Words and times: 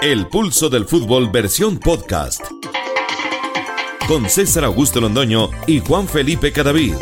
El 0.00 0.28
pulso 0.28 0.70
del 0.70 0.84
fútbol 0.84 1.28
versión 1.28 1.76
podcast. 1.76 2.40
Con 4.06 4.28
César 4.28 4.62
Augusto 4.62 5.00
Londoño 5.00 5.50
y 5.66 5.80
Juan 5.80 6.06
Felipe 6.06 6.52
Cadavid. 6.52 6.94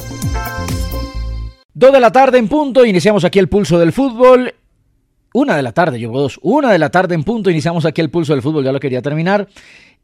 Dos 1.74 1.92
de 1.92 2.00
la 2.00 2.10
tarde 2.10 2.38
en 2.38 2.48
punto, 2.48 2.86
iniciamos 2.86 3.24
aquí 3.24 3.38
el 3.38 3.50
pulso 3.50 3.78
del 3.78 3.92
fútbol. 3.92 4.54
Una 5.34 5.56
de 5.56 5.62
la 5.62 5.72
tarde, 5.72 5.98
llevo 5.98 6.18
dos. 6.18 6.40
Una 6.40 6.72
de 6.72 6.78
la 6.78 6.88
tarde 6.88 7.14
en 7.14 7.22
punto, 7.22 7.50
iniciamos 7.50 7.84
aquí 7.84 8.00
el 8.00 8.08
pulso 8.08 8.32
del 8.32 8.40
fútbol, 8.40 8.64
ya 8.64 8.72
lo 8.72 8.80
quería 8.80 9.02
terminar. 9.02 9.46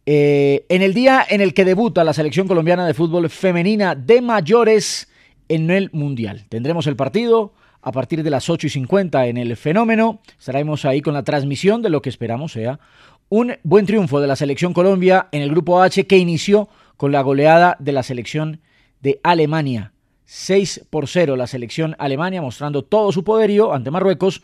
Eh, 0.05 0.67
en 0.69 0.83
el 0.83 0.93
día 0.93 1.25
en 1.27 1.41
el 1.41 1.55
que 1.55 1.65
debuta 1.65 2.05
la 2.05 2.13
selección 2.13 2.47
colombiana 2.47 2.87
de 2.87 2.93
fútbol 2.93 3.31
femenina 3.31 3.95
de 3.95 4.21
mayores 4.21 5.09
en 5.49 5.71
el 5.71 5.89
Mundial. 5.95 6.45
Tendremos 6.51 6.87
el 6.87 6.97
partido 6.97 7.55
a 7.83 7.93
partir 7.93 8.23
de 8.23 8.31
las 8.31 8.49
8 8.49 8.69
y 8.69 8.71
50 8.71 9.27
en 9.27 9.37
el 9.37 9.57
fenómeno. 9.57 10.21
Estaremos 10.39 10.85
ahí 10.85 11.03
con 11.03 11.15
la 11.15 11.25
transmisión 11.25 11.83
de 11.83 11.91
lo 11.91 12.01
que 12.01 12.09
esperamos 12.09 12.53
sea 12.53 12.81
un 13.33 13.55
buen 13.63 13.87
triunfo 13.87 14.21
de 14.21 14.27
la 14.27 14.37
selección 14.37 14.75
Colombia 14.75 15.29
en 15.33 15.41
el 15.41 15.49
grupo 15.49 15.81
H 15.81 16.07
que 16.07 16.19
inició 16.19 16.69
con 16.99 17.13
la 17.13 17.23
goleada 17.23 17.77
de 17.79 17.93
la 17.93 18.03
selección 18.03 18.61
de 19.01 19.21
Alemania. 19.23 19.95
6 20.27 20.89
por 20.91 21.09
0 21.09 21.37
la 21.37 21.47
selección 21.47 21.97
Alemania 21.99 22.43
mostrando 22.43 22.85
todo 22.85 23.11
su 23.11 23.25
poderío 23.25 23.73
ante 23.73 23.91
Marruecos, 23.91 24.43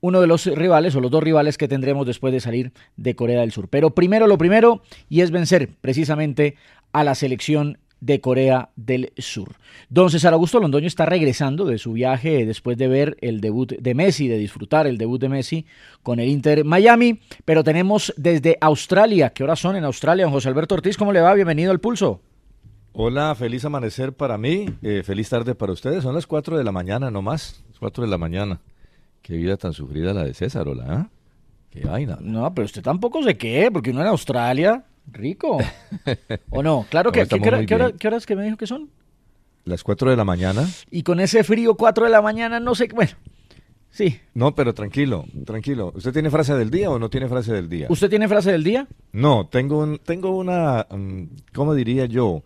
uno 0.00 0.20
de 0.20 0.26
los 0.26 0.46
rivales 0.46 0.96
o 0.96 1.00
los 1.00 1.12
dos 1.12 1.22
rivales 1.22 1.56
que 1.56 1.68
tendremos 1.68 2.04
después 2.04 2.32
de 2.32 2.40
salir 2.40 2.72
de 2.96 3.14
Corea 3.14 3.42
del 3.42 3.52
Sur. 3.52 3.68
Pero 3.68 3.90
primero 3.90 4.26
lo 4.26 4.36
primero 4.36 4.82
y 5.08 5.20
es 5.20 5.30
vencer 5.30 5.68
precisamente 5.80 6.56
a 6.90 7.04
la 7.04 7.14
selección 7.14 7.78
de 8.02 8.20
Corea 8.20 8.70
del 8.74 9.12
Sur. 9.16 9.54
Don 9.88 10.10
César 10.10 10.32
Augusto 10.32 10.58
Londoño 10.58 10.88
está 10.88 11.06
regresando 11.06 11.64
de 11.64 11.78
su 11.78 11.92
viaje 11.92 12.44
después 12.44 12.76
de 12.76 12.88
ver 12.88 13.16
el 13.20 13.40
debut 13.40 13.74
de 13.78 13.94
Messi, 13.94 14.26
de 14.26 14.38
disfrutar 14.38 14.88
el 14.88 14.98
debut 14.98 15.20
de 15.20 15.28
Messi 15.28 15.66
con 16.02 16.18
el 16.18 16.28
Inter 16.28 16.64
Miami, 16.64 17.20
pero 17.44 17.62
tenemos 17.62 18.12
desde 18.16 18.58
Australia, 18.60 19.30
¿qué 19.30 19.44
horas 19.44 19.60
son 19.60 19.76
en 19.76 19.84
Australia? 19.84 20.24
Don 20.24 20.32
José 20.32 20.48
Alberto 20.48 20.74
Ortiz, 20.74 20.96
¿cómo 20.96 21.12
le 21.12 21.20
va? 21.20 21.32
Bienvenido 21.34 21.70
al 21.70 21.78
Pulso. 21.78 22.20
Hola, 22.92 23.36
feliz 23.36 23.64
amanecer 23.64 24.12
para 24.12 24.36
mí, 24.36 24.66
eh, 24.82 25.02
feliz 25.04 25.28
tarde 25.28 25.54
para 25.54 25.72
ustedes. 25.72 26.02
Son 26.02 26.14
las 26.14 26.26
4 26.26 26.58
de 26.58 26.64
la 26.64 26.72
mañana, 26.72 27.08
no 27.10 27.22
más, 27.22 27.64
4 27.78 28.02
de 28.02 28.10
la 28.10 28.18
mañana. 28.18 28.60
Qué 29.22 29.36
vida 29.36 29.56
tan 29.56 29.72
sufrida 29.72 30.12
la 30.12 30.24
de 30.24 30.34
César, 30.34 30.66
hola, 30.66 30.94
¿eh? 31.00 31.16
Qué 31.70 31.86
vaina. 31.86 32.18
No, 32.20 32.52
pero 32.52 32.64
usted 32.64 32.82
tampoco 32.82 33.22
sé 33.22 33.38
qué, 33.38 33.70
porque 33.72 33.90
uno 33.90 34.00
en 34.00 34.08
Australia 34.08 34.84
Rico. 35.10 35.58
¿O 36.50 36.62
no? 36.62 36.86
Claro 36.90 37.12
que. 37.12 37.26
¿qué, 37.26 38.08
horas 38.08 38.26
que 38.26 38.36
me 38.36 38.44
dijo 38.44 38.56
que 38.56 38.66
son? 38.66 38.90
Las 39.64 39.84
4 39.84 40.10
de 40.10 40.16
la 40.16 40.24
mañana. 40.24 40.68
Y 40.90 41.02
con 41.02 41.20
ese 41.20 41.44
frío, 41.44 41.76
4 41.76 42.06
de 42.06 42.10
la 42.10 42.22
mañana, 42.22 42.58
no 42.58 42.74
sé. 42.74 42.88
Bueno, 42.92 43.12
sí. 43.90 44.18
No, 44.34 44.54
pero 44.54 44.74
tranquilo, 44.74 45.24
tranquilo. 45.44 45.92
¿Usted 45.94 46.12
tiene 46.12 46.30
frase 46.30 46.54
del 46.54 46.70
día 46.70 46.90
o 46.90 46.98
no 46.98 47.08
tiene 47.10 47.28
frase 47.28 47.52
del 47.52 47.68
día? 47.68 47.86
¿Usted 47.88 48.10
tiene 48.10 48.28
frase 48.28 48.50
del 48.50 48.64
día? 48.64 48.88
No, 49.12 49.46
tengo, 49.46 49.78
un, 49.78 49.98
tengo 49.98 50.30
una. 50.36 50.86
Um, 50.90 51.28
¿Cómo 51.54 51.74
diría 51.74 52.06
yo? 52.06 52.42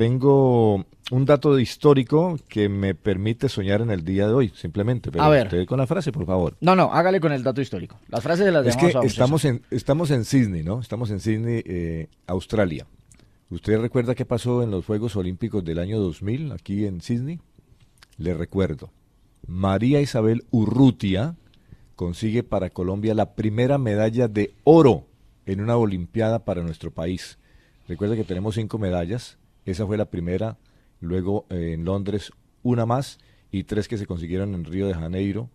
Tengo 0.00 0.86
un 1.10 1.26
dato 1.26 1.58
histórico 1.58 2.38
que 2.48 2.70
me 2.70 2.94
permite 2.94 3.50
soñar 3.50 3.82
en 3.82 3.90
el 3.90 4.02
día 4.02 4.26
de 4.26 4.32
hoy, 4.32 4.50
simplemente. 4.54 5.12
Pero 5.12 5.22
a 5.22 5.28
ver. 5.28 5.48
Usted 5.48 5.66
con 5.66 5.76
la 5.76 5.86
frase, 5.86 6.10
por 6.10 6.24
favor. 6.24 6.56
No, 6.62 6.74
no, 6.74 6.90
hágale 6.90 7.20
con 7.20 7.32
el 7.32 7.42
dato 7.42 7.60
histórico. 7.60 8.00
Las 8.08 8.22
frases 8.22 8.46
de 8.46 8.50
las 8.50 8.66
Es 8.66 8.78
que 8.78 8.94
estamos 9.04 9.44
en, 9.44 9.60
estamos 9.70 10.10
en 10.10 10.24
Sydney, 10.24 10.62
¿no? 10.62 10.80
Estamos 10.80 11.10
en 11.10 11.20
Sydney, 11.20 11.62
eh, 11.66 12.08
Australia. 12.26 12.86
¿Usted 13.50 13.78
recuerda 13.78 14.14
qué 14.14 14.24
pasó 14.24 14.62
en 14.62 14.70
los 14.70 14.86
Juegos 14.86 15.16
Olímpicos 15.16 15.62
del 15.66 15.78
año 15.78 16.00
2000 16.00 16.52
aquí 16.52 16.86
en 16.86 17.02
Sydney? 17.02 17.38
Le 18.16 18.32
recuerdo. 18.32 18.90
María 19.46 20.00
Isabel 20.00 20.44
Urrutia 20.50 21.36
consigue 21.94 22.42
para 22.42 22.70
Colombia 22.70 23.12
la 23.12 23.34
primera 23.34 23.76
medalla 23.76 24.28
de 24.28 24.54
oro 24.64 25.04
en 25.44 25.60
una 25.60 25.76
Olimpiada 25.76 26.46
para 26.46 26.62
nuestro 26.62 26.90
país. 26.90 27.38
Recuerda 27.86 28.16
que 28.16 28.24
tenemos 28.24 28.54
cinco 28.54 28.78
medallas. 28.78 29.36
Esa 29.64 29.86
fue 29.86 29.96
la 29.96 30.06
primera 30.06 30.58
luego 31.00 31.46
eh, 31.50 31.72
en 31.74 31.84
Londres 31.84 32.32
una 32.62 32.86
más 32.86 33.18
y 33.50 33.64
tres 33.64 33.88
que 33.88 33.98
se 33.98 34.06
consiguieron 34.06 34.54
en 34.54 34.64
Río 34.64 34.86
de 34.86 34.94
Janeiro, 34.94 35.48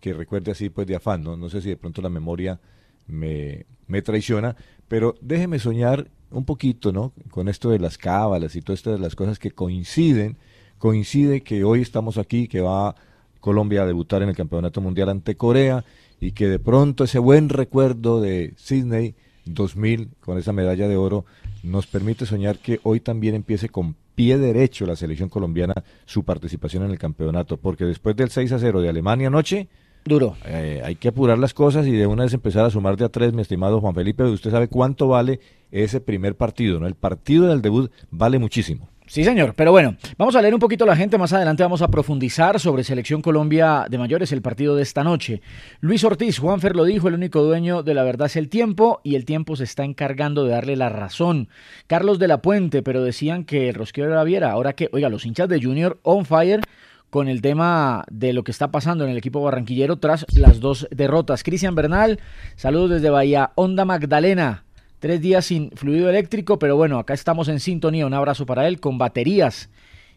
que 0.00 0.12
recuerde 0.12 0.52
así 0.52 0.70
pues 0.70 0.86
de 0.86 0.96
afán, 0.96 1.22
¿no? 1.22 1.36
no 1.36 1.48
sé 1.48 1.60
si 1.60 1.68
de 1.68 1.76
pronto 1.76 2.00
la 2.02 2.08
memoria 2.08 2.60
me, 3.06 3.66
me 3.86 4.00
traiciona, 4.02 4.56
pero 4.88 5.14
déjeme 5.20 5.58
soñar 5.58 6.10
un 6.30 6.44
poquito, 6.44 6.92
¿no? 6.92 7.12
Con 7.30 7.48
esto 7.48 7.70
de 7.70 7.78
las 7.78 7.98
cábalas 7.98 8.56
y 8.56 8.62
todas 8.62 8.80
estas 8.80 9.00
las 9.00 9.14
cosas 9.14 9.38
que 9.38 9.50
coinciden, 9.50 10.38
coincide 10.78 11.42
que 11.42 11.64
hoy 11.64 11.82
estamos 11.82 12.16
aquí, 12.16 12.48
que 12.48 12.60
va 12.60 12.94
Colombia 13.40 13.82
a 13.82 13.86
debutar 13.86 14.22
en 14.22 14.30
el 14.30 14.36
Campeonato 14.36 14.80
Mundial 14.80 15.08
ante 15.08 15.36
Corea 15.36 15.84
y 16.20 16.32
que 16.32 16.48
de 16.48 16.58
pronto 16.58 17.04
ese 17.04 17.18
buen 17.18 17.48
recuerdo 17.48 18.20
de 18.20 18.54
Sydney 18.56 19.14
2000 19.44 20.08
con 20.20 20.38
esa 20.38 20.52
medalla 20.52 20.88
de 20.88 20.96
oro 20.96 21.24
nos 21.62 21.86
permite 21.86 22.26
soñar 22.26 22.58
que 22.58 22.80
hoy 22.82 23.00
también 23.00 23.34
empiece 23.34 23.68
con 23.68 23.96
pie 24.14 24.38
derecho 24.38 24.86
la 24.86 24.96
selección 24.96 25.28
colombiana 25.28 25.74
su 26.04 26.24
participación 26.24 26.84
en 26.84 26.90
el 26.90 26.98
campeonato, 26.98 27.56
porque 27.56 27.84
después 27.84 28.16
del 28.16 28.30
6 28.30 28.52
a 28.52 28.58
0 28.58 28.80
de 28.80 28.88
Alemania 28.88 29.28
anoche, 29.28 29.68
duro. 30.04 30.36
Eh, 30.44 30.82
hay 30.84 30.96
que 30.96 31.08
apurar 31.08 31.38
las 31.38 31.54
cosas 31.54 31.86
y 31.86 31.92
de 31.92 32.06
una 32.06 32.24
vez 32.24 32.34
empezar 32.34 32.64
a 32.64 32.70
sumar 32.70 32.96
de 32.96 33.04
a 33.04 33.08
tres, 33.08 33.32
mi 33.32 33.42
estimado 33.42 33.80
Juan 33.80 33.94
Felipe. 33.94 34.24
Usted 34.24 34.50
sabe 34.50 34.68
cuánto 34.68 35.08
vale 35.08 35.40
ese 35.70 36.00
primer 36.00 36.36
partido, 36.36 36.80
¿no? 36.80 36.86
El 36.86 36.94
partido 36.94 37.46
del 37.46 37.62
debut 37.62 37.90
vale 38.10 38.38
muchísimo. 38.38 38.88
Sí, 39.12 39.24
señor. 39.24 39.52
Pero 39.54 39.72
bueno, 39.72 39.96
vamos 40.16 40.34
a 40.36 40.40
leer 40.40 40.54
un 40.54 40.58
poquito 40.58 40.86
la 40.86 40.96
gente. 40.96 41.18
Más 41.18 41.34
adelante 41.34 41.62
vamos 41.62 41.82
a 41.82 41.88
profundizar 41.88 42.58
sobre 42.58 42.82
Selección 42.82 43.20
Colombia 43.20 43.84
de 43.90 43.98
Mayores, 43.98 44.32
el 44.32 44.40
partido 44.40 44.74
de 44.74 44.82
esta 44.82 45.04
noche. 45.04 45.42
Luis 45.80 46.02
Ortiz, 46.02 46.38
Juanfer 46.38 46.74
lo 46.74 46.86
dijo, 46.86 47.08
el 47.08 47.14
único 47.16 47.42
dueño 47.42 47.82
de 47.82 47.92
la 47.92 48.04
verdad 48.04 48.28
es 48.28 48.36
el 48.36 48.48
tiempo 48.48 49.02
y 49.04 49.16
el 49.16 49.26
tiempo 49.26 49.54
se 49.54 49.64
está 49.64 49.84
encargando 49.84 50.44
de 50.44 50.52
darle 50.52 50.76
la 50.76 50.88
razón. 50.88 51.50
Carlos 51.88 52.18
de 52.18 52.26
la 52.26 52.40
Puente, 52.40 52.82
pero 52.82 53.04
decían 53.04 53.44
que 53.44 53.68
el 53.68 53.74
rosquero 53.74 54.10
era 54.10 54.24
Viera. 54.24 54.50
Ahora 54.50 54.72
que, 54.72 54.88
oiga, 54.92 55.10
los 55.10 55.26
hinchas 55.26 55.50
de 55.50 55.62
Junior 55.62 56.00
on 56.04 56.24
fire 56.24 56.62
con 57.10 57.28
el 57.28 57.42
tema 57.42 58.06
de 58.10 58.32
lo 58.32 58.44
que 58.44 58.50
está 58.50 58.70
pasando 58.70 59.04
en 59.04 59.10
el 59.10 59.18
equipo 59.18 59.42
barranquillero 59.42 59.98
tras 59.98 60.24
las 60.34 60.58
dos 60.58 60.88
derrotas. 60.90 61.42
Cristian 61.42 61.74
Bernal, 61.74 62.18
saludos 62.56 62.88
desde 62.92 63.10
Bahía 63.10 63.52
Onda 63.56 63.84
Magdalena. 63.84 64.64
Tres 65.02 65.20
días 65.20 65.46
sin 65.46 65.72
fluido 65.72 66.08
eléctrico, 66.08 66.60
pero 66.60 66.76
bueno, 66.76 67.00
acá 67.00 67.12
estamos 67.12 67.48
en 67.48 67.58
sintonía. 67.58 68.06
Un 68.06 68.14
abrazo 68.14 68.46
para 68.46 68.68
él 68.68 68.78
con 68.78 68.98
baterías, 68.98 69.68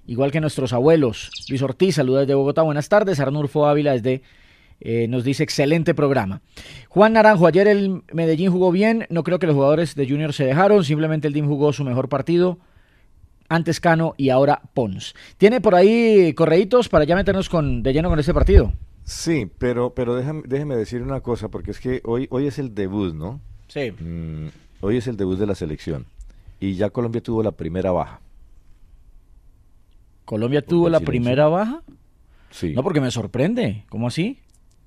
igual 0.05 0.31
que 0.31 0.39
nuestros 0.39 0.73
abuelos. 0.73 1.31
Luis 1.49 1.63
Ortiz, 1.63 1.95
saludos 1.95 2.19
desde 2.19 2.35
Bogotá, 2.35 2.61
buenas 2.61 2.87
tardes. 2.87 3.19
Arnulfo 3.19 3.65
Ávila 3.65 3.93
desde 3.93 4.21
eh, 4.81 5.07
nos 5.07 5.23
dice 5.23 5.41
excelente 5.41 5.95
programa. 5.95 6.43
Juan 6.87 7.13
Naranjo, 7.13 7.47
ayer 7.47 7.67
el 7.67 8.03
Medellín 8.13 8.51
jugó 8.51 8.71
bien, 8.71 9.07
no 9.09 9.23
creo 9.23 9.39
que 9.39 9.47
los 9.47 9.55
jugadores 9.55 9.95
de 9.95 10.07
Junior 10.07 10.33
se 10.33 10.45
dejaron, 10.45 10.83
simplemente 10.83 11.27
el 11.27 11.33
DIM 11.33 11.47
jugó 11.47 11.73
su 11.73 11.83
mejor 11.83 12.07
partido, 12.07 12.59
antes 13.49 13.79
Cano 13.79 14.13
y 14.17 14.29
ahora 14.29 14.61
Pons. 14.75 15.15
¿Tiene 15.39 15.61
por 15.61 15.73
ahí 15.73 16.31
correitos 16.35 16.89
para 16.89 17.05
ya 17.05 17.15
meternos 17.15 17.49
con, 17.49 17.81
de 17.81 17.91
lleno 17.91 18.09
con 18.09 18.19
este 18.19 18.35
partido? 18.35 18.71
Sí, 19.03 19.49
pero, 19.57 19.95
pero 19.95 20.13
déjame, 20.13 20.43
déjeme 20.45 20.75
decir 20.75 21.01
una 21.01 21.21
cosa, 21.21 21.49
porque 21.49 21.71
es 21.71 21.79
que 21.79 22.01
hoy, 22.03 22.27
hoy 22.29 22.45
es 22.45 22.59
el 22.59 22.75
debut, 22.75 23.15
¿no? 23.15 23.41
Sí. 23.67 23.91
Mm, 23.91 24.49
Hoy 24.85 24.97
es 24.97 25.07
el 25.07 25.17
debut 25.17 25.37
de 25.39 25.47
la 25.47 25.55
selección 25.55 26.05
y 26.59 26.75
ya 26.75 26.89
Colombia 26.91 27.21
tuvo 27.21 27.41
la 27.43 27.51
primera 27.51 27.91
baja. 27.91 28.21
¿Colombia 30.25 30.61
tuvo 30.63 30.89
la 30.89 30.99
primera 30.99 31.47
baja? 31.47 31.81
Sí. 32.51 32.73
No, 32.73 32.83
porque 32.83 33.01
me 33.01 33.11
sorprende. 33.11 33.83
¿Cómo 33.89 34.07
así? 34.07 34.39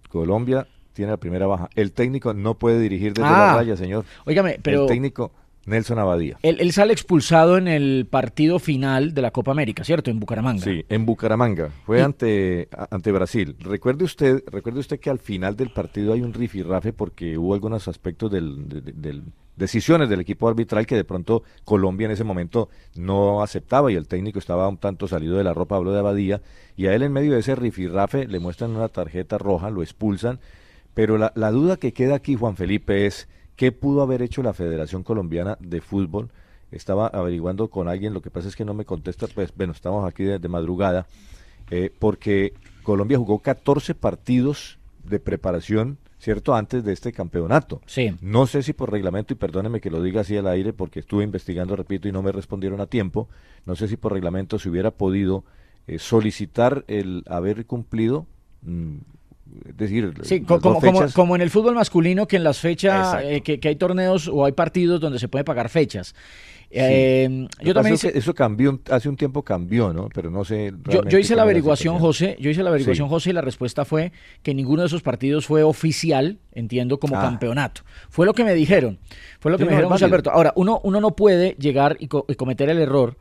Colombia 0.09 0.67
tiene 0.95 1.11
la 1.13 1.17
primera 1.17 1.47
baja. 1.47 1.69
El 1.75 1.93
técnico 1.93 2.35
no 2.35 2.55
puede 2.59 2.81
dirigir 2.81 3.13
desde 3.13 3.29
Ah. 3.29 3.49
la 3.53 3.55
raya, 3.57 3.77
señor. 3.77 4.05
Óigame, 4.25 4.59
pero 4.63 4.83
El 4.83 4.89
técnico 4.89 5.33
Nelson 5.67 5.99
Abadía. 5.99 6.39
él, 6.43 6.57
él 6.61 6.73
sale 6.73 6.93
expulsado 6.93 7.59
en 7.59 7.69
el 7.69 8.07
partido 8.11 8.59
final 8.59 9.13
de 9.15 9.23
la 9.23 9.31
Copa 9.31 9.51
América, 9.53 9.85
¿cierto? 9.85 10.11
En 10.11 10.19
Bucaramanga. 10.19 10.63
Sí, 10.65 10.85
en 10.89 11.05
Bucaramanga. 11.07 11.71
Fue 11.85 11.99
Y- 11.99 12.03
ante, 12.03 12.69
ante 12.91 13.13
Brasil. 13.13 13.55
Recuerde 13.61 14.05
usted, 14.05 14.43
recuerde 14.51 14.81
usted 14.81 14.99
que 14.99 15.11
al 15.11 15.19
final 15.19 15.57
del 15.57 15.71
partido 15.71 16.15
hay 16.15 16.23
un 16.23 16.33
rifirrafe 16.33 16.93
porque 16.93 17.37
hubo 17.37 17.53
algunos 17.55 17.87
aspectos 17.87 18.31
del, 18.33 18.69
de- 18.69 18.81
de- 18.81 18.93
del- 18.93 19.23
decisiones 19.59 20.09
del 20.09 20.21
equipo 20.21 20.49
arbitral 20.49 20.87
que 20.87 20.95
de 20.95 21.05
pronto 21.05 21.43
Colombia 21.65 22.07
en 22.07 22.13
ese 22.13 22.25
momento 22.25 22.69
no 22.95 23.43
aceptaba 23.43 23.91
y 23.93 23.97
el 23.97 24.07
técnico 24.07 24.39
estaba 24.39 24.69
un 24.69 24.79
tanto 24.79 25.09
salido 25.09 25.37
de 25.37 25.45
la 25.45 25.53
ropa, 25.53 25.77
habló 25.77 25.93
de 25.93 25.99
Abadía, 25.99 26.41
y 26.77 26.87
a 26.87 26.95
él 26.95 27.03
en 27.03 27.13
medio 27.13 27.33
de 27.33 27.41
ese 27.41 27.55
rifirrafe 27.55 28.27
le 28.27 28.39
muestran 28.39 28.77
una 28.77 28.89
tarjeta 28.89 29.37
roja, 29.37 29.71
lo 29.71 29.83
expulsan, 29.83 30.39
pero 30.95 31.19
la, 31.19 31.33
la 31.35 31.51
duda 31.51 31.77
que 31.77 31.93
queda 31.93 32.15
aquí, 32.15 32.37
Juan 32.37 32.57
Felipe, 32.57 33.07
es 33.07 33.29
qué 33.59 33.73
pudo 33.73 34.03
haber 34.03 34.23
hecho 34.23 34.43
la 34.43 34.55
Federación 34.55 35.03
Colombiana 35.03 35.59
de 35.61 35.81
Fútbol. 35.81 36.31
Estaba 36.71 37.09
averiguando 37.09 37.69
con 37.69 37.89
alguien, 37.89 38.15
lo 38.15 38.23
que 38.23 38.31
pasa 38.31 38.47
es 38.47 38.55
que 38.55 38.65
no 38.65 38.73
me 38.73 38.85
contesta, 38.85 39.27
pues 39.27 39.53
bueno, 39.57 39.73
estamos 39.73 40.09
aquí 40.09 40.23
de, 40.23 40.49
madrugada, 40.49 41.07
eh, 41.71 41.93
porque 41.99 42.55
Colombia 42.85 43.19
jugó 43.19 43.41
14 43.41 43.95
partidos 43.95 44.79
de 45.03 45.19
preparación, 45.19 45.99
¿cierto?, 46.19 46.55
antes 46.55 46.85
de 46.85 46.93
este 46.93 47.13
campeonato. 47.13 47.81
Sí. 47.87 48.15
No 48.21 48.47
sé 48.47 48.63
si 48.63 48.73
por 48.73 48.91
reglamento, 48.91 49.33
y 49.33 49.37
perdóneme 49.37 49.81
que 49.81 49.91
lo 49.91 50.03
diga 50.03 50.23
así 50.23 50.37
al 50.37 50.49
aire, 50.49 50.73
porque 50.73 51.01
estuve 51.01 51.25
investigando, 51.25 51.77
repito, 51.77 52.09
y 52.09 52.13
no 52.13 52.23
me 52.23 52.33
respondieron 52.33 52.81
a 52.81 52.87
tiempo, 52.87 53.29
no 53.67 53.77
sé 53.77 53.89
si 53.89 53.97
por 53.97 54.13
reglamento 54.13 54.59
se 54.59 54.69
hubiera 54.69 54.91
podido 54.91 55.45
eh, 55.87 55.99
solicitar 55.99 56.85
el 56.89 57.25
haber 57.29 57.65
cumplido, 57.67 58.27
mm, 58.63 58.97
es 59.69 59.77
decir, 59.77 60.13
Sí, 60.23 60.41
como, 60.43 60.61
como, 60.61 60.81
fechas. 60.81 61.15
como 61.15 61.35
en 61.37 61.43
el 61.43 61.51
fútbol 61.51 61.75
masculino, 61.75 62.27
que 62.27 62.37
en 62.37 62.45
las 62.45 62.59
fechas, 62.61 63.17
eh, 63.23 63.41
que, 63.43 63.61
que 63.61 63.69
hay 63.69 63.77
torneos 63.77 64.29
o 64.29 64.45
hay 64.45 64.53
partidos 64.53 65.01
donde 65.01 65.19
se 65.19 65.29
puede 65.29 65.45
pagar 65.45 65.69
fechas. 65.69 66.15
Eh, 66.71 67.49
yo 67.63 67.73
también 67.73 67.95
hice, 67.95 68.13
eso 68.17 68.35
cambió, 68.35 68.79
hace 68.91 69.09
un 69.09 69.17
tiempo 69.17 69.43
cambió, 69.43 69.95
¿no? 69.95 70.11
Pero 70.15 70.31
no 70.31 70.45
sé. 70.45 70.73
yo, 71.09 71.19
hice 71.19 71.35
la 71.35 71.43
averiguación. 71.43 71.99
José, 71.99 72.37
yo 72.39 72.51
hice 72.51 72.63
la 72.63 72.69
averiguación, 72.69 73.09
Sí. 73.09 73.11
José, 73.11 73.31
y 73.31 73.33
la 73.33 73.41
respuesta 73.41 73.87
fue 73.87 74.13
que 74.43 74.53
ninguno 74.53 74.83
de 74.83 74.89
esos 74.89 75.01
partidos 75.01 75.47
fue 75.47 75.63
oficial, 75.63 76.39
entiendo, 76.53 76.99
como 77.01 77.17
Ah. 77.17 77.23
campeonato. 77.23 77.83
Fue 78.11 78.27
lo 78.27 78.35
que 78.35 78.45
me 78.45 78.53
dijeron, 78.55 78.99
fue 79.41 79.51
lo 79.51 79.57
que 79.57 79.63
Sí, 79.63 79.67
me 79.67 79.71
no, 79.73 79.77
dijeron, 79.77 79.91
José. 79.93 80.05
Alberto. 80.05 80.31
Ahora, 80.31 80.53
uno, 80.57 80.81
uno 80.85 81.01
no 81.01 81.17
puede 81.17 81.57
llegar 81.59 81.97
y, 82.01 82.09
co- 82.09 82.27
y 82.29 82.35
cometer 82.35 82.69
el 82.69 82.79
error 82.79 83.17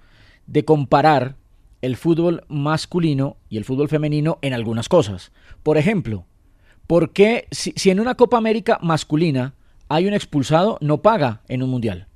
de 0.45 0.65
comparar 0.65 1.35
el 1.81 1.95
fútbol 1.95 2.43
masculino 2.47 3.37
y 3.49 3.57
el 3.57 3.65
fútbol 3.65 3.89
femenino 3.89 4.39
en 4.41 4.53
algunas 4.53 4.89
cosas. 4.89 5.31
Por 5.63 5.77
ejemplo, 5.77 6.25
¿por 6.87 7.11
qué 7.11 7.47
si, 7.51 7.73
si 7.75 7.89
en 7.89 7.99
una 7.99 8.15
Copa 8.15 8.37
América 8.37 8.79
masculina 8.81 9.53
hay 9.89 10.07
un 10.07 10.13
expulsado, 10.13 10.77
no 10.81 11.01
paga 11.01 11.41
en 11.47 11.63
un 11.63 11.69
mundial? 11.69 12.07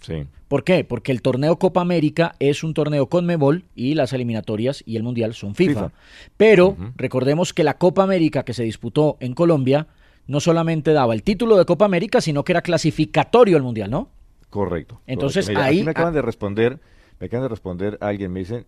Sí. 0.00 0.24
¿Por 0.48 0.64
qué? 0.64 0.84
Porque 0.84 1.12
el 1.12 1.20
torneo 1.20 1.58
Copa 1.58 1.80
América 1.82 2.34
es 2.38 2.64
un 2.64 2.72
torneo 2.72 3.08
con 3.08 3.26
Mebol 3.26 3.64
y 3.74 3.94
las 3.94 4.12
eliminatorias 4.14 4.82
y 4.86 4.96
el 4.96 5.02
Mundial 5.02 5.34
son 5.34 5.54
FIFA. 5.54 5.72
FIFA. 5.90 5.92
Pero 6.38 6.76
recordemos 6.96 7.52
que 7.52 7.64
la 7.64 7.76
Copa 7.76 8.02
América 8.04 8.44
que 8.44 8.54
se 8.54 8.62
disputó 8.62 9.18
en 9.20 9.34
Colombia 9.34 9.88
no 10.26 10.40
solamente 10.40 10.92
daba 10.92 11.12
el 11.14 11.22
título 11.22 11.56
de 11.56 11.66
Copa 11.66 11.84
América, 11.84 12.20
sino 12.22 12.44
que 12.44 12.52
era 12.52 12.62
clasificatorio 12.62 13.56
al 13.58 13.62
Mundial, 13.62 13.90
¿no? 13.90 14.08
Correcto. 14.48 15.00
Entonces, 15.06 15.44
correcto. 15.46 15.60
Mira, 15.60 15.68
ahí- 15.68 15.76
aquí 15.78 15.84
me 15.84 15.90
acaban 15.90 16.14
de 16.14 16.22
responder, 16.22 16.80
me 17.20 17.26
acaban 17.26 17.44
de 17.44 17.48
responder 17.48 17.98
alguien, 18.00 18.32
me 18.32 18.40
dicen, 18.40 18.66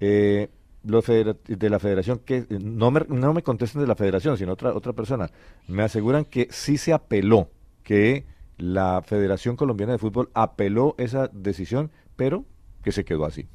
eh, 0.00 0.48
los 0.84 1.06
de 1.06 1.70
la 1.70 1.78
federación 1.78 2.18
que 2.18 2.46
no 2.50 2.90
me, 2.90 3.02
no 3.08 3.32
me 3.32 3.42
contesten 3.42 3.80
de 3.80 3.86
la 3.86 3.94
federación, 3.94 4.36
sino 4.36 4.52
otra 4.52 4.74
otra 4.74 4.92
persona. 4.92 5.30
Me 5.68 5.82
aseguran 5.82 6.24
que 6.24 6.48
sí 6.50 6.76
se 6.76 6.92
apeló, 6.92 7.50
que 7.84 8.26
la 8.58 9.02
Federación 9.02 9.56
Colombiana 9.56 9.92
de 9.92 9.98
Fútbol 9.98 10.30
apeló 10.34 10.94
esa 10.98 11.28
decisión, 11.32 11.90
pero 12.16 12.44
que 12.82 12.92
se 12.92 13.04
quedó 13.04 13.24
así. 13.24 13.46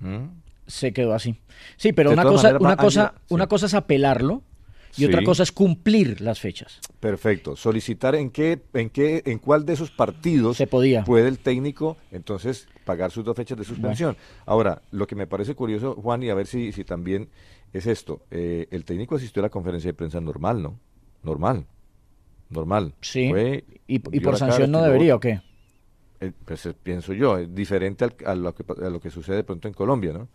¿Mm? 0.00 0.26
Se 0.66 0.92
quedó 0.92 1.14
así. 1.14 1.40
Sí, 1.76 1.92
pero 1.92 2.10
De 2.10 2.14
una 2.14 2.24
cosa, 2.24 2.52
maneras, 2.52 2.62
una 2.62 2.76
cosa, 2.76 3.14
sí. 3.16 3.34
una 3.34 3.46
cosa 3.46 3.66
es 3.66 3.74
apelarlo 3.74 4.42
y 4.96 5.04
otra 5.04 5.22
cosa 5.22 5.42
es 5.42 5.52
cumplir 5.52 6.20
las 6.20 6.40
fechas. 6.40 6.80
Perfecto. 6.98 7.56
Solicitar 7.56 8.14
en 8.14 8.30
qué, 8.30 8.60
en 8.74 8.90
qué, 8.90 9.22
en 9.24 9.38
cuál 9.38 9.64
de 9.64 9.72
esos 9.74 9.90
partidos 9.90 10.56
Se 10.56 10.66
podía. 10.66 11.04
puede 11.04 11.28
el 11.28 11.38
técnico 11.38 11.96
entonces 12.10 12.68
pagar 12.84 13.10
sus 13.10 13.24
dos 13.24 13.36
fechas 13.36 13.56
de 13.58 13.64
suspensión. 13.64 14.16
Ahora, 14.46 14.82
lo 14.90 15.06
que 15.06 15.14
me 15.14 15.26
parece 15.26 15.54
curioso, 15.54 15.94
Juan, 15.94 16.22
y 16.22 16.30
a 16.30 16.34
ver 16.34 16.46
si, 16.46 16.72
si 16.72 16.84
también 16.84 17.28
es 17.72 17.86
esto, 17.86 18.22
eh, 18.30 18.66
el 18.70 18.84
técnico 18.84 19.14
asistió 19.14 19.40
a 19.40 19.44
la 19.44 19.50
conferencia 19.50 19.88
de 19.88 19.94
prensa 19.94 20.20
normal, 20.20 20.62
¿no? 20.62 20.78
Normal. 21.22 21.66
Normal. 22.48 22.94
Sí. 23.00 23.28
Fue, 23.30 23.64
y, 23.86 23.94
y 23.94 24.00
por 24.20 24.34
cara, 24.34 24.36
sanción 24.38 24.70
no 24.72 24.82
debería, 24.82 25.14
¿o 25.14 25.20
qué? 25.20 25.40
Eh, 26.22 26.32
pues 26.44 26.66
eh, 26.66 26.74
pienso 26.80 27.14
yo, 27.14 27.38
es 27.38 27.54
diferente 27.54 28.04
al- 28.04 28.14
a, 28.26 28.34
lo 28.34 28.54
que, 28.54 28.62
pa- 28.62 28.74
a 28.86 28.90
lo 28.90 29.00
que 29.00 29.10
sucede 29.10 29.36
de 29.36 29.44
pronto 29.44 29.68
en 29.68 29.74
Colombia, 29.74 30.12
¿no? 30.12 30.28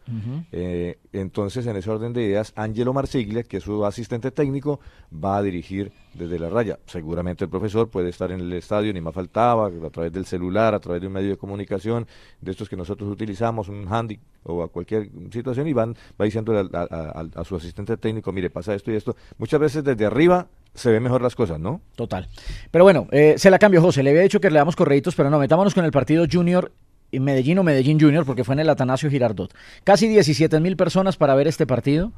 Eh, 0.51 0.97
entonces, 1.13 1.67
en 1.67 1.75
ese 1.75 1.91
orden 1.91 2.11
de 2.11 2.23
ideas, 2.23 2.53
Angelo 2.55 2.91
Marsiglia, 2.91 3.43
que 3.43 3.57
es 3.57 3.63
su 3.63 3.85
asistente 3.85 4.31
técnico, 4.31 4.79
va 5.13 5.37
a 5.37 5.43
dirigir 5.43 5.91
desde 6.17 6.39
la 6.39 6.49
raya. 6.49 6.79
Seguramente 6.85 7.43
el 7.43 7.49
profesor 7.49 7.89
puede 7.89 8.09
estar 8.09 8.31
en 8.31 8.39
el 8.39 8.53
estadio, 8.53 8.93
ni 8.93 9.01
más 9.01 9.13
faltaba, 9.13 9.67
a 9.67 9.89
través 9.89 10.11
del 10.11 10.25
celular, 10.25 10.73
a 10.73 10.79
través 10.79 11.01
de 11.01 11.07
un 11.07 11.13
medio 11.13 11.29
de 11.29 11.37
comunicación, 11.37 12.07
de 12.41 12.51
estos 12.51 12.69
que 12.69 12.75
nosotros 12.75 13.09
utilizamos, 13.11 13.67
un 13.69 13.85
handy 13.91 14.19
o 14.43 14.63
a 14.63 14.67
cualquier 14.69 15.09
situación, 15.31 15.67
y 15.67 15.73
van, 15.73 15.95
va 16.19 16.25
diciendo 16.25 16.53
a, 16.73 17.21
a- 17.35 17.43
su 17.43 17.55
asistente 17.55 17.97
técnico, 17.97 18.31
mire, 18.31 18.49
pasa 18.49 18.73
esto 18.75 18.91
y 18.91 18.95
esto. 18.95 19.15
Muchas 19.37 19.59
veces 19.59 19.83
desde 19.83 20.05
arriba 20.05 20.47
se 20.73 20.91
ven 20.91 21.01
mejor 21.03 21.21
las 21.21 21.35
cosas, 21.35 21.59
¿no? 21.59 21.81
Total. 21.95 22.27
Pero 22.71 22.83
bueno, 22.83 23.07
eh, 23.11 23.35
se 23.37 23.49
la 23.49 23.59
cambió 23.59 23.81
José. 23.81 24.03
Le 24.03 24.09
había 24.11 24.21
dicho 24.21 24.39
que 24.39 24.49
le 24.51 24.57
damos 24.59 24.75
correitos, 24.75 25.15
pero 25.15 25.29
no, 25.29 25.39
metámonos 25.39 25.73
con 25.73 25.85
el 25.85 25.91
partido 25.91 26.25
Junior 26.31 26.71
Medellín 27.11 27.57
o 27.59 27.63
Medellín 27.63 27.99
Junior, 27.99 28.25
porque 28.25 28.43
fue 28.43 28.55
en 28.55 28.59
el 28.59 28.69
Atanasio 28.69 29.09
Girardot. 29.09 29.53
Casi 29.85 30.07
17 30.07 30.59
mil 30.59 30.75
personas 30.75 31.15
para 31.17 31.33
ver 31.35 31.47
este 31.47 31.65
partido. 31.65 32.11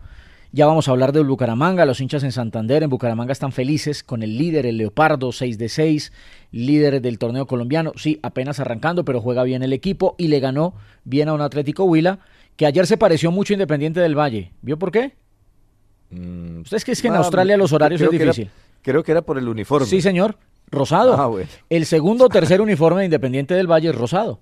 Ya 0.51 0.65
vamos 0.65 0.87
a 0.87 0.91
hablar 0.91 1.11
del 1.11 1.25
Bucaramanga, 1.25 1.85
los 1.85 1.99
hinchas 1.99 2.23
en 2.23 2.31
Santander, 2.31 2.81
en 2.83 2.89
Bucaramanga 2.89 3.31
están 3.33 3.51
felices 3.51 4.01
con 4.03 4.23
el 4.23 4.37
líder, 4.37 4.65
el 4.65 4.77
Leopardo, 4.77 5.31
6 5.31 5.57
de 5.57 5.69
6, 5.69 6.13
líder 6.51 7.01
del 7.01 7.19
torneo 7.19 7.45
colombiano, 7.47 7.91
sí, 7.95 8.19
apenas 8.23 8.59
arrancando, 8.59 9.03
pero 9.05 9.21
juega 9.21 9.43
bien 9.43 9.61
el 9.61 9.73
equipo 9.73 10.15
y 10.17 10.27
le 10.29 10.39
ganó 10.39 10.73
bien 11.03 11.27
a 11.29 11.33
un 11.33 11.41
Atlético 11.41 11.83
Huila, 11.83 12.19
que 12.55 12.65
ayer 12.65 12.87
se 12.87 12.97
pareció 12.97 13.29
mucho 13.29 13.53
Independiente 13.53 13.99
del 13.99 14.17
Valle. 14.17 14.53
¿Vio 14.61 14.79
por 14.79 14.91
qué? 14.91 15.13
Mm, 16.11 16.61
Usted 16.61 16.77
es 16.87 17.01
que 17.01 17.07
en 17.07 17.15
ah, 17.15 17.17
Australia 17.19 17.57
los 17.57 17.73
horarios 17.73 18.01
es 18.01 18.07
era- 18.07 18.23
difícil. 18.23 18.49
creo 18.81 19.03
que 19.03 19.11
era 19.11 19.21
por 19.21 19.37
el 19.37 19.47
uniforme. 19.47 19.85
Sí, 19.85 20.01
señor. 20.01 20.37
Rosado. 20.71 21.13
Ah, 21.17 21.27
bueno. 21.27 21.47
El 21.69 21.85
segundo 21.85 22.25
o 22.25 22.29
tercer 22.29 22.61
uniforme 22.61 22.99
de 23.01 23.05
Independiente 23.05 23.53
del 23.53 23.67
Valle 23.71 23.89
es 23.89 23.95
rosado. 23.95 24.39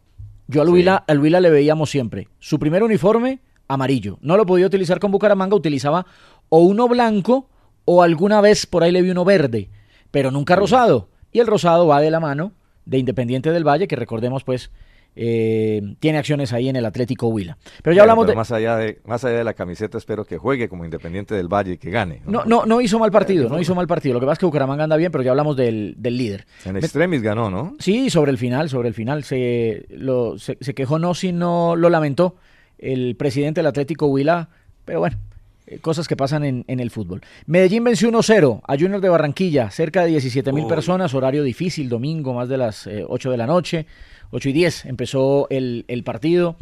Yo 0.47 0.61
al 0.61 0.67
Sí. 0.67 0.73
Huila, 0.73 1.03
al 1.07 1.19
Huila 1.19 1.39
le 1.39 1.49
veíamos 1.49 1.89
siempre. 1.89 2.27
Su 2.39 2.57
primer 2.59 2.83
uniforme, 2.83 3.39
amarillo. 3.67 4.17
No 4.21 4.37
lo 4.37 4.45
podía 4.45 4.65
utilizar 4.65 4.99
con 4.99 5.11
Bucaramanga, 5.11 5.55
utilizaba 5.55 6.05
o 6.49 6.59
uno 6.59 6.87
blanco 6.87 7.49
o 7.85 8.01
alguna 8.01 8.41
vez 8.41 8.65
por 8.65 8.83
ahí 8.83 8.91
le 8.91 9.01
vi 9.01 9.11
uno 9.11 9.25
verde, 9.25 9.69
pero 10.11 10.31
nunca 10.31 10.55
rosado. 10.55 11.09
Y 11.31 11.39
el 11.39 11.47
rosado 11.47 11.87
va 11.87 12.01
de 12.01 12.11
la 12.11 12.19
mano 12.19 12.53
de 12.85 12.97
Independiente 12.97 13.51
del 13.51 13.67
Valle, 13.67 13.87
que 13.87 13.95
recordemos 13.95 14.43
pues 14.43 14.71
eh, 15.17 15.81
tiene 15.99 16.17
acciones 16.17 16.51
ahí 16.51 16.67
en 16.67 16.75
el 16.75 16.85
Atlético 16.85 17.27
Huila. 17.27 17.57
Pero 17.81 17.95
ya 17.95 18.01
hablamos 18.01 18.25
pero 18.25 18.31
de... 18.31 18.35
más 18.35 18.51
allá 18.51 18.75
de 18.77 18.99
más 19.05 19.23
allá 19.23 19.37
de 19.37 19.43
la 19.43 19.53
camiseta 19.53 19.97
espero 19.97 20.25
que 20.25 20.37
juegue 20.37 20.67
como 20.67 20.83
Independiente 20.83 21.35
del 21.35 21.47
Valle 21.47 21.73
y 21.73 21.77
que 21.77 21.89
gane. 21.89 22.21
No, 22.25 22.43
no, 22.45 22.65
no 22.65 22.81
hizo 22.81 22.99
mal 22.99 23.11
partido, 23.11 23.49
no 23.49 23.59
hizo 23.59 23.75
mal 23.75 23.87
partido. 23.87 24.13
Lo 24.13 24.19
que 24.19 24.25
pasa 24.25 24.33
es 24.33 24.39
que 24.39 24.45
Bucaramanga 24.45 24.83
anda 24.83 24.97
bien, 24.97 25.11
pero 25.11 25.23
ya 25.23 25.31
hablamos 25.31 25.55
del, 25.55 25.95
del 25.97 26.17
líder. 26.17 26.45
En 26.65 26.77
extremis 26.77 27.21
ganó, 27.21 27.49
¿no? 27.49 27.75
Sí, 27.79 28.09
sobre 28.09 28.31
el 28.31 28.37
final, 28.37 28.69
sobre 28.69 28.89
el 28.89 28.93
final. 28.93 29.23
Se, 29.23 29.85
lo, 29.89 30.37
se, 30.37 30.57
se 30.59 30.73
quejó 30.73 30.99
no 30.99 31.13
si 31.13 31.31
no 31.31 31.75
lo 31.75 31.89
lamentó 31.89 32.35
el 32.79 33.15
presidente 33.15 33.59
del 33.59 33.67
Atlético 33.67 34.07
Huila, 34.07 34.49
pero 34.85 34.99
bueno, 34.99 35.17
eh, 35.67 35.79
cosas 35.79 36.07
que 36.07 36.15
pasan 36.15 36.43
en, 36.43 36.65
en 36.67 36.79
el 36.79 36.91
fútbol. 36.91 37.21
Medellín 37.47 37.83
venció 37.83 38.09
1-0 38.11 38.61
a 38.67 38.73
Junior 38.77 39.01
de 39.01 39.09
Barranquilla, 39.09 39.71
cerca 39.71 40.03
de 40.03 40.09
17 40.11 40.51
mil 40.53 40.67
personas, 40.67 41.13
horario 41.13 41.43
difícil, 41.43 41.89
domingo, 41.89 42.33
más 42.33 42.49
de 42.49 42.57
las 42.57 42.85
eh, 42.87 43.03
8 43.07 43.31
de 43.31 43.37
la 43.37 43.47
noche, 43.47 43.85
8 44.31 44.49
y 44.49 44.53
10 44.53 44.85
empezó 44.85 45.47
el, 45.49 45.85
el 45.87 46.03
partido. 46.03 46.55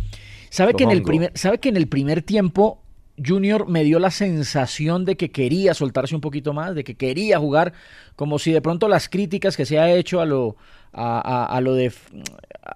¿Sabe 0.49 0.73
que, 0.73 0.83
en 0.83 0.91
el 0.91 1.03
primer, 1.03 1.31
¿Sabe 1.35 1.57
que 1.57 1.69
en 1.69 1.77
el 1.77 1.87
primer 1.87 2.21
tiempo 2.21 2.79
Junior 3.23 3.67
me 3.67 3.83
dio 3.83 3.99
la 3.99 4.09
sensación 4.11 5.05
de 5.05 5.17
que 5.17 5.31
quería 5.31 5.73
soltarse 5.73 6.15
un 6.15 6.21
poquito 6.21 6.53
más, 6.53 6.73
de 6.75 6.83
que 6.83 6.95
quería 6.95 7.39
jugar, 7.39 7.73
como 8.15 8.39
si 8.39 8.51
de 8.51 8.61
pronto 8.61 8.87
las 8.87 9.09
críticas 9.09 9.55
que 9.57 9.65
se 9.65 9.79
ha 9.79 9.91
hecho 9.93 10.19
a 10.21 10.25
lo, 10.25 10.55
a, 10.93 11.19
a- 11.19 11.45
a 11.45 11.61
lo, 11.61 11.73
de, 11.75 11.91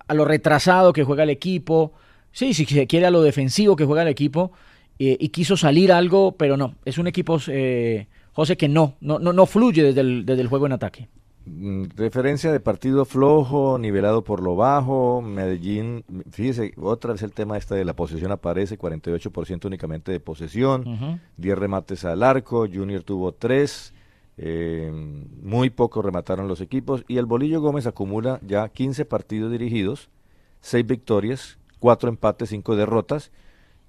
a 0.08 0.14
lo 0.14 0.26
retrasado 0.26 0.94
que 0.94 1.04
juega 1.04 1.24
el 1.24 1.30
equipo, 1.30 1.94
sí, 2.38 2.54
si 2.54 2.66
se 2.66 2.86
quiere 2.86 3.08
a 3.08 3.10
lo 3.10 3.24
defensivo 3.24 3.76
que 3.76 3.86
juega 3.86 4.04
el 4.04 4.10
equipo, 4.10 4.52
eh, 5.00 5.18
y 5.20 5.30
quiso 5.30 5.58
salir 5.58 5.92
algo, 5.92 6.34
pero 6.34 6.56
no, 6.56 6.76
es 6.86 7.00
un 7.00 7.08
equipo, 7.08 7.40
eh, 7.48 8.06
José, 8.34 8.58
que 8.58 8.68
no, 8.68 8.94
no, 9.02 9.18
no, 9.18 9.34
no 9.34 9.48
fluye 9.48 9.82
desde 9.82 10.02
el, 10.02 10.24
desde 10.24 10.42
el 10.44 10.48
juego 10.48 10.68
en 10.68 10.74
ataque. 10.74 11.08
Mm, 11.48 11.86
Referencia 11.96 12.52
de 12.52 12.60
partido 12.60 13.06
flojo, 13.06 13.80
nivelado 13.80 14.24
por 14.24 14.44
lo 14.44 14.56
bajo, 14.56 15.20
Medellín, 15.24 16.04
fíjese, 16.30 16.74
otra 16.78 17.14
vez 17.14 17.24
el 17.24 17.32
tema 17.32 17.58
este 17.58 17.74
de 17.74 17.86
la 17.86 17.96
posesión 17.96 18.32
aparece, 18.32 18.78
48% 18.78 19.66
únicamente 19.66 20.12
de 20.12 20.20
posesión. 20.20 21.20
10 21.38 21.58
remates 21.58 22.06
al 22.06 22.22
arco, 22.22 22.68
Junior 22.72 23.02
tuvo 23.04 23.32
3, 23.32 23.94
Eh, 24.40 24.92
muy 25.42 25.72
poco 25.72 26.04
remataron 26.04 26.48
los 26.48 26.62
equipos 26.62 27.04
y 27.08 27.18
el 27.18 27.26
Bolillo 27.26 27.60
Gómez 27.60 27.88
acumula 27.88 28.40
ya 28.46 28.70
15 28.70 29.04
partidos 29.06 29.52
dirigidos, 29.52 30.10
6 30.62 30.86
victorias, 30.86 31.57
4 31.80 32.10
empates, 32.10 32.50
5 32.50 32.76
derrotas. 32.76 33.32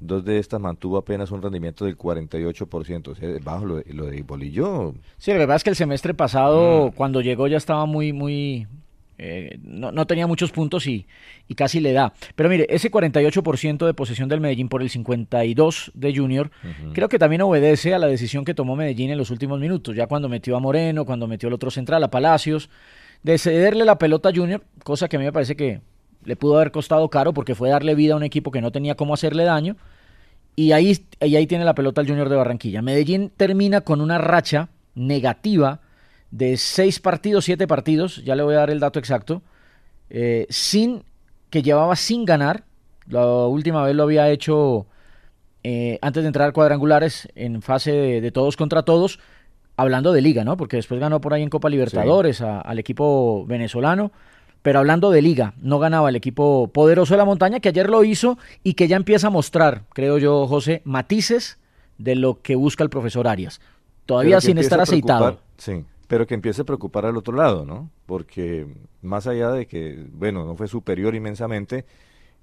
Dos 0.01 0.25
de 0.25 0.39
estas 0.39 0.61
mantuvo 0.61 0.97
apenas 0.97 1.33
un 1.33 1.43
rendimiento 1.43 1.85
del 1.85 1.99
48%. 1.99 3.09
O 3.09 3.15
sea, 3.15 3.29
bajo 3.43 3.65
lo 3.65 3.77
de, 3.77 3.93
lo 3.93 4.07
de 4.07 4.23
Bolillo. 4.23 4.95
Sí, 5.17 5.33
la 5.33 5.39
verdad 5.39 5.57
es 5.57 5.65
que 5.65 5.71
el 5.71 5.77
semestre 5.77 6.15
pasado, 6.15 6.89
mm. 6.89 6.93
cuando 6.93 7.21
llegó, 7.21 7.49
ya 7.49 7.57
estaba 7.57 7.85
muy, 7.85 8.13
muy, 8.13 8.69
eh, 9.21 9.59
no, 9.65 10.07
tenía 10.07 10.29
muchos 10.29 10.53
puntos 10.53 10.87
y, 10.87 11.07
casi 11.57 11.81
le 11.81 11.93
da. 11.93 12.13
Pero 12.37 12.49
mire, 12.49 12.67
ese 12.71 12.91
48% 12.91 13.85
de 13.85 13.95
posesión 13.95 14.29
del 14.29 14.41
Medellín 14.41 14.69
por 14.69 14.81
el 14.81 14.91
52% 14.91 15.91
de 15.93 16.17
Junior, 16.17 16.51
creo 16.95 17.09
que 17.09 17.19
también 17.19 17.43
obedece 17.43 17.95
a 17.95 17.99
la 17.99 18.07
decisión 18.07 18.45
que 18.45 18.55
tomó 18.55 18.77
Medellín 18.77 19.11
en 19.11 19.19
los 19.19 19.31
últimos 19.31 19.59
minutos, 19.59 19.97
ya 19.97 20.07
cuando 20.07 20.29
metió 20.29 20.57
a 20.57 20.61
Moreno, 20.61 21.05
cuando 21.05 21.27
metió 21.27 21.49
el 21.49 21.55
otro 21.55 21.71
central, 21.73 22.05
a 22.05 22.11
Palacios, 22.11 22.71
de 23.25 23.39
cederle 23.39 23.85
la 23.85 23.99
pelota 23.99 24.29
a 24.29 24.33
Junior, 24.33 24.63
cosa 24.85 25.09
que 25.09 25.17
a 25.17 25.19
mí 25.19 25.25
me 25.25 25.33
parece 25.33 25.57
que 25.57 25.81
le 26.25 26.37
pudo 26.37 26.57
haber 26.57 26.71
costado 26.71 27.09
caro 27.09 27.33
porque 27.33 27.55
fue 27.55 27.71
darle 27.71 27.95
vida 27.95 28.15
a 28.15 28.17
un 28.17 28.23
equipo 28.23 28.51
que 28.51 28.61
no 28.61 28.73
tenía 28.73 28.95
cómo 28.97 29.15
hacerle 29.15 29.45
daño. 29.45 29.77
Y 30.57 30.73
ahí, 30.73 30.99
y 31.21 31.37
ahí 31.37 31.47
tiene 31.47 31.65
la 31.65 31.75
pelota 31.75 32.01
el 32.01 32.09
Junior 32.09 32.29
de 32.29 32.37
Barranquilla. 32.37 32.83
Medellín 32.83 33.31
termina 33.37 33.83
con 33.83 34.01
una 34.01 34.19
racha 34.19 34.69
negativa 34.95 35.81
de 36.31 36.57
seis 36.57 37.01
partidos, 37.01 37.45
siete 37.45 37.67
partidos, 37.67 38.25
ya 38.25 38.35
le 38.35 38.43
voy 38.43 38.55
a 38.55 38.59
dar 38.59 38.71
el 38.71 38.81
dato 38.81 38.99
exacto, 38.99 39.43
eh, 40.11 40.47
sin 40.51 41.05
que 41.51 41.63
llevaba 41.63 41.97
sin 41.97 42.25
ganar. 42.25 42.65
La 43.07 43.25
última 43.47 43.85
vez 43.85 43.95
lo 43.95 44.03
había 44.03 44.29
hecho 44.31 44.87
eh, 45.63 45.99
antes 46.03 46.23
de 46.23 46.27
entrar 46.27 46.49
a 46.49 46.53
cuadrangulares 46.53 47.29
en 47.35 47.63
fase 47.63 47.93
de, 48.21 48.31
todos 48.31 48.57
contra 48.57 48.83
todos, 48.83 49.19
hablando 49.77 50.13
de 50.13 50.21
liga, 50.21 50.45
¿no? 50.45 50.57
Porque 50.57 50.77
después 50.77 51.01
ganó 51.01 51.21
por 51.21 51.35
ahí 51.35 51.43
en 51.43 51.51
Copa 51.51 51.71
Libertadores 51.71 52.41
al 52.43 52.79
equipo 52.79 53.47
venezolano. 53.47 54.13
Pero 54.69 54.81
hablando 54.81 55.11
de 55.11 55.23
liga, 55.23 55.55
no 55.63 55.79
ganaba 55.79 56.11
el 56.11 56.17
equipo 56.17 56.69
poderoso 56.69 57.15
de 57.15 57.19
la 57.19 57.25
montaña 57.25 57.59
que 57.59 57.71
ayer 57.71 57.89
lo 57.89 58.05
hizo 58.05 58.37
y 58.63 58.75
que 58.75 58.87
ya 58.87 58.97
empieza 58.97 59.29
a 59.29 59.31
mostrar, 59.31 59.85
creo 59.95 60.19
yo, 60.19 60.47
José, 60.47 60.83
matices 60.85 61.59
de 61.97 62.15
lo 62.17 62.43
que 62.43 62.55
busca 62.55 62.85
el 62.85 62.91
profesor 62.91 63.29
Arias. 63.29 63.63
Todavía 64.05 64.43
sin 64.43 64.59
estar 64.59 64.79
aceitado. 64.79 65.41
Sí, 65.57 65.87
pero 66.07 66.27
que 66.27 66.35
empiece 66.35 66.61
a 66.61 66.65
preocupar 66.67 67.07
al 67.07 67.17
otro 67.17 67.35
lado, 67.35 67.65
¿no? 67.65 67.89
Porque 68.05 68.67
más 69.01 69.27
allá 69.27 69.53
de 69.53 69.67
que, 69.67 70.05
bueno, 70.13 70.45
no 70.45 70.55
fue 70.55 70.69
superior 70.69 71.15
inmensamente, 71.15 71.87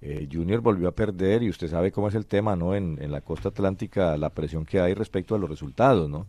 eh, 0.01 0.27
Junior 0.33 0.61
volvió 0.61 0.87
a 0.87 0.93
perder 0.93 1.43
y 1.43 1.49
usted 1.51 1.67
sabe 1.67 1.91
cómo 1.91 2.07
es 2.07 2.15
el 2.15 2.25
tema, 2.25 2.55
¿no? 2.55 2.73
En, 2.73 2.97
en 2.99 3.11
la 3.11 3.21
costa 3.21 3.49
atlántica, 3.49 4.17
la 4.17 4.31
presión 4.31 4.65
que 4.65 4.79
hay 4.79 4.95
respecto 4.95 5.35
a 5.35 5.37
los 5.37 5.47
resultados, 5.47 6.09
¿no? 6.09 6.25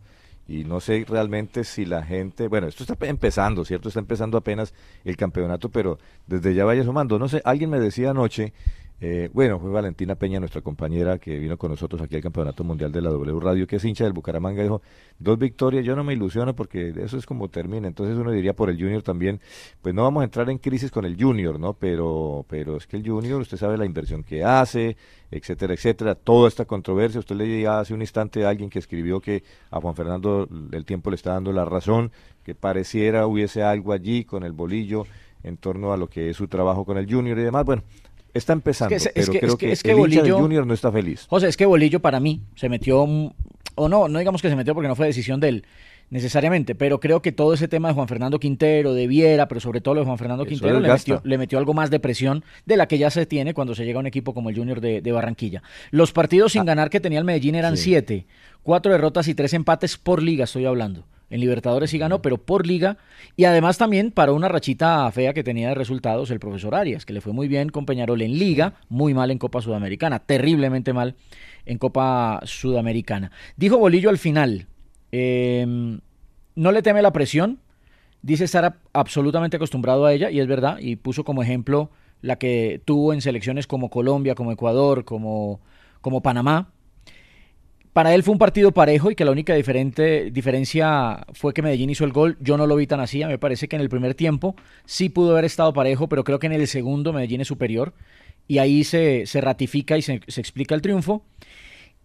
Y 0.48 0.64
no 0.64 0.80
sé 0.80 1.04
realmente 1.08 1.64
si 1.64 1.84
la 1.84 2.02
gente, 2.04 2.46
bueno, 2.48 2.68
esto 2.68 2.84
está 2.84 3.06
empezando, 3.06 3.64
¿cierto? 3.64 3.88
Está 3.88 4.00
empezando 4.00 4.38
apenas 4.38 4.74
el 5.04 5.16
campeonato, 5.16 5.70
pero 5.70 5.98
desde 6.26 6.54
ya 6.54 6.64
vaya 6.64 6.84
sumando. 6.84 7.18
No 7.18 7.28
sé, 7.28 7.42
alguien 7.44 7.70
me 7.70 7.80
decía 7.80 8.10
anoche 8.10 8.52
eh, 8.98 9.28
bueno, 9.32 9.58
fue 9.60 9.70
Valentina 9.70 10.14
Peña, 10.14 10.40
nuestra 10.40 10.62
compañera 10.62 11.18
que 11.18 11.38
vino 11.38 11.58
con 11.58 11.70
nosotros 11.70 12.00
aquí 12.00 12.16
al 12.16 12.22
Campeonato 12.22 12.64
Mundial 12.64 12.90
de 12.90 13.02
la 13.02 13.10
W 13.10 13.40
Radio, 13.40 13.66
que 13.66 13.76
es 13.76 13.84
hincha 13.84 14.04
del 14.04 14.14
Bucaramanga, 14.14 14.62
dijo, 14.62 14.80
dos 15.18 15.38
victorias, 15.38 15.84
yo 15.84 15.94
no 15.94 16.02
me 16.02 16.14
ilusiono 16.14 16.56
porque 16.56 16.94
eso 16.96 17.18
es 17.18 17.26
como 17.26 17.48
termina. 17.48 17.88
Entonces 17.88 18.16
uno 18.16 18.30
diría 18.30 18.54
por 18.54 18.70
el 18.70 18.78
Junior 18.78 19.02
también, 19.02 19.40
pues 19.82 19.94
no 19.94 20.02
vamos 20.02 20.22
a 20.22 20.24
entrar 20.24 20.48
en 20.48 20.56
crisis 20.56 20.90
con 20.90 21.04
el 21.04 21.22
Junior, 21.22 21.60
¿no? 21.60 21.74
Pero, 21.74 22.46
pero 22.48 22.76
es 22.78 22.86
que 22.86 22.96
el 22.96 23.06
Junior, 23.06 23.40
usted 23.40 23.58
sabe 23.58 23.76
la 23.76 23.84
inversión 23.84 24.24
que 24.24 24.42
hace, 24.44 24.96
etcétera, 25.30 25.74
etcétera, 25.74 26.14
toda 26.14 26.48
esta 26.48 26.64
controversia. 26.64 27.20
Usted 27.20 27.36
leía 27.36 27.78
hace 27.78 27.92
un 27.92 28.00
instante 28.00 28.46
a 28.46 28.48
alguien 28.48 28.70
que 28.70 28.78
escribió 28.78 29.20
que 29.20 29.44
a 29.70 29.78
Juan 29.78 29.94
Fernando 29.94 30.48
el 30.72 30.84
tiempo 30.86 31.10
le 31.10 31.16
está 31.16 31.32
dando 31.32 31.52
la 31.52 31.66
razón, 31.66 32.12
que 32.44 32.54
pareciera 32.54 33.26
hubiese 33.26 33.62
algo 33.62 33.92
allí 33.92 34.24
con 34.24 34.42
el 34.42 34.52
bolillo 34.52 35.04
en 35.42 35.58
torno 35.58 35.92
a 35.92 35.96
lo 35.96 36.08
que 36.08 36.30
es 36.30 36.36
su 36.36 36.48
trabajo 36.48 36.84
con 36.86 36.96
el 36.96 37.12
Junior 37.12 37.38
y 37.38 37.42
demás. 37.42 37.64
Bueno, 37.64 37.82
Está 38.36 38.52
empezando, 38.52 38.94
pero 39.14 39.32
creo 39.32 39.58
que, 39.58 39.72
el 39.72 39.96
Bolillo, 39.96 40.38
Junior 40.38 40.66
no 40.66 40.74
está 40.74 40.92
feliz. 40.92 41.26
José, 41.28 41.48
es 41.48 41.56
que 41.56 41.66
Bolillo 41.66 42.00
para 42.00 42.20
mí 42.20 42.42
se 42.54 42.68
metió, 42.68 43.02
o 43.02 43.88
no, 43.88 44.08
no 44.08 44.18
digamos 44.18 44.42
que 44.42 44.48
se 44.48 44.56
metió 44.56 44.74
porque 44.74 44.88
no 44.88 44.96
fue 44.96 45.06
decisión 45.06 45.40
de 45.40 45.48
él 45.48 45.64
necesariamente, 46.10 46.74
pero 46.74 47.00
creo 47.00 47.20
que 47.20 47.32
todo 47.32 47.54
ese 47.54 47.68
tema 47.68 47.88
de 47.88 47.94
Juan 47.94 48.08
Fernando 48.08 48.38
Quintero, 48.38 48.94
de 48.94 49.06
Viera, 49.06 49.48
pero 49.48 49.60
sobre 49.60 49.80
todo 49.80 49.94
lo 49.94 50.00
de 50.00 50.06
Juan 50.06 50.18
Fernando 50.18 50.44
Quintero, 50.44 50.80
le 50.80 51.38
metió, 51.38 51.58
algo 51.58 51.74
más 51.74 51.90
de 51.90 51.98
presión 51.98 52.44
de 52.64 52.76
la 52.76 52.86
que 52.86 52.98
ya 52.98 53.10
se 53.10 53.26
tiene 53.26 53.54
cuando 53.54 53.74
se 53.74 53.84
llega 53.84 53.98
a 53.98 54.00
un 54.00 54.06
equipo 54.06 54.34
como 54.34 54.50
el 54.50 54.56
Junior 54.56 54.80
de, 54.80 55.12
Barranquilla. 55.12 55.62
Los 55.90 56.12
partidos 56.12 56.52
sin 56.52 56.62
ah. 56.62 56.64
ganar 56.64 56.90
que 56.90 57.00
tenía 57.00 57.18
el 57.18 57.24
Medellín 57.24 57.54
eran 57.54 57.76
siete, 57.76 58.26
cuatro 58.62 58.92
derrotas 58.92 59.28
y 59.28 59.34
tres 59.34 59.52
empates 59.54 59.96
por 59.96 60.22
liga, 60.22 60.44
estoy 60.44 60.66
hablando. 60.66 61.06
En 61.28 61.40
Libertadores 61.40 61.90
sí 61.90 61.98
ganó, 61.98 62.22
pero 62.22 62.38
por 62.38 62.66
liga. 62.66 62.98
Y 63.36 63.44
además 63.44 63.78
también 63.78 64.10
para 64.12 64.32
una 64.32 64.48
rachita 64.48 65.10
fea 65.10 65.34
que 65.34 65.42
tenía 65.42 65.68
de 65.68 65.74
resultados 65.74 66.30
el 66.30 66.38
profesor 66.38 66.74
Arias, 66.74 67.04
que 67.04 67.12
le 67.12 67.20
fue 67.20 67.32
muy 67.32 67.48
bien 67.48 67.68
con 67.68 67.86
Peñarol 67.86 68.22
en 68.22 68.38
liga, 68.38 68.74
muy 68.88 69.12
mal 69.12 69.30
en 69.30 69.38
Copa 69.38 69.60
Sudamericana, 69.60 70.20
terriblemente 70.20 70.92
mal 70.92 71.16
en 71.64 71.78
Copa 71.78 72.40
Sudamericana. 72.44 73.32
Dijo 73.56 73.78
Bolillo 73.78 74.08
al 74.08 74.18
final, 74.18 74.66
em, 75.10 76.00
no 76.54 76.72
le 76.72 76.82
teme 76.82 77.02
la 77.02 77.12
presión, 77.12 77.58
dice 78.22 78.44
estar 78.44 78.76
absolutamente 78.92 79.56
acostumbrado 79.56 80.06
a 80.06 80.12
ella, 80.12 80.30
y 80.30 80.38
es 80.38 80.46
verdad, 80.46 80.78
y 80.78 80.96
puso 80.96 81.24
como 81.24 81.42
ejemplo 81.42 81.90
la 82.22 82.36
que 82.36 82.80
tuvo 82.84 83.12
en 83.12 83.20
selecciones 83.20 83.66
como 83.66 83.90
Colombia, 83.90 84.34
como 84.34 84.52
Ecuador, 84.52 85.04
como, 85.04 85.60
como 86.00 86.22
Panamá, 86.22 86.70
para 87.96 88.14
él 88.14 88.22
fue 88.22 88.32
un 88.32 88.38
partido 88.38 88.72
parejo 88.72 89.10
y 89.10 89.14
que 89.14 89.24
la 89.24 89.30
única 89.30 89.54
diferente, 89.54 90.30
diferencia 90.30 91.24
fue 91.32 91.54
que 91.54 91.62
Medellín 91.62 91.88
hizo 91.88 92.04
el 92.04 92.12
gol. 92.12 92.36
Yo 92.40 92.58
no 92.58 92.66
lo 92.66 92.76
vi 92.76 92.86
tan 92.86 93.00
así. 93.00 93.24
me 93.24 93.38
parece 93.38 93.68
que 93.68 93.76
en 93.76 93.80
el 93.80 93.88
primer 93.88 94.14
tiempo 94.14 94.54
sí 94.84 95.08
pudo 95.08 95.30
haber 95.30 95.46
estado 95.46 95.72
parejo, 95.72 96.06
pero 96.06 96.22
creo 96.22 96.38
que 96.38 96.46
en 96.46 96.52
el 96.52 96.66
segundo 96.66 97.14
Medellín 97.14 97.40
es 97.40 97.48
superior. 97.48 97.94
Y 98.46 98.58
ahí 98.58 98.84
se, 98.84 99.24
ratifica 99.40 99.96
y 99.96 100.02
se, 100.02 100.16
explica 100.26 100.74
el 100.74 100.82
triunfo. 100.82 101.24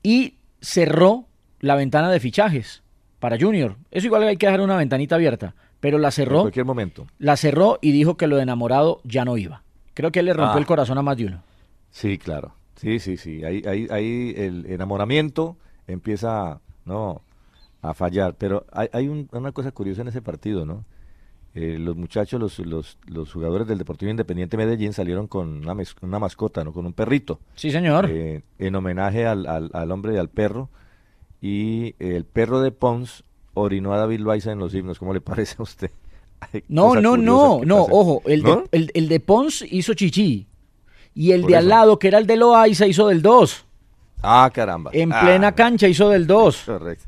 Y 0.01 0.35
cerró 0.61 1.25
la 1.59 1.75
ventana 1.75 2.09
de 2.09 2.21
fichajes 2.21 2.83
para 3.19 3.37
Junior. 3.37 3.75
Eso 3.91 4.07
igual 4.07 4.23
hay 4.23 4.37
que 4.37 4.45
dejar 4.45 4.61
una 4.61 4.77
ventanita 4.77 5.15
abierta. 5.15 5.55
Pero 5.81 5.97
la 5.97 6.11
cerró. 6.11 6.37
En 6.37 6.43
cualquier 6.43 6.65
momento. 6.65 7.07
La 7.19 7.35
cerró 7.35 7.79
y 7.81 7.91
dijo 7.91 8.15
que 8.15 8.27
lo 8.27 8.37
de 8.37 8.43
enamorado 8.43 9.01
ya 9.03 9.25
no 9.25 9.35
iba. 9.35 9.63
Creo 9.93 10.13
que 10.13 10.19
él 10.19 10.27
le 10.27 10.33
rompió 10.35 10.57
el 10.57 10.63
ah. 10.63 10.67
corazón 10.67 10.97
a 10.97 11.01
más 11.01 11.17
de 11.17 11.25
uno. 11.25 11.43
Sí, 11.89 12.17
claro. 12.17 12.55
Sí, 12.77 12.99
sí, 12.99 13.17
sí. 13.17 13.43
Ahí, 13.43 13.61
ahí, 13.67 13.87
ahí 13.91 14.33
el 14.37 14.65
enamoramiento 14.67 15.57
empieza 15.91 16.59
¿no? 16.85 17.21
a 17.81 17.93
fallar. 17.93 18.35
Pero 18.37 18.65
hay, 18.71 18.89
hay 18.93 19.07
una 19.31 19.51
cosa 19.51 19.71
curiosa 19.71 20.01
en 20.01 20.09
ese 20.09 20.21
partido, 20.21 20.65
¿no? 20.65 20.85
Eh, 21.53 21.77
los 21.77 21.97
muchachos, 21.97 22.39
los, 22.39 22.59
los, 22.59 22.97
los, 23.07 23.33
jugadores 23.33 23.67
del 23.67 23.77
Deportivo 23.77 24.09
Independiente 24.09 24.55
Medellín 24.55 24.93
salieron 24.93 25.27
con 25.27 25.67
una, 25.67 25.75
una 26.01 26.19
mascota, 26.19 26.63
¿no? 26.63 26.71
Con 26.71 26.85
un 26.85 26.93
perrito. 26.93 27.39
Sí, 27.55 27.71
señor. 27.71 28.09
Eh, 28.09 28.41
en 28.57 28.75
homenaje 28.75 29.25
al, 29.25 29.45
al, 29.47 29.91
hombre 29.91 30.13
y 30.13 30.17
al 30.17 30.29
perro. 30.29 30.69
Y 31.41 31.95
el 31.99 32.23
perro 32.23 32.61
de 32.61 32.71
Pons 32.71 33.25
orinó 33.53 33.93
a 33.93 33.97
David 33.97 34.21
Loaiza 34.21 34.53
en 34.53 34.59
los 34.59 34.73
himnos. 34.73 34.97
¿Cómo 34.97 35.13
le 35.13 35.19
parece 35.19 35.55
a 35.59 35.63
usted? 35.63 35.91
no, 36.69 36.95
no, 36.95 37.17
no, 37.17 37.59
no, 37.65 37.83
ojo, 37.83 38.21
el, 38.27 38.43
De, 38.43 38.89
el, 38.93 39.09
de 39.09 39.19
Pons 39.19 39.65
hizo 39.69 39.93
chichi. 39.93 40.47
Y 41.13 41.33
el 41.33 41.41
de 41.41 41.57
al 41.57 41.67
lado, 41.67 41.99
que 41.99 42.07
era 42.07 42.17
el 42.17 42.27
de 42.27 42.37
Loaiza, 42.37 42.87
hizo 42.87 43.09
del 43.09 43.21
2. 43.21 43.65
Ah, 44.21 44.49
caramba. 44.53 44.91
En 44.93 45.09
plena 45.09 45.47
ah. 45.47 45.55
cancha 45.55 45.87
hizo 45.87 46.09
del 46.09 46.27
2. 46.27 46.63
Correcto. 46.65 47.05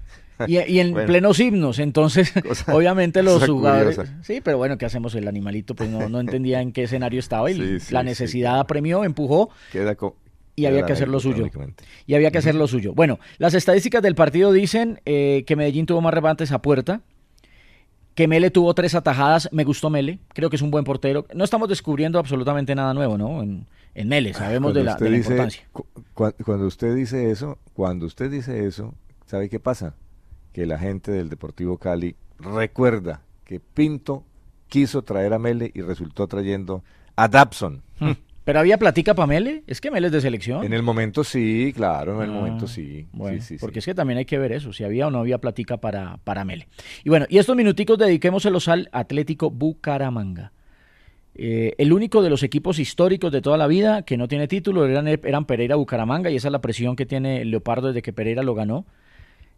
Y, 0.47 0.79
en 0.79 0.93
plenos 1.05 1.39
himnos, 1.39 1.79
entonces 1.79 2.33
obviamente 2.67 3.23
los 3.23 3.45
jugadores... 3.45 3.99
Sí, 4.23 4.41
pero 4.43 4.57
bueno, 4.57 4.77
¿qué 4.77 4.85
hacemos? 4.85 5.15
El 5.15 5.27
animalito 5.27 5.75
pues 5.75 5.89
no, 5.89 6.19
entendía 6.19 6.61
en 6.61 6.71
qué 6.71 6.83
escenario 6.83 7.19
estaba 7.19 7.49
y 7.51 7.79
la 7.91 8.03
necesidad 8.03 8.59
apremió, 8.59 9.03
empujó 9.03 9.49
y 10.55 10.65
había 10.65 10.85
que 10.85 10.93
hacer 10.93 11.07
lo 11.07 11.19
suyo. 11.19 11.49
Y 12.05 12.15
había 12.15 12.31
que 12.31 12.37
hacer 12.37 12.55
lo 12.55 12.67
suyo. 12.67 12.93
Bueno, 12.93 13.19
las 13.37 13.53
estadísticas 13.53 14.01
del 14.01 14.15
partido 14.15 14.51
dicen 14.51 15.01
eh, 15.05 15.43
que 15.47 15.55
Medellín 15.55 15.85
tuvo 15.85 16.01
más 16.01 16.13
remates 16.13 16.51
a 16.51 16.61
puerta, 16.61 17.01
que 18.15 18.27
Mele 18.27 18.51
tuvo 18.51 18.73
tres 18.73 18.95
atajadas, 18.95 19.49
me 19.51 19.63
gustó 19.63 19.89
Mele, 19.89 20.19
creo 20.29 20.49
que 20.49 20.55
es 20.55 20.61
un 20.61 20.71
buen 20.71 20.83
portero. 20.83 21.25
No 21.33 21.43
estamos 21.43 21.69
descubriendo 21.69 22.19
absolutamente 22.19 22.75
nada 22.75 22.93
nuevo, 22.93 23.17
¿no? 23.17 23.41
En, 23.41 23.65
en 23.95 24.07
Mele, 24.07 24.31
ah, 24.31 24.39
sabemos 24.39 24.73
de 24.73 24.83
la, 24.83 24.97
importancia. 25.01 25.63
cuando 26.13 26.67
usted 26.67 26.95
dice 26.95 27.31
eso, 27.31 27.57
cuando 27.73 28.05
usted 28.05 28.29
dice 28.29 28.65
eso, 28.65 28.93
¿sabe 29.25 29.49
qué 29.49 29.59
pasa? 29.59 29.95
Que 30.51 30.65
la 30.65 30.77
gente 30.77 31.11
del 31.11 31.29
Deportivo 31.29 31.77
Cali 31.77 32.15
recuerda 32.39 33.21
que 33.45 33.59
Pinto 33.59 34.23
quiso 34.67 35.03
traer 35.03 35.33
a 35.33 35.39
Mele 35.39 35.71
y 35.73 35.81
resultó 35.81 36.27
trayendo 36.27 36.83
a 37.15 37.27
Dabson. 37.27 37.81
Hmm. 37.99 38.11
¿Pero 38.43 38.59
había 38.59 38.77
platica 38.77 39.13
para 39.13 39.27
Mele? 39.27 39.63
Es 39.67 39.79
que 39.79 39.89
Mele 39.89 40.07
es 40.07 40.13
de 40.13 40.21
selección. 40.21 40.63
En 40.63 40.73
el 40.73 40.83
momento 40.83 41.23
sí, 41.23 41.71
claro, 41.75 42.17
en 42.21 42.29
el 42.29 42.35
ah, 42.35 42.39
momento 42.39 42.67
sí. 42.67 43.07
Bueno, 43.13 43.41
porque 43.59 43.79
es 43.79 43.85
que 43.85 43.95
también 43.95 44.17
hay 44.17 44.25
que 44.25 44.37
ver 44.37 44.51
eso, 44.51 44.73
si 44.73 44.83
había 44.83 45.07
o 45.07 45.11
no 45.11 45.19
había 45.19 45.37
platica 45.37 45.77
para, 45.77 46.17
para 46.23 46.43
Mele. 46.43 46.67
Y 47.03 47.09
bueno, 47.09 47.25
y 47.29 47.37
estos 47.37 47.55
minuticos 47.55 47.97
dediquémoselos 47.97 48.67
al 48.67 48.89
Atlético 48.91 49.49
Bucaramanga. 49.49 50.51
Eh, 51.35 51.73
el 51.77 51.93
único 51.93 52.21
de 52.21 52.29
los 52.29 52.43
equipos 52.43 52.77
históricos 52.77 53.31
de 53.31 53.41
toda 53.41 53.57
la 53.57 53.65
vida 53.65 54.03
que 54.03 54.17
no 54.17 54.27
tiene 54.27 54.47
título 54.47 54.85
eran, 54.85 55.07
eran 55.07 55.45
Pereira 55.45 55.75
Bucaramanga 55.75 56.29
y 56.29 56.35
esa 56.35 56.49
es 56.49 56.51
la 56.51 56.61
presión 56.61 56.95
que 56.95 57.07
tiene 57.07 57.41
el 57.41 57.49
Leopardo 57.49 57.87
desde 57.87 58.03
que 58.03 58.13
Pereira 58.13 58.43
lo 58.43 58.53
ganó. 58.53 58.85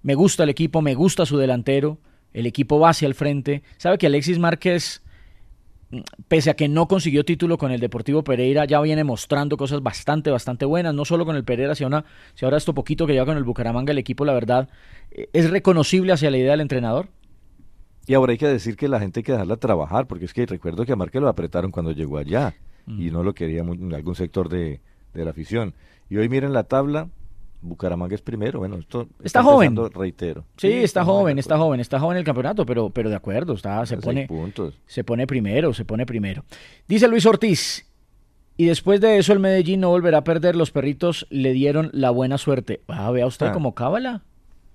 Me 0.01 0.15
gusta 0.15 0.44
el 0.44 0.50
equipo, 0.50 0.82
me 0.82 0.94
gusta 0.94 1.25
su 1.25 1.38
delantero. 1.38 1.98
el 2.34 2.46
equipo 2.46 2.80
va 2.80 2.89
hacia 2.89 3.08
el 3.08 3.15
frente. 3.15 3.63
Sabe 3.77 3.98
que 3.98 4.06
Alexis 4.06 4.39
Márquez, 4.39 5.01
pese 6.27 6.50
a 6.50 6.56
que 6.56 6.68
no 6.68 6.88
consiguió 6.88 7.24
título 7.24 7.58
con 7.58 7.72
el 7.72 7.80
Deportivo 7.80 8.24
Pereira, 8.24 8.65
ya 8.65 8.82
viene 8.82 9.04
mostrando 9.04 9.58
cosas 9.58 9.82
bastante, 9.82 10.32
bastante 10.32 10.65
buenas, 10.65 10.94
no 10.94 11.06
solo 11.06 11.25
con 11.25 11.36
el 11.36 11.44
Pereira, 11.44 11.75
sino, 11.75 11.88
una, 11.88 12.06
si 12.34 12.46
ahora 12.46 12.58
esto 12.58 12.74
poquito 12.74 13.06
que 13.06 13.13
lleva 13.13 13.25
con 13.25 13.38
el 13.38 13.44
Bucaramanga, 13.44 13.92
el 13.92 13.98
equipo, 13.98 14.25
la 14.25 14.34
verdad, 14.34 14.70
eh, 15.12 15.30
es 15.34 15.50
reconocible 15.50 16.13
hacia 16.13 16.32
la 16.32 16.38
idea 16.38 16.51
del 16.51 16.62
entrenador. 16.62 17.08
Y 18.08 18.13
ahora 18.13 18.34
hay 18.34 18.38
que 18.38 18.48
decir 18.48 18.75
que 18.75 18.88
la 18.88 19.00
gente 19.00 19.20
hay 19.20 19.24
que 19.24 19.32
dejarla 19.32 19.58
trabajar, 19.58 20.06
porque 20.08 20.25
es 20.25 20.34
que 20.34 20.46
recuerdo 20.46 20.86
que 20.86 20.92
a 20.92 20.96
Márquez 20.96 21.22
lo 21.22 21.27
apretaron 21.27 21.72
cuando 21.72 21.92
llegó 21.92 22.18
allá 22.18 22.54
y 22.88 23.10
no 23.10 23.24
lo 23.24 23.34
quería 23.34 23.62
algún 23.62 24.15
sector 24.15 24.48
de, 24.48 24.80
de 25.13 25.25
la 25.25 25.32
afición. 25.32 25.74
Y 26.08 26.18
hoy 26.18 26.30
miren 26.30 26.54
la 26.54 26.65
tabla, 26.65 27.10
Bucaramanga 27.65 28.15
es 28.15 28.22
primero. 28.22 28.60
Bueno, 28.60 28.77
esto 28.77 29.07
está, 29.24 29.43
joven. 29.43 29.75
Reitero. 29.93 30.45
Sí, 30.57 30.72
está, 30.72 31.03
joven, 31.03 31.39
está 31.39 31.57
joven, 31.57 31.79
está 31.79 32.00
joven 32.00 32.17
el 32.17 32.24
campeonato, 32.24 32.65
pero, 32.65 32.89
pero 32.89 33.10
de 33.10 33.15
acuerdo, 33.15 33.53
está, 33.53 33.86
se 33.86 33.98
pone, 33.98 34.27
se 34.86 35.03
pone 35.03 35.27
primero, 35.27 35.74
se 35.74 35.86
pone 35.86 36.05
primero. 36.05 36.43
Dice 36.88 37.07
Luis 37.07 37.25
Ortiz. 37.25 37.86
Y 38.57 38.67
después 38.67 39.01
de 39.01 39.17
eso 39.17 39.34
el 39.34 39.39
Medellín 39.39 39.81
no 39.81 39.89
volverá 39.89 40.19
a 40.19 40.24
perder. 40.24 40.55
Los 40.55 40.72
perritos 40.72 41.27
le 41.29 41.51
dieron 41.51 41.89
la 41.91 42.10
buena 42.10 42.38
suerte. 42.38 42.81
Ah, 42.88 43.12
vea 43.12 43.25
usted 43.27 43.48
ah. 43.48 43.51
como 43.51 43.75
cábala. 43.75 44.22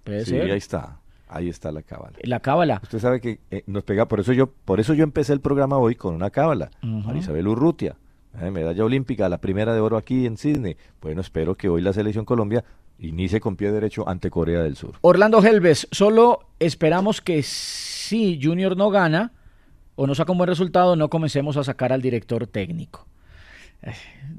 Puede 0.04 0.26
sí, 0.26 0.36
ahí 0.36 0.50
está. 0.50 0.98
Ahí 1.28 1.48
está 1.48 1.70
la 1.70 1.82
cábala. 1.82 2.18
La 2.22 2.40
cábala. 2.40 2.80
Usted 2.82 2.98
sabe 2.98 3.20
que 3.20 3.38
eh, 3.50 3.62
nos 3.66 3.84
pega, 3.84 4.06
por 4.06 4.20
eso 4.20 4.32
yo, 4.32 4.48
por 4.48 4.80
eso 4.80 4.94
yo 4.94 5.04
empecé 5.04 5.32
el 5.32 5.40
programa 5.40 5.78
hoy 5.78 5.94
con 5.94 6.14
una 6.14 6.30
cábala. 6.30 6.70
Marisabel 6.82 7.46
Urrutia. 7.46 7.96
Eh, 8.40 8.50
medalla 8.50 8.84
olímpica, 8.84 9.28
la 9.28 9.40
primera 9.40 9.74
de 9.74 9.80
oro 9.80 9.96
aquí 9.96 10.26
en 10.26 10.36
Sydney. 10.36 10.76
Bueno, 11.00 11.20
espero 11.20 11.56
que 11.56 11.68
hoy 11.68 11.82
la 11.82 11.92
selección 11.92 12.24
Colombia 12.24 12.64
inicie 12.98 13.40
con 13.40 13.56
pie 13.56 13.72
derecho 13.72 14.08
ante 14.08 14.30
Corea 14.30 14.62
del 14.62 14.76
Sur. 14.76 14.94
Orlando 15.00 15.42
Helves, 15.42 15.88
solo 15.90 16.40
esperamos 16.58 17.20
que 17.20 17.42
si 17.42 18.38
Junior 18.40 18.76
no 18.76 18.90
gana 18.90 19.32
o 19.96 20.06
no 20.06 20.14
saca 20.14 20.32
un 20.32 20.38
buen 20.38 20.48
resultado, 20.48 20.96
no 20.96 21.10
comencemos 21.10 21.56
a 21.56 21.64
sacar 21.64 21.92
al 21.92 22.02
director 22.02 22.46
técnico. 22.46 23.06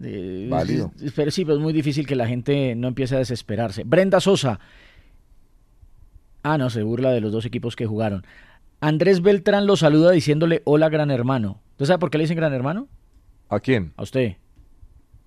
Eh, 0.03 0.47
Válido. 0.49 0.91
Pero 1.15 1.31
sí, 1.31 1.43
pero 1.45 1.57
es 1.57 1.61
muy 1.61 1.73
difícil 1.73 2.05
que 2.05 2.15
la 2.15 2.27
gente 2.27 2.75
no 2.75 2.87
empiece 2.87 3.15
a 3.15 3.19
desesperarse. 3.19 3.83
Brenda 3.83 4.19
Sosa. 4.19 4.59
Ah, 6.43 6.57
no, 6.57 6.69
se 6.69 6.83
burla 6.83 7.11
de 7.11 7.21
los 7.21 7.31
dos 7.31 7.45
equipos 7.45 7.75
que 7.75 7.85
jugaron. 7.85 8.25
Andrés 8.79 9.21
Beltrán 9.21 9.67
lo 9.67 9.75
saluda 9.75 10.11
diciéndole 10.11 10.61
hola 10.65 10.89
gran 10.89 11.11
hermano. 11.11 11.59
¿Usted 11.71 11.85
sabe 11.85 11.99
por 11.99 12.09
qué 12.09 12.17
le 12.17 12.23
dicen 12.23 12.37
gran 12.37 12.53
hermano? 12.53 12.87
¿A 13.51 13.59
quién? 13.59 13.91
A 13.97 14.03
usted. 14.03 14.37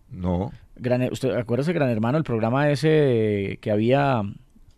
No. 0.08 0.50
Gran, 0.76 1.02
¿Usted 1.12 1.30
acuérdese, 1.36 1.74
Gran 1.74 1.90
Hermano, 1.90 2.16
el 2.16 2.24
programa 2.24 2.70
ese 2.70 3.58
que 3.60 3.70
había 3.70 4.22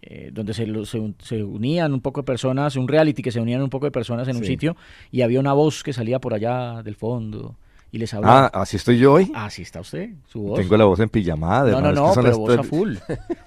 eh, 0.02 0.30
donde 0.32 0.52
se, 0.52 0.66
se, 0.84 1.42
unían 1.44 1.94
un 1.94 2.00
poco 2.00 2.22
de 2.22 2.24
personas, 2.24 2.74
un 2.74 2.88
reality 2.88 3.22
que 3.22 3.30
se 3.30 3.40
unían 3.40 3.62
un 3.62 3.70
poco 3.70 3.86
de 3.86 3.92
personas 3.92 4.26
en 4.26 4.36
un 4.36 4.44
sitio 4.44 4.76
y 5.12 5.22
había 5.22 5.38
una 5.38 5.52
voz 5.52 5.84
que 5.84 5.92
salía 5.92 6.18
por 6.18 6.34
allá 6.34 6.82
del 6.82 6.96
fondo 6.96 7.56
y 7.90 7.98
les 7.98 8.12
hablaba. 8.12 8.46
Ah, 8.52 8.62
así 8.62 8.76
estoy 8.76 8.98
yo 8.98 9.14
hoy. 9.14 9.30
Así 9.34 9.62
está 9.62 9.80
usted, 9.80 10.10
su 10.26 10.42
voz. 10.42 10.60
Tengo 10.60 10.76
la 10.76 10.84
voz 10.84 11.00
en 11.00 11.08
pijamada. 11.08 11.70
No, 11.70 11.80
no, 11.80 11.92
no, 11.92 12.12
pero 12.14 12.38
voz 12.38 12.58
a 12.58 12.62
full. 12.62 12.96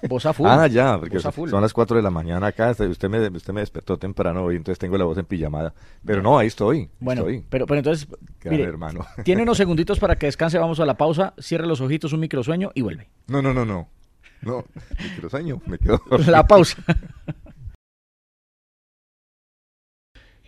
voz 0.08 0.26
a 0.26 0.32
full. 0.34 0.46
Ah, 0.48 0.66
ya, 0.66 0.98
porque 0.98 1.20
son 1.20 1.62
las 1.62 1.72
4 1.72 1.96
de 1.96 2.02
la 2.02 2.10
mañana 2.10 2.48
acá. 2.48 2.70
Este, 2.70 2.86
usted 2.86 3.08
me, 3.08 3.28
usted 3.28 3.52
me 3.52 3.60
despertó 3.60 3.98
temprano 3.98 4.44
hoy, 4.44 4.56
entonces 4.56 4.78
tengo 4.78 4.96
la 4.96 5.04
voz 5.04 5.18
en 5.18 5.26
pijamada. 5.26 5.74
Pero 6.04 6.22
no, 6.22 6.38
ahí 6.38 6.48
estoy. 6.48 6.88
Bueno, 7.00 7.26
Pero, 7.48 7.66
pero 7.66 7.78
entonces, 7.78 8.08
mire, 8.44 8.64
hermano. 8.64 9.06
tiene 9.24 9.42
unos 9.42 9.56
segunditos 9.56 9.98
para 9.98 10.16
que 10.16 10.26
descanse, 10.26 10.58
vamos 10.58 10.80
a 10.80 10.86
la 10.86 10.96
pausa, 10.96 11.34
cierre 11.38 11.66
los 11.66 11.80
ojitos, 11.80 12.12
un 12.12 12.20
microsueño 12.20 12.72
y 12.74 12.82
vuelve. 12.82 13.08
No, 13.26 13.42
no, 13.42 13.52
no, 13.52 13.64
no. 13.64 13.88
No, 14.42 14.64
microsueño, 15.14 15.60
me 15.66 15.78
quedo 15.78 16.00
La 16.26 16.46
pausa. 16.46 16.82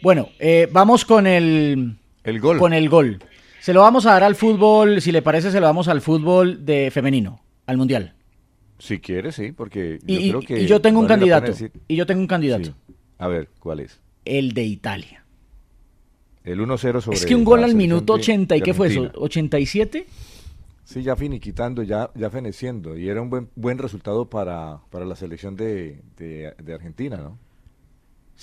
bueno, 0.02 0.28
eh, 0.38 0.68
vamos 0.72 1.04
con 1.04 1.26
el... 1.26 1.98
El 2.24 2.40
gol. 2.40 2.58
Con 2.58 2.72
el 2.72 2.88
gol. 2.88 3.18
Se 3.62 3.72
lo 3.72 3.82
vamos 3.82 4.06
a 4.06 4.14
dar 4.14 4.24
al 4.24 4.34
fútbol, 4.34 5.00
si 5.00 5.12
le 5.12 5.22
parece, 5.22 5.52
se 5.52 5.60
lo 5.60 5.66
damos 5.66 5.86
al 5.86 6.00
fútbol 6.00 6.66
de 6.66 6.90
femenino, 6.90 7.44
al 7.64 7.76
mundial. 7.76 8.16
Si 8.80 8.98
quiere, 8.98 9.30
sí, 9.30 9.52
porque 9.52 10.00
yo 10.04 10.18
y, 10.18 10.30
creo 10.30 10.40
que. 10.40 10.62
Y 10.62 10.66
yo 10.66 10.80
tengo 10.80 10.98
un 10.98 11.06
candidato. 11.06 11.52
Y 11.86 11.94
yo 11.94 12.04
tengo 12.04 12.20
un 12.20 12.26
candidato. 12.26 12.74
A 13.18 13.28
ver, 13.28 13.50
¿cuál 13.60 13.78
es? 13.78 14.00
El 14.24 14.52
de 14.52 14.64
Italia. 14.64 15.24
El 16.42 16.58
1-0 16.58 17.02
sobre. 17.02 17.16
Es 17.16 17.24
que 17.24 17.36
un 17.36 17.44
gol 17.44 17.62
al 17.62 17.76
minuto 17.76 18.14
80, 18.14 18.56
¿y 18.56 18.62
qué 18.62 18.74
fue 18.74 18.88
eso? 18.88 19.12
¿87? 19.12 20.06
Sí, 20.82 21.04
ya 21.04 21.14
finiquitando, 21.14 21.84
ya, 21.84 22.10
ya 22.16 22.30
feneciendo. 22.30 22.98
Y 22.98 23.08
era 23.08 23.22
un 23.22 23.30
buen, 23.30 23.48
buen 23.54 23.78
resultado 23.78 24.28
para, 24.28 24.80
para 24.90 25.04
la 25.04 25.14
selección 25.14 25.54
de, 25.54 26.00
de 26.16 26.74
Argentina, 26.74 27.16
¿no? 27.18 27.38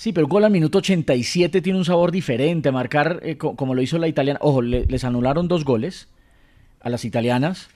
Sí, 0.00 0.14
pero 0.14 0.26
el 0.26 0.30
gol 0.30 0.44
al 0.44 0.50
minuto 0.50 0.78
87 0.78 1.60
tiene 1.60 1.78
un 1.78 1.84
sabor 1.84 2.10
diferente. 2.10 2.72
Marcar 2.72 3.20
eh, 3.22 3.36
como 3.36 3.74
lo 3.74 3.82
hizo 3.82 3.98
la 3.98 4.08
italiana. 4.08 4.38
Ojo, 4.40 4.62
les 4.62 5.04
anularon 5.04 5.46
dos 5.46 5.62
goles 5.62 6.08
a 6.80 6.88
las 6.88 7.04
italianas. 7.04 7.68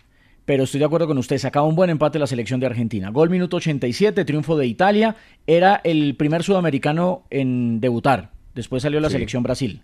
Pero 0.46 0.64
estoy 0.64 0.78
de 0.78 0.86
acuerdo 0.86 1.06
con 1.06 1.18
usted, 1.18 1.36
sacaba 1.36 1.66
un 1.66 1.74
buen 1.74 1.90
empate 1.90 2.18
la 2.18 2.26
selección 2.26 2.60
de 2.60 2.66
Argentina. 2.66 3.10
Gol 3.10 3.28
minuto 3.28 3.58
87, 3.58 4.24
triunfo 4.24 4.56
de 4.56 4.64
Italia. 4.64 5.16
Era 5.46 5.82
el 5.84 6.16
primer 6.16 6.44
sudamericano 6.44 7.24
en 7.28 7.82
debutar. 7.82 8.30
Después 8.54 8.82
salió 8.82 9.00
la 9.00 9.10
selección 9.10 9.42
Brasil. 9.42 9.82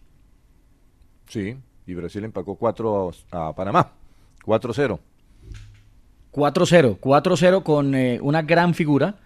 Sí, 1.27 1.59
y 1.87 1.93
Brasil 1.93 2.25
empacó 2.25 2.55
4 2.55 3.11
a, 3.33 3.55
Panamá. 3.55 3.93
4-0. 4.47 4.99
4-0, 6.33 7.01
4-0 7.01 7.63
con 7.63 7.95
eh, 7.95 8.19
una 8.23 8.41
gran 8.41 8.73
figura 8.73 9.19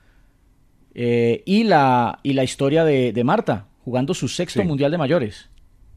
eh, 0.94 1.42
y, 1.44 1.64
la, 1.64 2.20
y 2.22 2.32
la 2.34 2.44
historia 2.44 2.84
de, 2.84 3.24
Marta, 3.24 3.66
jugando 3.84 4.14
su 4.14 4.28
sexto 4.28 4.62
mundial 4.64 4.90
de 4.90 4.98
mayores. 4.98 5.50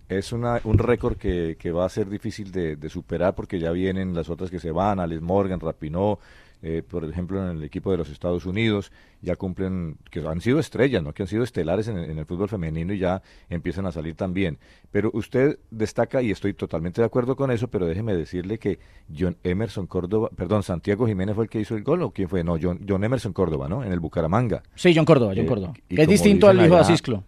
Es 0.10 0.32
una, 0.32 0.62
un 0.64 0.78
récord 0.78 1.18
que, 1.18 1.58
que, 1.60 1.72
va 1.72 1.86
a 1.86 1.90
ser 1.90 2.10
difícil 2.10 2.52
de, 2.52 2.90
superar 2.90 3.36
porque 3.36 3.60
ya 3.60 3.72
vienen 3.72 4.14
las 4.14 4.30
otras 4.30 4.50
que 4.50 4.60
se 4.60 4.72
van, 4.72 5.00
Alex 5.00 5.22
Morgan, 5.22 5.60
Rapinó, 5.60 6.20
eh, 6.62 6.84
por 6.88 7.04
ejemplo, 7.06 7.44
en 7.44 7.58
el 7.58 7.64
equipo 7.64 7.92
de 7.92 7.98
los 7.98 8.10
Estados 8.10 8.46
Unidos, 8.46 8.92
ya 9.22 9.36
cumplen, 9.36 9.98
que 10.10 10.20
han 10.20 10.42
sido 10.42 10.60
estrellas, 10.60 11.04
¿no? 11.04 11.14
que 11.14 11.24
han 11.24 11.28
sido 11.28 11.44
estelares 11.44 11.88
en, 11.88 11.98
el 11.98 12.26
fútbol 12.26 12.50
femenino 12.50 12.94
y 12.94 13.00
ya 13.00 13.22
empiezan 13.50 13.86
a 13.86 13.92
salir 13.92 14.16
también. 14.16 14.58
Pero 14.92 15.12
usted 15.14 15.60
destaca, 15.70 16.22
y 16.22 16.32
estoy 16.32 16.54
totalmente 16.54 17.02
de 17.02 17.06
acuerdo 17.06 17.36
con 17.36 17.52
eso, 17.52 17.68
pero 17.68 17.86
déjeme 17.86 18.16
decirle 18.16 18.58
que 18.58 18.80
John 19.16 19.38
Emerson 19.44 19.88
Córdoba, 19.88 20.30
perdón, 20.36 20.64
Santiago 20.64 21.08
Jiménez 21.08 21.36
fue 21.36 21.46
el 21.46 21.50
que 21.50 21.60
hizo 21.60 21.76
el 21.76 21.84
gol, 21.84 22.02
¿o 22.02 22.12
quién 22.12 22.30
fue? 22.30 22.44
No, 22.44 22.58
John, 22.62 22.80
John 22.88 23.04
Emerson 23.04 23.34
Córdoba, 23.34 23.68
¿no? 23.68 23.84
En 23.84 23.92
el 23.92 24.00
Bucaramanga. 24.00 24.64
Sí, 24.76 24.94
John 24.96 25.06
Córdoba, 25.06 25.34
John 25.36 25.46
eh, 25.46 25.48
Córdoba. 25.48 25.74
es 25.90 26.08
distinto 26.08 26.48
al 26.48 26.64
hijo 26.66 26.76
de 26.76 26.82
Asisclo. 26.82 27.24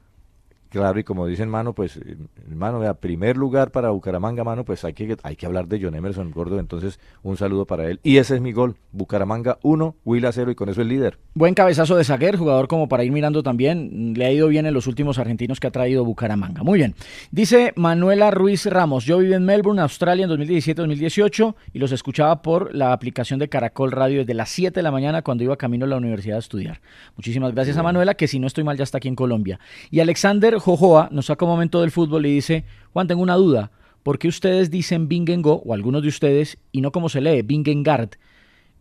Claro, 0.69 0.99
y 0.99 1.03
como 1.03 1.25
dice 1.25 1.41
hermano, 1.41 1.73
pues, 1.73 1.99
hermano, 2.47 2.79
vea, 2.79 2.93
primer 2.93 3.37
lugar 3.37 3.71
para 3.71 3.89
Bucaramanga, 3.89 4.43
mano, 4.43 4.63
pues 4.63 4.85
hay 4.85 4.93
que, 4.93 5.17
hay 5.23 5.35
que 5.35 5.45
hablar 5.47 5.67
de 5.67 5.79
John 5.81 5.95
Emerson 5.95 6.29
Gordo, 6.29 6.59
entonces 6.59 6.99
un 7.23 7.37
saludo 7.37 7.65
para 7.65 7.87
él. 7.89 7.99
Y 8.03 8.17
ese 8.17 8.35
es 8.35 8.41
mi 8.41 8.51
gol, 8.51 8.75
Bucaramanga 8.91 9.57
1, 9.63 9.95
Huila 10.05 10.31
0 10.31 10.51
y 10.51 10.55
con 10.55 10.69
eso 10.69 10.81
el 10.81 10.89
líder. 10.89 11.17
Buen 11.33 11.55
cabezazo 11.55 11.95
de 11.95 12.03
Zaguer, 12.03 12.37
jugador 12.37 12.67
como 12.67 12.87
para 12.87 13.03
ir 13.03 13.11
mirando 13.11 13.41
también, 13.41 14.13
le 14.15 14.25
ha 14.25 14.31
ido 14.31 14.47
bien 14.47 14.67
en 14.67 14.73
los 14.75 14.85
últimos 14.85 15.17
argentinos 15.17 15.59
que 15.59 15.65
ha 15.65 15.71
traído 15.71 16.05
Bucaramanga. 16.05 16.61
Muy 16.61 16.77
bien. 16.77 16.93
Dice 17.31 17.73
Manuela 17.75 18.29
Ruiz 18.29 18.67
Ramos, 18.67 19.05
yo 19.05 19.17
viví 19.17 19.33
en 19.33 19.45
Melbourne, 19.45 19.81
Australia 19.81 20.25
en 20.25 20.31
2017-2018 20.31 21.55
y 21.73 21.79
los 21.79 21.91
escuchaba 21.91 22.43
por 22.43 22.75
la 22.75 22.93
aplicación 22.93 23.39
de 23.39 23.49
Caracol 23.49 23.91
Radio 23.91 24.19
desde 24.19 24.35
las 24.35 24.49
7 24.49 24.75
de 24.75 24.83
la 24.83 24.91
mañana 24.91 25.23
cuando 25.23 25.43
iba 25.43 25.57
camino 25.57 25.85
a 25.85 25.89
la 25.89 25.97
universidad 25.97 26.35
a 26.35 26.39
estudiar. 26.39 26.81
Muchísimas 27.15 27.55
gracias 27.55 27.77
a 27.77 27.83
Manuela, 27.83 28.13
que 28.13 28.27
si 28.27 28.39
no 28.39 28.45
estoy 28.45 28.63
mal 28.63 28.77
ya 28.77 28.83
está 28.83 28.99
aquí 28.99 29.07
en 29.07 29.15
Colombia. 29.15 29.59
Y 29.89 29.99
Alexander 29.99 30.58
Jojoa 30.59 31.09
nos 31.11 31.27
saca 31.27 31.45
un 31.45 31.51
momento 31.51 31.81
del 31.81 31.91
fútbol 31.91 32.25
y 32.25 32.33
dice, 32.33 32.65
Juan, 32.93 33.07
tengo 33.07 33.21
una 33.21 33.35
duda, 33.35 33.71
¿por 34.03 34.19
qué 34.19 34.27
ustedes 34.27 34.69
dicen 34.69 35.07
Bingengo, 35.07 35.61
o 35.65 35.73
algunos 35.73 36.01
de 36.01 36.09
ustedes, 36.09 36.57
y 36.71 36.81
no 36.81 36.91
como 36.91 37.09
se 37.09 37.21
lee, 37.21 37.41
Bingengard? 37.41 38.11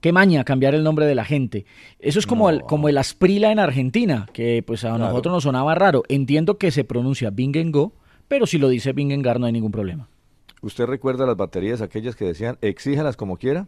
Qué 0.00 0.12
maña 0.12 0.44
cambiar 0.44 0.74
el 0.74 0.84
nombre 0.84 1.06
de 1.06 1.16
la 1.16 1.24
gente. 1.24 1.66
Eso 1.98 2.20
es 2.20 2.26
como, 2.26 2.50
el, 2.50 2.62
como 2.62 2.88
el 2.88 2.98
Asprila 2.98 3.50
en 3.50 3.58
Argentina, 3.58 4.28
que 4.32 4.62
pues 4.64 4.84
a 4.84 4.96
nosotros 4.96 5.32
nos 5.32 5.42
sonaba 5.42 5.74
raro. 5.74 6.04
Entiendo 6.08 6.56
que 6.56 6.70
se 6.70 6.84
pronuncia 6.84 7.30
Bingengo, 7.30 7.94
pero 8.28 8.46
si 8.46 8.58
lo 8.58 8.68
dice 8.68 8.92
Bingengard 8.92 9.40
no 9.40 9.46
hay 9.46 9.52
ningún 9.52 9.72
problema. 9.72 10.08
¿Usted 10.62 10.86
recuerda 10.86 11.26
las 11.26 11.36
baterías 11.36 11.80
aquellas 11.80 12.14
que 12.14 12.24
decían 12.24 12.58
exíjalas 12.60 13.16
como 13.16 13.38
quiera? 13.38 13.66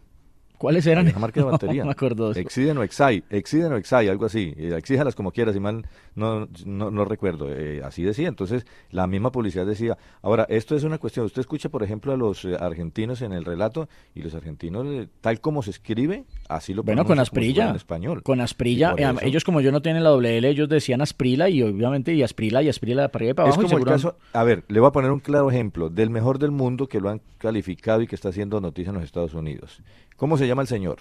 ¿Cuáles 0.61 0.85
eran? 0.85 1.07
La 1.07 1.17
marca 1.17 1.39
de 1.39 1.45
batería. 1.51 1.81
No 1.81 1.87
me 1.87 1.93
acuerdo. 1.93 2.33
Exiden 2.33 2.77
o 2.77 2.83
Exai, 2.83 3.23
Exiden 3.31 3.73
o 3.73 3.77
Exai, 3.77 4.07
algo 4.09 4.27
así. 4.27 4.53
Eh, 4.55 4.75
exíjalas 4.77 5.15
como 5.15 5.31
quieras, 5.31 5.55
y 5.55 5.59
mal 5.59 5.87
no, 6.13 6.47
no, 6.65 6.91
no 6.91 7.03
recuerdo. 7.03 7.51
Eh, 7.51 7.81
así 7.83 8.03
decía. 8.03 8.27
Entonces, 8.27 8.67
la 8.91 9.07
misma 9.07 9.31
publicidad 9.31 9.65
decía. 9.65 9.97
Ahora, 10.21 10.45
esto 10.49 10.75
es 10.75 10.83
una 10.83 10.99
cuestión. 10.99 11.25
Usted 11.25 11.39
escucha, 11.39 11.69
por 11.69 11.81
ejemplo, 11.81 12.13
a 12.13 12.15
los 12.15 12.45
eh, 12.45 12.55
argentinos 12.59 13.23
en 13.23 13.33
el 13.33 13.43
relato, 13.43 13.89
y 14.13 14.21
los 14.21 14.35
argentinos, 14.35 14.85
tal 15.19 15.41
como 15.41 15.63
se 15.63 15.71
escribe, 15.71 16.25
así 16.47 16.75
lo 16.75 16.83
Bueno, 16.83 17.05
con 17.05 17.17
Asprilla. 17.17 17.71
En 17.71 17.75
español. 17.75 18.21
Con 18.21 18.39
Asprilla. 18.39 18.93
ellos, 19.23 19.43
como 19.43 19.61
yo 19.61 19.71
no 19.71 19.81
tienen 19.81 20.03
la 20.03 20.11
doble 20.11 20.37
L, 20.37 20.47
ellos 20.47 20.69
decían 20.69 21.01
Asprila, 21.01 21.49
y 21.49 21.63
obviamente, 21.63 22.13
y 22.13 22.21
Asprila, 22.21 22.61
y 22.61 22.69
Asprila 22.69 23.07
para 23.07 23.23
arriba 23.23 23.31
y 23.31 23.33
para 23.33 23.47
abajo. 23.47 23.61
Es 23.63 23.67
como 23.67 23.79
el 23.79 23.85
caso, 23.85 24.15
a 24.31 24.43
ver, 24.43 24.63
le 24.67 24.79
voy 24.79 24.89
a 24.89 24.91
poner 24.91 25.09
un 25.09 25.21
claro 25.21 25.49
ejemplo 25.49 25.89
del 25.89 26.11
mejor 26.11 26.37
del 26.37 26.51
mundo 26.51 26.85
que 26.85 26.99
lo 26.99 27.09
han 27.09 27.19
calificado 27.39 28.03
y 28.03 28.05
que 28.05 28.13
está 28.13 28.29
haciendo 28.29 28.61
noticia 28.61 28.91
en 28.91 28.97
los 28.97 29.05
Estados 29.05 29.33
Unidos. 29.33 29.81
¿Cómo 30.21 30.37
se 30.37 30.45
llama 30.45 30.61
el 30.61 30.67
señor? 30.67 30.99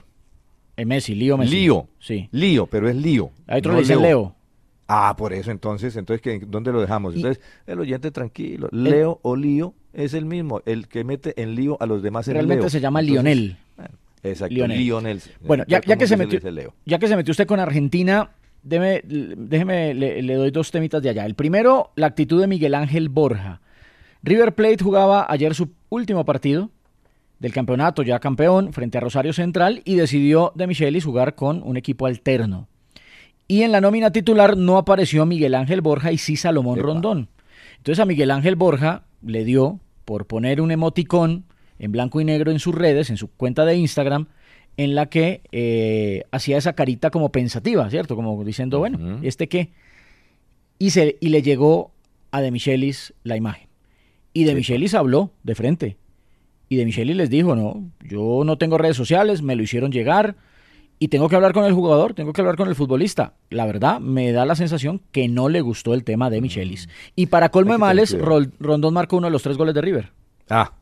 Eh, 0.79 0.87
Messi, 0.87 1.15
Lío 1.15 1.37
Messi. 1.37 1.55
Lío. 1.55 1.87
Sí. 1.99 2.31
Lío, 2.33 2.67
pero 2.67 2.89
es 2.89 2.97
Lío. 2.97 3.31
Hay 3.47 3.59
otro 3.59 3.75
le 3.75 3.81
dicen 3.81 4.01
Leo. 4.01 4.35
Ah, 4.89 5.15
por 5.15 5.35
eso 5.35 5.51
entonces, 5.51 5.95
entonces 5.95 6.23
¿qué- 6.23 6.41
¿dónde 6.47 6.73
lo 6.73 6.81
dejamos? 6.81 7.15
Entonces, 7.15 7.39
el 7.67 7.79
oyente 7.81 8.11
tranquilo, 8.11 8.71
Leo 8.73 9.19
o 9.21 9.37
Lío 9.37 9.75
es 9.93 10.15
el 10.15 10.25
mismo, 10.25 10.63
el 10.65 10.89
que 10.89 11.05
mete 11.05 11.39
en 11.43 11.55
lío 11.55 11.77
a 11.83 11.87
los 11.87 12.03
demás 12.03 12.29
en 12.29 12.35
Realmente 12.35 12.63
Leo. 12.63 12.71
se 12.71 12.81
llama 12.81 13.01
Entonces, 13.01 13.23
Lionel. 13.25 13.57
bueno, 13.77 13.95
exacto, 14.23 14.55
Lionel. 14.55 14.79
Lionel. 14.79 15.21
Bueno, 15.43 15.65
ya, 15.69 15.77
el 15.85 15.99
que 15.99 16.07
se 16.07 16.17
metió, 16.17 16.41
Leo. 16.51 16.73
ya 16.87 16.99
que 16.99 17.07
se 17.07 17.15
metió 17.15 17.33
usted 17.33 17.47
con 17.47 17.61
Argentina, 17.61 18.31
déjeme, 18.63 19.03
déjeme 19.05 19.93
le, 19.93 20.23
le 20.23 20.35
doy 20.35 20.51
dos 20.51 20.71
temitas 20.71 21.03
de 21.03 21.11
allá. 21.11 21.27
El 21.27 21.35
primero, 21.35 21.91
la 21.95 22.07
actitud 22.07 22.41
de 22.41 22.47
Miguel 22.47 22.75
Ángel 22.75 23.11
Borja. 23.11 23.61
River 24.23 24.55
Plate 24.55 24.83
jugaba 24.83 25.27
ayer 25.29 25.55
su 25.55 25.69
último 25.91 26.25
partido 26.25 26.71
del 27.41 27.53
campeonato, 27.53 28.03
ya 28.03 28.21
campeón, 28.21 28.73
frente 28.73 28.99
a 28.99 29.01
Rosario 29.01 29.33
Central, 29.33 29.83
y 29.85 29.97
decidió 29.97 30.53
de 30.55 30.67
Michelis 30.67 31.05
jugar 31.05 31.35
con 31.35 31.63
un 31.65 31.77
equipo 31.77 32.07
alterno. 32.07 32.69
Y 33.49 33.63
en 33.63 33.73
la 33.73 33.81
nómina 33.81 34.13
titular 34.13 34.57
no 34.57 34.77
apareció 34.77 35.27
Miguel 35.27 35.57
Ángel 35.57 35.81
Borja 35.81 36.13
y 36.13 36.19
sí 36.19 36.37
Salomón 36.37 36.79
Epa. 36.79 36.87
Rondón. 36.87 37.29
Entonces 37.79 38.01
a 38.01 38.05
Miguel 38.05 38.31
Ángel 38.31 38.55
Borja 38.55 39.05
le 39.27 39.45
dio 39.45 39.81
por 40.05 40.27
poner 40.27 40.61
un 40.61 40.71
emoticón 40.71 41.45
en 41.79 41.93
blanco 41.93 42.21
y 42.21 42.25
negro 42.25 42.51
en 42.51 42.61
sus 42.61 42.75
redes, 42.75 43.11
en 43.11 43.17
su 43.17 43.29
cuenta 43.29 43.65
de 43.65 43.75
Instagram, 43.75 44.29
en 44.77 44.95
la 44.95 45.07
que 45.07 45.41
eh, 45.51 46.25
hacía 46.31 46.59
esa 46.59 46.75
carita 46.75 47.11
como 47.11 47.33
pensativa, 47.33 47.89
¿cierto? 47.91 48.17
Como 48.17 48.45
diciendo, 48.45 48.79
bueno. 48.79 49.19
¿este 49.23 49.49
qué? 49.49 49.71
Y, 50.79 50.91
se, 50.91 51.17
y 51.21 51.31
le 51.31 51.43
llegó 51.43 51.93
a 52.31 52.41
De 52.43 52.51
Michelis 52.51 53.15
la 53.25 53.37
imagen. 53.37 53.69
Y 54.33 54.45
De 54.45 54.55
Michelis 54.55 54.95
habló 54.95 55.33
de 55.43 55.55
frente. 55.55 55.97
Y 56.71 56.77
De 56.77 56.85
Michelis 56.87 57.17
les 57.17 57.29
dijo, 57.29 57.57
no, 57.57 57.91
yo 58.01 58.43
no 58.45 58.57
tengo 58.57 58.79
redes 58.79 58.97
sociales, 58.97 59.43
me 59.43 59.57
lo 59.57 59.63
hicieron 59.65 59.91
llegar 59.91 60.37
y 61.01 61.09
tengo 61.09 61.29
que 61.29 61.35
hablar 61.35 61.53
con 61.53 61.65
el 61.65 61.73
jugador, 61.73 62.15
tengo 62.15 62.33
que 62.33 62.43
hablar 62.43 62.55
con 62.55 62.69
el 62.69 62.77
futbolista. 62.77 63.35
La 63.51 63.67
verdad, 63.67 63.99
me 63.99 64.31
da 64.31 64.45
la 64.45 64.55
sensación 64.55 65.01
que 65.11 65.27
no 65.27 65.49
le 65.49 65.63
gustó 65.63 65.95
el 65.95 66.05
tema 66.05 66.31
de 66.31 66.41
Michelis. 66.41 66.89
Y 67.17 67.27
para 67.27 67.49
colmo 67.49 67.73
de 67.73 67.79
males, 67.79 68.17
Rondón 68.17 68.95
marcó 68.95 69.17
uno 69.17 69.27
de 69.27 69.33
los 69.33 69.43
tres 69.43 69.57
goles 69.57 69.75
de 69.75 69.81
River. 69.81 70.13
Ah, 70.49 70.75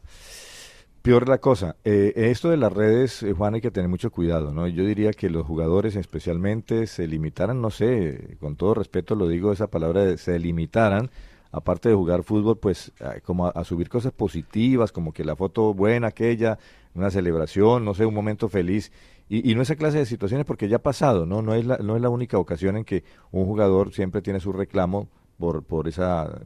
peor 1.00 1.26
la 1.26 1.38
cosa. 1.38 1.76
Eh, 1.86 2.12
esto 2.16 2.50
de 2.50 2.58
las 2.58 2.70
redes, 2.70 3.22
eh, 3.22 3.32
Juan, 3.32 3.54
hay 3.54 3.62
que 3.62 3.70
tener 3.70 3.88
mucho 3.88 4.10
cuidado, 4.10 4.52
¿no? 4.52 4.68
Yo 4.68 4.84
diría 4.84 5.12
que 5.12 5.30
los 5.30 5.46
jugadores 5.46 5.96
especialmente 5.96 6.86
se 6.86 7.06
limitaran, 7.06 7.62
no 7.62 7.70
sé, 7.70 8.36
con 8.40 8.56
todo 8.56 8.74
respeto 8.74 9.14
lo 9.14 9.26
digo 9.26 9.52
esa 9.52 9.68
palabra, 9.68 10.04
de 10.04 10.18
se 10.18 10.38
limitaran, 10.38 11.10
aparte 11.52 11.88
de 11.88 11.94
jugar 11.94 12.22
fútbol, 12.22 12.58
pues 12.58 12.92
como 13.24 13.46
a, 13.46 13.64
subir 13.64 13.88
cosas 13.88 14.12
positivas, 14.12 14.92
como 14.92 15.12
que 15.12 15.24
la 15.24 15.36
foto 15.36 15.74
buena 15.74 16.08
aquella, 16.08 16.58
una 16.94 17.10
celebración, 17.10 17.84
no 17.84 17.94
sé, 17.94 18.04
un 18.06 18.14
momento 18.14 18.48
feliz. 18.48 18.92
Y, 19.28 19.50
y 19.50 19.54
no 19.54 19.62
esa 19.62 19.76
clase 19.76 19.98
de 19.98 20.06
situaciones 20.06 20.46
porque 20.46 20.68
ya 20.68 20.76
ha 20.76 20.82
pasado, 20.82 21.26
¿no? 21.26 21.42
No 21.42 21.54
es 21.54 21.66
la, 21.66 21.78
no 21.78 21.96
es 21.96 22.02
la 22.02 22.08
única 22.08 22.38
ocasión 22.38 22.76
en 22.76 22.84
que 22.84 23.04
un 23.30 23.44
jugador 23.46 23.92
siempre 23.92 24.22
tiene 24.22 24.40
su 24.40 24.52
reclamo 24.52 25.08
por, 25.38 25.62
por 25.62 25.86
esa 25.86 26.40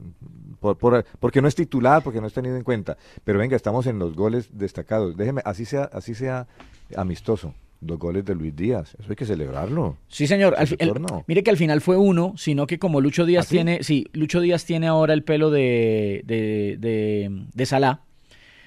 por- 0.59 0.77
porque 1.19 1.41
no 1.41 1.47
es 1.47 1.55
titular, 1.55 2.03
porque 2.03 2.21
no 2.21 2.27
es 2.27 2.33
tenido 2.33 2.55
en 2.55 2.63
cuenta. 2.63 2.97
Pero 3.23 3.39
venga, 3.39 3.55
estamos 3.55 3.87
en 3.87 3.99
los 3.99 4.15
goles 4.15 4.49
destacados. 4.57 5.15
Déjeme, 5.17 5.41
así 5.45 5.65
sea, 5.65 5.83
así 5.93 6.13
sea 6.15 6.47
amistoso. 6.95 7.53
Los 7.85 7.99
goles 7.99 8.23
de 8.25 8.35
Luis 8.35 8.55
Díaz, 8.55 8.95
eso 8.99 9.09
hay 9.09 9.15
que 9.15 9.25
celebrarlo. 9.25 9.97
Sí, 10.07 10.27
señor. 10.27 10.55
Al 10.57 10.67
el- 10.79 10.93
mire 11.27 11.43
que 11.43 11.49
al 11.51 11.57
final 11.57 11.81
fue 11.81 11.97
uno, 11.97 12.33
sino 12.37 12.65
que 12.67 12.79
como 12.79 13.01
Lucho 13.01 13.25
Díaz 13.25 13.47
¿Ah, 13.47 13.49
tiene, 13.49 13.83
sí, 13.83 14.07
Lucho 14.13 14.39
Díaz 14.41 14.65
tiene 14.65 14.87
ahora 14.87 15.13
el 15.13 15.23
pelo 15.23 15.49
de, 15.51 16.21
de, 16.25 16.77
de, 16.79 17.45
de 17.53 17.65
Salah. 17.65 18.01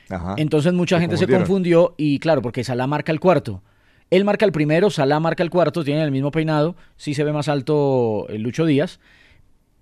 Ajá. 0.09 0.35
Entonces 0.39 0.73
mucha 0.73 0.97
Se 0.97 1.01
gente 1.01 1.17
se 1.17 1.27
confundió 1.27 1.95
y 1.97 2.19
claro, 2.19 2.43
porque 2.43 2.63
Salah 2.65 2.87
marca 2.87 3.11
el 3.13 3.21
cuarto. 3.21 3.63
Él 4.11 4.25
marca 4.25 4.45
el 4.45 4.53
primero, 4.53 4.89
Salah 4.91 5.19
marca 5.19 5.43
el 5.43 5.51
cuarto, 5.51 5.83
tienen 5.83 6.05
el 6.05 6.13
mismo 6.13 6.31
peinado, 6.31 6.77
sí 6.97 7.13
se 7.15 7.25
ve 7.25 7.33
más 7.33 7.49
alto 7.49 8.27
el 8.29 8.43
Lucho 8.43 8.65
Díaz, 8.65 9.01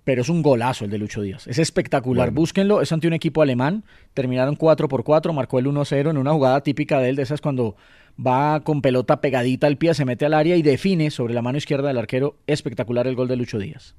pero 0.04 0.22
es 0.22 0.30
un 0.30 0.40
golazo 0.42 0.86
el 0.86 0.90
de 0.90 0.96
Lucho 0.98 1.20
Díaz. 1.20 1.46
Es 1.46 1.58
espectacular, 1.58 2.28
Bueno. 2.28 2.40
búsquenlo, 2.40 2.80
es 2.80 2.90
ante 2.92 3.06
un 3.06 3.12
equipo 3.12 3.42
alemán, 3.42 3.84
terminaron 4.14 4.56
4 4.56 4.88
por 4.88 5.04
4, 5.04 5.32
marcó 5.34 5.58
el 5.58 5.66
1-0 5.66 6.08
en 6.10 6.16
una 6.16 6.32
jugada 6.32 6.62
típica 6.62 7.00
de 7.00 7.10
él, 7.10 7.16
de 7.16 7.22
esas 7.22 7.42
cuando 7.42 7.76
va 8.18 8.60
con 8.64 8.80
pelota 8.82 9.20
pegadita 9.20 9.66
al 9.66 9.76
pie, 9.76 9.94
se 9.94 10.04
mete 10.04 10.24
al 10.26 10.34
área 10.34 10.56
y 10.56 10.62
define 10.62 11.10
sobre 11.10 11.34
la 11.34 11.42
mano 11.42 11.58
izquierda 11.58 11.88
del 11.88 11.98
arquero, 11.98 12.36
espectacular 12.46 13.06
el 13.06 13.16
gol 13.16 13.28
de 13.28 13.36
Lucho 13.36 13.58
Díaz. 13.58 13.94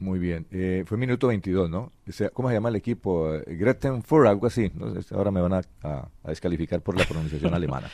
Muy 0.00 0.18
bien. 0.18 0.46
Eh, 0.50 0.82
fue 0.86 0.98
minuto 0.98 1.28
22, 1.28 1.70
¿no? 1.70 1.92
¿Cómo 2.32 2.48
se 2.48 2.54
llama 2.54 2.68
el 2.68 2.76
equipo? 2.76 3.32
Eh, 3.34 3.44
Gretenfurt, 3.56 4.26
algo 4.26 4.46
así. 4.48 4.70
¿no? 4.74 4.92
Ahora 5.12 5.30
me 5.30 5.40
van 5.40 5.52
a, 5.54 5.62
a- 5.82 6.08
a 6.24 6.28
descalificar 6.28 6.80
por 6.82 6.98
la 6.98 7.04
pronunciación 7.04 7.54
alemana. 7.54 7.88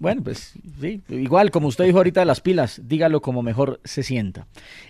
Bueno, 0.00 0.22
pues 0.24 0.54
sí, 0.80 1.00
igual 1.08 1.52
como 1.52 1.68
usted 1.68 1.84
dijo 1.84 1.98
ahorita 1.98 2.20
de 2.20 2.26
las 2.26 2.40
pilas, 2.40 2.82
dígalo 2.84 3.22
como 3.22 3.42
mejor 3.42 3.80
se 3.84 4.02
sienta. 4.02 4.48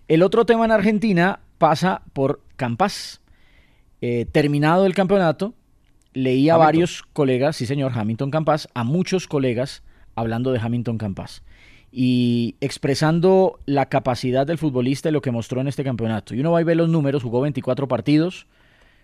El 0.09 0.23
otro 0.23 0.47
tema 0.47 0.65
en 0.65 0.71
Argentina 0.73 1.41
pasa 1.59 2.03
por 2.15 2.41
Campas. 2.57 3.21
Eh, 4.01 4.25
terminado 4.33 4.87
el 4.87 4.95
campeonato, 4.95 5.53
leí 6.15 6.49
a 6.49 6.55
Hamilton. 6.55 6.67
varios 6.67 7.03
colegas, 7.13 7.57
sí 7.57 7.67
señor, 7.67 7.93
Hamilton 7.95 8.31
Campas, 8.31 8.69
a 8.73 8.83
muchos 8.83 9.27
colegas 9.29 9.83
hablando 10.21 10.53
de 10.53 10.59
Hamilton 10.59 10.99
Campas 10.99 11.43
y 11.93 12.57
expresando 12.61 13.59
la 13.67 13.87
capacidad 13.87 14.47
del 14.47 14.59
futbolista 14.59 15.09
y 15.09 15.13
lo 15.13 15.23
que 15.23 15.33
mostró 15.33 15.61
en 15.61 15.69
este 15.69 15.85
campeonato. 15.85 16.35
Y 16.35 16.41
uno 16.41 16.53
va 16.53 16.61
y 16.61 16.65
ve 16.65 16.75
los 16.75 16.89
números, 16.89 17.23
jugó 17.23 17.41
24 17.41 17.89
partidos, 17.89 18.47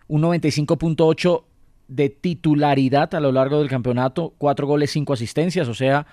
un 0.09 0.22
95.8 0.22 1.42
de 1.88 2.09
titularidad 2.11 3.14
a 3.14 3.20
lo 3.20 3.33
largo 3.33 3.59
del 3.59 3.68
campeonato, 3.68 4.35
cuatro 4.38 4.66
goles, 4.66 4.90
cinco 4.90 5.12
asistencias, 5.12 5.68
o 5.68 5.74
sea, 5.74 6.07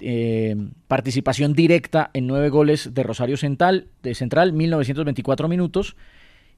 eh, 0.00 0.56
participación 0.86 1.54
directa 1.54 2.10
en 2.14 2.26
nueve 2.26 2.50
goles 2.50 2.94
de 2.94 3.02
Rosario 3.02 3.36
Central, 3.36 3.88
de 4.02 4.14
Central, 4.14 4.52
1924 4.52 5.48
minutos. 5.48 5.96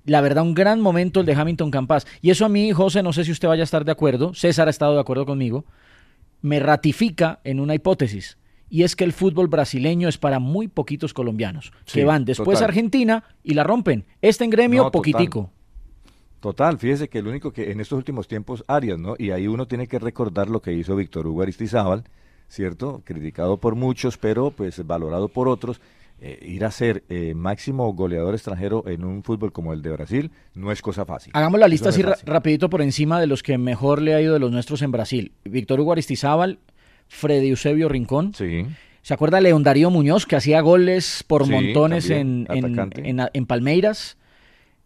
La 0.04 0.20
verdad, 0.20 0.44
un 0.44 0.54
gran 0.54 0.80
momento 0.80 1.20
el 1.20 1.26
de 1.26 1.34
Hamilton 1.34 1.70
Campas. 1.70 2.06
Y 2.22 2.30
eso 2.30 2.46
a 2.46 2.48
mí, 2.48 2.72
José, 2.72 3.02
no 3.02 3.12
sé 3.12 3.24
si 3.24 3.32
usted 3.32 3.48
vaya 3.48 3.62
a 3.62 3.64
estar 3.64 3.84
de 3.84 3.92
acuerdo, 3.92 4.32
César 4.34 4.68
ha 4.68 4.70
estado 4.70 4.94
de 4.94 5.00
acuerdo 5.00 5.26
conmigo, 5.26 5.64
me 6.42 6.60
ratifica 6.60 7.40
en 7.44 7.60
una 7.60 7.74
hipótesis. 7.74 8.38
Y 8.68 8.84
es 8.84 8.94
que 8.94 9.04
el 9.04 9.12
fútbol 9.12 9.48
brasileño 9.48 10.08
es 10.08 10.16
para 10.16 10.38
muy 10.38 10.68
poquitos 10.68 11.12
colombianos, 11.12 11.72
que 11.92 12.04
van 12.04 12.24
después 12.24 12.58
total. 12.58 12.62
a 12.62 12.66
Argentina 12.66 13.24
y 13.42 13.54
la 13.54 13.64
rompen. 13.64 14.04
Este 14.22 14.44
en 14.44 14.50
gremio, 14.50 14.84
No, 14.84 14.90
total. 14.90 14.98
poquitico. 15.12 15.50
Total, 16.38 16.78
fíjese 16.78 17.08
que 17.08 17.18
el 17.18 17.26
único 17.26 17.52
que 17.52 17.70
en 17.70 17.80
estos 17.80 17.98
últimos 17.98 18.28
tiempos, 18.28 18.64
Arias, 18.66 18.98
¿no? 18.98 19.14
Y 19.18 19.30
ahí 19.32 19.46
uno 19.46 19.66
tiene 19.66 19.88
que 19.88 19.98
recordar 19.98 20.48
lo 20.48 20.62
que 20.62 20.72
hizo 20.72 20.96
Víctor 20.96 21.26
Hugo 21.26 21.42
Aristizábal, 21.42 22.04
¿cierto? 22.48 23.02
Criticado 23.04 23.58
por 23.58 23.74
muchos, 23.74 24.16
pero 24.16 24.50
pues 24.50 24.86
valorado 24.86 25.28
por 25.28 25.48
otros. 25.48 25.80
Eh, 26.22 26.38
ir 26.46 26.66
a 26.66 26.70
ser 26.70 27.02
eh, 27.08 27.32
máximo 27.34 27.90
goleador 27.94 28.34
extranjero 28.34 28.84
en 28.86 29.04
un 29.04 29.22
fútbol 29.22 29.52
como 29.52 29.72
el 29.72 29.80
de 29.80 29.90
Brasil 29.90 30.30
no 30.54 30.70
es 30.70 30.82
cosa 30.82 31.06
fácil. 31.06 31.32
Hagamos 31.34 31.58
la 31.58 31.66
lista 31.66 31.86
no 31.86 31.90
así 31.90 32.02
rapidito 32.26 32.68
por 32.68 32.82
encima 32.82 33.18
de 33.18 33.26
los 33.26 33.42
que 33.42 33.56
mejor 33.56 34.02
le 34.02 34.14
ha 34.14 34.20
ido 34.20 34.34
de 34.34 34.38
los 34.40 34.52
nuestros 34.52 34.82
en 34.82 34.92
Brasil. 34.92 35.32
Víctor 35.44 35.80
Hugo 35.80 35.92
Aristizábal, 35.92 36.58
Freddy 37.08 37.48
Eusebio 37.48 37.88
Rincón. 37.88 38.34
Sí. 38.34 38.66
¿Se 39.00 39.14
acuerda 39.14 39.40
León 39.40 39.62
Darío 39.62 39.88
Muñoz 39.88 40.26
que 40.26 40.36
hacía 40.36 40.60
goles 40.60 41.24
por 41.26 41.46
Sí, 41.46 41.52
montones 41.52 42.10
en, 42.10 42.44
también, 42.44 42.78
en, 43.06 43.20
en- 43.20 43.28
en 43.32 43.46
Palmeiras? 43.46 44.18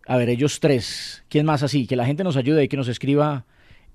A 0.07 0.16
ver, 0.16 0.29
ellos 0.29 0.61
tres. 0.61 1.25
¿Quién 1.29 1.47
más 1.47 1.64
así? 1.64 1.88
Que 1.88 1.97
la 1.97 2.07
gente 2.07 2.23
nos 2.23 2.37
ayude 2.37 2.62
y 2.62 2.68
que 2.68 2.77
nos 2.77 2.87
escriba 2.87 3.44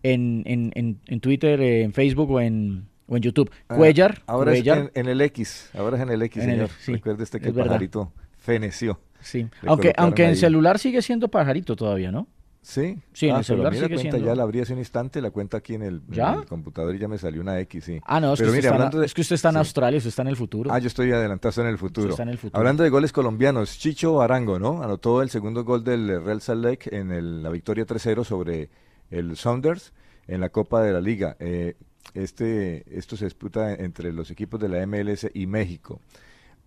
en, 0.04 0.44
en, 0.46 0.74
en, 0.76 1.00
en 1.08 1.20
Twitter, 1.22 1.62
eh, 1.62 1.84
en 1.84 1.94
Facebook 1.94 2.32
o 2.32 2.42
en, 2.42 2.88
o 3.10 3.18
en 3.18 3.22
YouTube. 3.24 3.52
Ah, 3.68 3.76
Cuellar. 3.76 4.22
Ahora 4.28 4.52
Cuellar. 4.52 4.78
es 4.78 4.84
en, 4.86 4.92
en 5.02 5.08
el 5.10 5.22
X, 5.22 5.70
ahora 5.78 5.98
es 5.98 6.04
en 6.04 6.10
el 6.12 6.22
X, 6.22 6.44
En 6.44 6.50
el- 6.50 6.56
señor. 6.56 6.70
sí, 6.80 6.94
Recuerde 6.94 7.24
este 7.24 7.40
que 7.40 7.50
es 7.50 7.58
el 7.58 7.64
pajarito 7.64 8.14
feneció. 8.38 9.00
Sí. 9.22 9.48
Le 9.62 9.70
Aunque, 9.70 9.94
aunque 9.98 10.26
en 10.26 10.36
celular 10.38 10.80
sigue 10.80 11.02
siendo 11.02 11.28
pajarito 11.28 11.76
todavía, 11.76 12.12
¿no? 12.12 12.28
Sí, 12.62 12.98
Sí, 13.14 13.28
en 13.28 13.36
Ah, 13.36 13.40
el 13.40 13.40
pero 13.40 13.44
celular 13.44 13.72
mira, 13.74 13.86
sigue 13.86 13.96
cuenta, 13.96 14.12
siendo- 14.12 14.28
ya 14.30 14.36
la 14.36 14.44
abrí 14.44 14.60
hace 14.60 14.74
un 14.74 14.80
instante, 14.80 15.22
la 15.22 15.32
cuenta 15.32 15.58
aquí 15.58 15.76
en 15.76 15.82
el, 15.82 15.96
en 16.10 16.14
¿Ya? 16.14 16.34
el 16.34 16.46
computador 16.46 16.94
y 16.94 17.00
ya 17.00 17.08
me 17.08 17.18
salió 17.18 17.42
una 17.42 17.58
X, 17.62 17.86
sí. 17.86 18.00
Ah, 18.06 18.20
no, 18.20 18.34
es, 18.34 18.40
Pero 18.40 18.52
que, 18.52 18.58
mire, 18.58 18.60
usted 18.60 18.68
está, 18.68 18.68
en- 18.70 18.74
hablando 18.76 19.00
de- 19.00 19.06
es 19.06 19.14
que 19.14 19.22
usted 19.22 19.36
está 19.36 19.48
en 19.50 19.54
sí. 19.54 19.60
Australia, 19.60 19.98
usted 19.98 20.10
está 20.10 20.22
en 20.24 20.28
el 20.28 20.36
futuro. 20.36 20.72
Ah, 20.72 20.78
yo 20.80 20.88
estoy 20.88 21.12
adelantado 21.12 21.62
en 21.62 21.68
el 21.70 21.78
futuro. 21.78 22.10
está 22.10 22.24
en 22.24 22.30
el 22.30 22.38
futuro. 22.38 22.58
Hablando 22.60 22.84
de 22.84 22.90
goles 22.90 23.12
colombianos, 23.14 23.78
Chicho 23.80 24.22
Arango, 24.22 24.60
¿no? 24.60 24.84
Anotó 24.84 25.22
el 25.22 25.30
segundo 25.30 25.64
gol 25.64 25.84
del 25.86 26.24
Real 26.24 26.42
Salt 26.42 26.64
Lake 26.64 26.96
en 26.96 27.12
el- 27.12 27.42
la 27.44 27.50
victoria 27.50 27.86
3-0 27.86 28.24
sobre 28.26 28.70
el 29.10 29.36
Saunders 29.38 29.94
en 30.28 30.42
la 30.42 30.50
Copa 30.50 30.84
de 30.84 30.92
la 30.94 31.00
Liga. 31.02 31.38
Eh, 31.40 31.76
este, 32.14 32.84
esto 32.98 33.16
se 33.18 33.26
disputa 33.26 33.74
entre 33.74 34.12
los 34.14 34.32
equipos 34.32 34.60
de 34.60 34.70
la 34.70 34.86
MLS 34.86 35.28
y 35.34 35.48
México. 35.48 36.02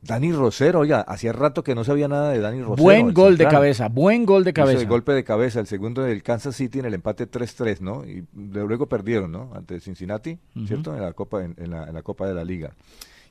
Dani 0.04 0.32
Rosero, 0.32 0.80
oiga, 0.80 1.00
hacía 1.02 1.32
rato 1.32 1.62
que 1.62 1.76
no 1.76 1.84
sabía 1.84 2.08
nada 2.08 2.30
de 2.32 2.40
Dani 2.40 2.60
Rosero. 2.60 2.82
buen 2.82 3.14
gol 3.14 3.36
de 3.38 3.46
cabeza, 3.46 3.88
buen 3.88 4.26
gol 4.26 4.42
de 4.42 4.50
Hizo 4.50 4.54
cabeza. 4.62 4.80
el 4.82 4.88
golpe 4.88 5.12
de 5.12 5.22
cabeza, 5.22 5.60
el 5.60 5.68
segundo 5.68 6.02
del 6.02 6.24
Kansas 6.24 6.56
City 6.56 6.80
en 6.80 6.86
el 6.86 6.94
empate 6.94 7.30
3-3, 7.30 7.78
¿no? 7.80 8.04
Y 8.04 8.24
luego 8.34 8.88
perdieron, 8.88 9.30
¿no? 9.30 9.52
Ante 9.54 9.78
Cincinnati. 9.78 10.38
¿cierto? 10.66 10.92
En 10.96 11.02
la 11.02 11.12
Copa 11.12 11.44
en, 11.44 11.54
en 11.56 11.70
la, 11.70 11.86
en 11.86 11.94
la 11.94 12.02
Copa 12.02 12.26
de 12.26 12.34
la 12.34 12.44
Liga. 12.44 12.72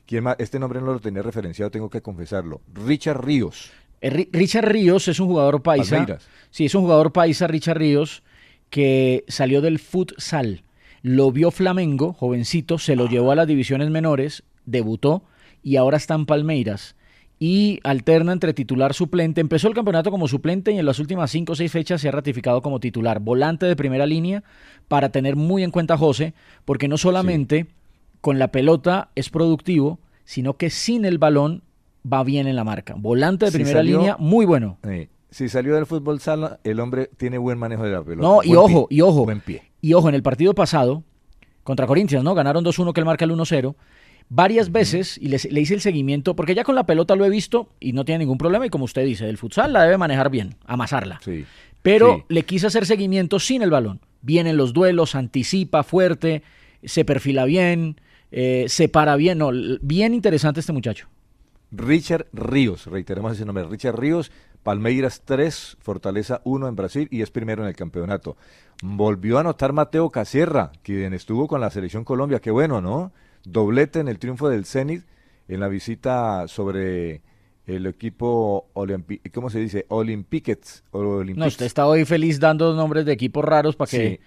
¿Quién 0.06 0.24
más? 0.24 0.36
Este 0.38 0.58
nombre 0.58 0.80
no 0.80 0.86
lo 0.94 0.98
tenía 0.98 1.20
referenciado, 1.20 1.70
tengo 1.70 1.90
que 1.90 2.00
confesarlo. 2.00 2.62
Richard 2.86 3.22
Ríos. 3.22 3.70
Eh, 4.00 4.10
Ri- 4.10 4.28
Richard 4.32 4.64
Ríos 4.66 5.06
es 5.08 5.20
un 5.20 5.26
jugador 5.28 5.62
paisa. 5.62 5.96
Palmeiras. 5.96 6.26
Sí, 6.50 6.64
es 6.64 6.74
un 6.74 6.82
jugador 6.84 7.12
paisa, 7.12 7.46
Richard 7.48 7.76
Ríos, 7.78 8.22
que 8.70 9.24
salió 9.28 9.60
del 9.60 9.78
futsal. 9.78 10.64
Lo 11.02 11.32
vio 11.32 11.50
Flamengo, 11.50 12.12
jovencito, 12.12 12.78
se 12.78 12.96
lo 12.96 13.08
llevó 13.08 13.32
a 13.32 13.36
las 13.36 13.46
divisiones 13.46 13.90
menores, 13.90 14.44
debutó 14.66 15.24
y 15.62 15.76
ahora 15.76 15.96
está 15.96 16.14
en 16.14 16.26
Palmeiras. 16.26 16.94
y 17.44 17.80
alterna 17.82 18.32
entre 18.32 18.54
titular 18.54 18.94
suplente. 18.94 19.40
Empezó 19.40 19.66
el 19.66 19.74
campeonato 19.74 20.12
como 20.12 20.28
suplente 20.28 20.70
y 20.70 20.78
en 20.78 20.86
las 20.86 21.00
últimas 21.00 21.28
cinco 21.28 21.54
o 21.54 21.56
seis 21.56 21.72
fechas 21.72 22.00
se 22.00 22.08
ha 22.08 22.12
ratificado 22.12 22.62
como 22.62 22.78
titular. 22.78 23.18
Volante 23.18 23.66
de 23.66 23.74
primera 23.74 24.06
línea 24.06 24.44
para 24.86 25.08
tener 25.08 25.34
muy 25.34 25.64
en 25.64 25.72
cuenta 25.72 25.94
a 25.94 25.98
José, 25.98 26.34
porque 26.64 26.86
no 26.86 26.96
solamente 26.98 27.66
con 28.20 28.38
la 28.38 28.52
pelota 28.52 29.10
es 29.16 29.28
productivo, 29.28 29.98
sino 30.24 30.56
que 30.56 30.70
sin 30.70 31.04
el 31.04 31.18
balón 31.18 31.64
va 32.06 32.22
bien 32.22 32.46
en 32.46 32.54
la 32.54 32.62
marca. 32.62 32.94
Volante 32.96 33.46
de 33.46 33.50
primera 33.50 33.82
línea, 33.82 34.16
muy 34.20 34.46
bueno. 34.46 34.78
Si 35.32 35.48
salió 35.48 35.74
del 35.74 35.86
fútbol 35.86 36.20
sala, 36.20 36.60
el 36.62 36.78
hombre 36.78 37.10
tiene 37.16 37.38
buen 37.38 37.58
manejo 37.58 37.84
de 37.84 37.90
la 37.90 38.04
pelota. 38.04 38.28
No, 38.28 38.42
y 38.44 38.54
ojo, 38.54 38.86
y 38.90 39.00
ojo. 39.00 39.24
Buen 39.24 39.40
pie. 39.40 39.62
Y 39.80 39.94
ojo, 39.94 40.10
en 40.10 40.14
el 40.14 40.22
partido 40.22 40.54
pasado, 40.54 41.02
contra 41.64 41.86
Corinthians, 41.86 42.22
¿no? 42.22 42.34
Ganaron 42.34 42.62
2-1 42.62 42.92
que 42.92 43.00
él 43.00 43.06
marca 43.06 43.24
el 43.24 43.32
1-0. 43.32 43.74
Varias 44.28 44.70
veces, 44.70 45.18
y 45.18 45.28
le, 45.28 45.60
hice 45.60 45.74
el 45.74 45.80
seguimiento, 45.80 46.36
porque 46.36 46.54
ya 46.54 46.64
con 46.64 46.74
la 46.74 46.84
pelota 46.84 47.16
lo 47.16 47.24
he 47.24 47.30
visto 47.30 47.70
y 47.80 47.94
no 47.94 48.04
tiene 48.04 48.20
ningún 48.20 48.36
problema, 48.36 48.66
y 48.66 48.70
como 48.70 48.84
usted 48.84 49.04
dice, 49.06 49.28
el 49.28 49.38
futsal 49.38 49.72
la 49.72 49.82
debe 49.84 49.96
manejar 49.96 50.30
bien, 50.30 50.54
amasarla. 50.66 51.18
Sí. 51.24 51.46
Pero 51.80 52.24
le 52.28 52.44
quise 52.44 52.66
hacer 52.66 52.84
seguimiento 52.84 53.40
sin 53.40 53.62
el 53.62 53.70
balón. 53.70 54.00
Vienen 54.20 54.58
los 54.58 54.74
duelos, 54.74 55.14
anticipa 55.14 55.82
fuerte, 55.82 56.42
se 56.84 57.06
perfila 57.06 57.46
bien, 57.46 57.96
eh, 58.30 58.66
se 58.68 58.88
para 58.88 59.16
bien. 59.16 59.38
No, 59.38 59.50
bien 59.80 60.14
interesante 60.14 60.60
este 60.60 60.72
muchacho. 60.72 61.08
Richard 61.72 62.26
Ríos, 62.32 62.86
reiteremos 62.86 63.32
ese 63.32 63.46
nombre, 63.46 63.64
Richard 63.64 63.98
Ríos, 63.98 64.30
Palmeiras 64.62 65.22
3, 65.24 65.78
Fortaleza 65.80 66.40
1 66.44 66.68
en 66.68 66.76
Brasil 66.76 67.08
y 67.10 67.22
es 67.22 67.30
primero 67.30 67.62
en 67.62 67.68
el 67.68 67.74
campeonato. 67.74 68.36
Volvió 68.82 69.38
a 69.38 69.40
anotar 69.40 69.72
Mateo 69.72 70.10
Casierra, 70.10 70.70
quien 70.82 71.14
estuvo 71.14 71.48
con 71.48 71.60
la 71.60 71.70
selección 71.70 72.04
Colombia, 72.04 72.40
qué 72.40 72.50
bueno, 72.50 72.80
¿no? 72.80 73.12
Doblete 73.44 74.00
en 74.00 74.08
el 74.08 74.18
triunfo 74.18 74.48
del 74.48 74.66
Zenit 74.66 75.04
en 75.48 75.60
la 75.60 75.68
visita 75.68 76.46
sobre 76.46 77.22
el 77.66 77.86
equipo 77.86 78.66
¿cómo 79.32 79.50
se 79.50 79.58
dice? 79.58 79.86
Olympiquets. 79.88 80.84
No, 80.92 81.46
usted 81.46 81.66
está 81.66 81.86
hoy 81.86 82.04
feliz 82.04 82.38
dando 82.38 82.74
nombres 82.74 83.04
de 83.04 83.12
equipos 83.12 83.44
raros 83.44 83.76
para 83.76 83.90
que... 83.90 84.20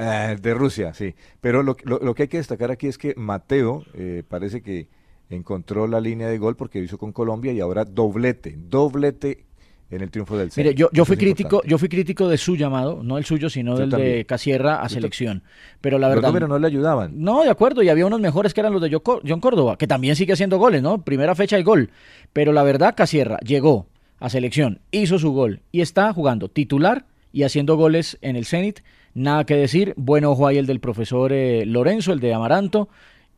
Eh, 0.00 0.36
de 0.40 0.54
Rusia, 0.54 0.94
sí. 0.94 1.14
Pero 1.40 1.64
lo, 1.64 1.76
lo, 1.84 2.14
que 2.14 2.22
hay 2.22 2.28
que 2.28 2.36
destacar 2.36 2.70
aquí 2.70 2.86
es 2.86 2.98
que 2.98 3.14
Mateo 3.16 3.84
eh, 3.94 4.22
parece 4.28 4.62
que 4.62 4.88
encontró 5.30 5.86
la 5.86 6.00
línea 6.00 6.28
de 6.28 6.38
gol 6.38 6.56
porque 6.56 6.78
hizo 6.78 6.98
con 6.98 7.12
Colombia 7.12 7.52
y 7.52 7.60
ahora 7.60 7.84
doblete, 7.84 8.56
doblete 8.58 9.44
en 9.90 10.02
el 10.02 10.10
triunfo 10.10 10.36
del 10.36 10.50
Mire, 10.54 10.74
yo, 10.74 10.90
yo 10.92 11.04
fui 11.04 11.16
crítico, 11.16 11.62
yo 11.64 11.78
fui 11.78 11.88
crítico 11.88 12.28
de 12.28 12.36
su 12.36 12.56
llamado, 12.56 13.02
no 13.02 13.16
el 13.16 13.24
suyo, 13.24 13.48
sino 13.48 13.76
del 13.76 13.88
de 13.90 14.26
Casierra 14.26 14.82
a 14.82 14.88
selección. 14.88 15.42
Pero 15.80 15.98
la 15.98 16.08
verdad. 16.08 16.32
Los 16.32 16.48
no 16.48 16.58
le 16.58 16.66
ayudaban. 16.66 17.12
No, 17.14 17.42
de 17.42 17.48
acuerdo, 17.48 17.82
y 17.82 17.88
había 17.88 18.04
unos 18.04 18.20
mejores 18.20 18.52
que 18.52 18.60
eran 18.60 18.74
los 18.74 18.82
de 18.82 18.90
John 18.92 19.40
Córdoba, 19.40 19.78
que 19.78 19.86
también 19.86 20.14
sigue 20.14 20.34
haciendo 20.34 20.58
goles, 20.58 20.82
¿no? 20.82 21.04
Primera 21.04 21.34
fecha 21.34 21.58
y 21.58 21.62
gol. 21.62 21.90
Pero 22.34 22.52
la 22.52 22.62
verdad, 22.62 22.94
Casierra 22.94 23.38
llegó 23.38 23.86
a 24.20 24.28
selección, 24.28 24.80
hizo 24.90 25.18
su 25.18 25.32
gol 25.32 25.62
y 25.72 25.80
está 25.80 26.12
jugando 26.12 26.50
titular 26.50 27.06
y 27.32 27.44
haciendo 27.44 27.76
goles 27.76 28.18
en 28.20 28.36
el 28.36 28.44
Zenit. 28.44 28.80
Nada 29.14 29.44
que 29.44 29.56
decir. 29.56 29.94
Buen 29.96 30.26
ojo 30.26 30.46
ahí 30.46 30.58
el 30.58 30.66
del 30.66 30.80
profesor 30.80 31.32
eh, 31.32 31.64
Lorenzo, 31.64 32.12
el 32.12 32.20
de 32.20 32.34
Amaranto 32.34 32.90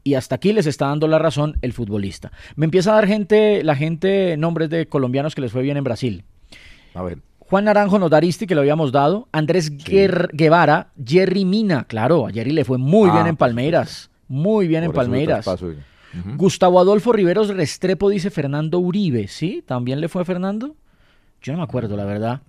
y 0.04 0.14
hasta 0.14 0.36
aquí 0.36 0.52
les 0.52 0.66
está 0.66 0.86
dando 0.86 1.08
la 1.08 1.18
razón 1.18 1.56
el 1.62 1.72
futbolista. 1.72 2.32
Me 2.56 2.64
empieza 2.64 2.92
a 2.92 2.94
dar 2.94 3.06
gente, 3.06 3.62
la 3.64 3.76
gente, 3.76 4.36
nombres 4.36 4.70
de 4.70 4.86
colombianos 4.86 5.34
que 5.34 5.40
les 5.40 5.52
fue 5.52 5.62
bien 5.62 5.76
en 5.76 5.84
Brasil. 5.84 6.24
A 6.94 7.02
ver. 7.02 7.18
Juan 7.38 7.64
Naranjo 7.64 7.98
Notaristi, 7.98 8.46
que 8.46 8.54
lo 8.54 8.60
habíamos 8.60 8.92
dado. 8.92 9.28
Andrés 9.32 9.72
Guevara, 9.76 10.92
Jerry 11.04 11.44
Mina, 11.44 11.84
claro, 11.84 12.26
a 12.26 12.30
Jerry 12.30 12.52
le 12.52 12.64
fue 12.64 12.78
muy 12.78 13.10
bien 13.10 13.26
ah, 13.26 13.28
en 13.28 13.36
Palmeiras. 13.36 14.10
Muy 14.28 14.68
bien 14.68 14.84
en 14.84 14.92
Palmeiras. 14.92 15.46
Gustavo 16.36 16.78
Adolfo 16.78 17.12
Riveros 17.12 17.48
Restrepo, 17.48 18.08
dice 18.08 18.30
Fernando 18.30 18.78
Uribe, 18.78 19.26
¿sí? 19.28 19.62
¿También 19.66 20.00
le 20.00 20.08
fue 20.08 20.22
a 20.22 20.24
Fernando? 20.24 20.76
Yo 21.42 21.52
no 21.52 21.58
me 21.58 21.64
acuerdo, 21.64 21.96
la 21.96 22.04
verdad. 22.04 22.42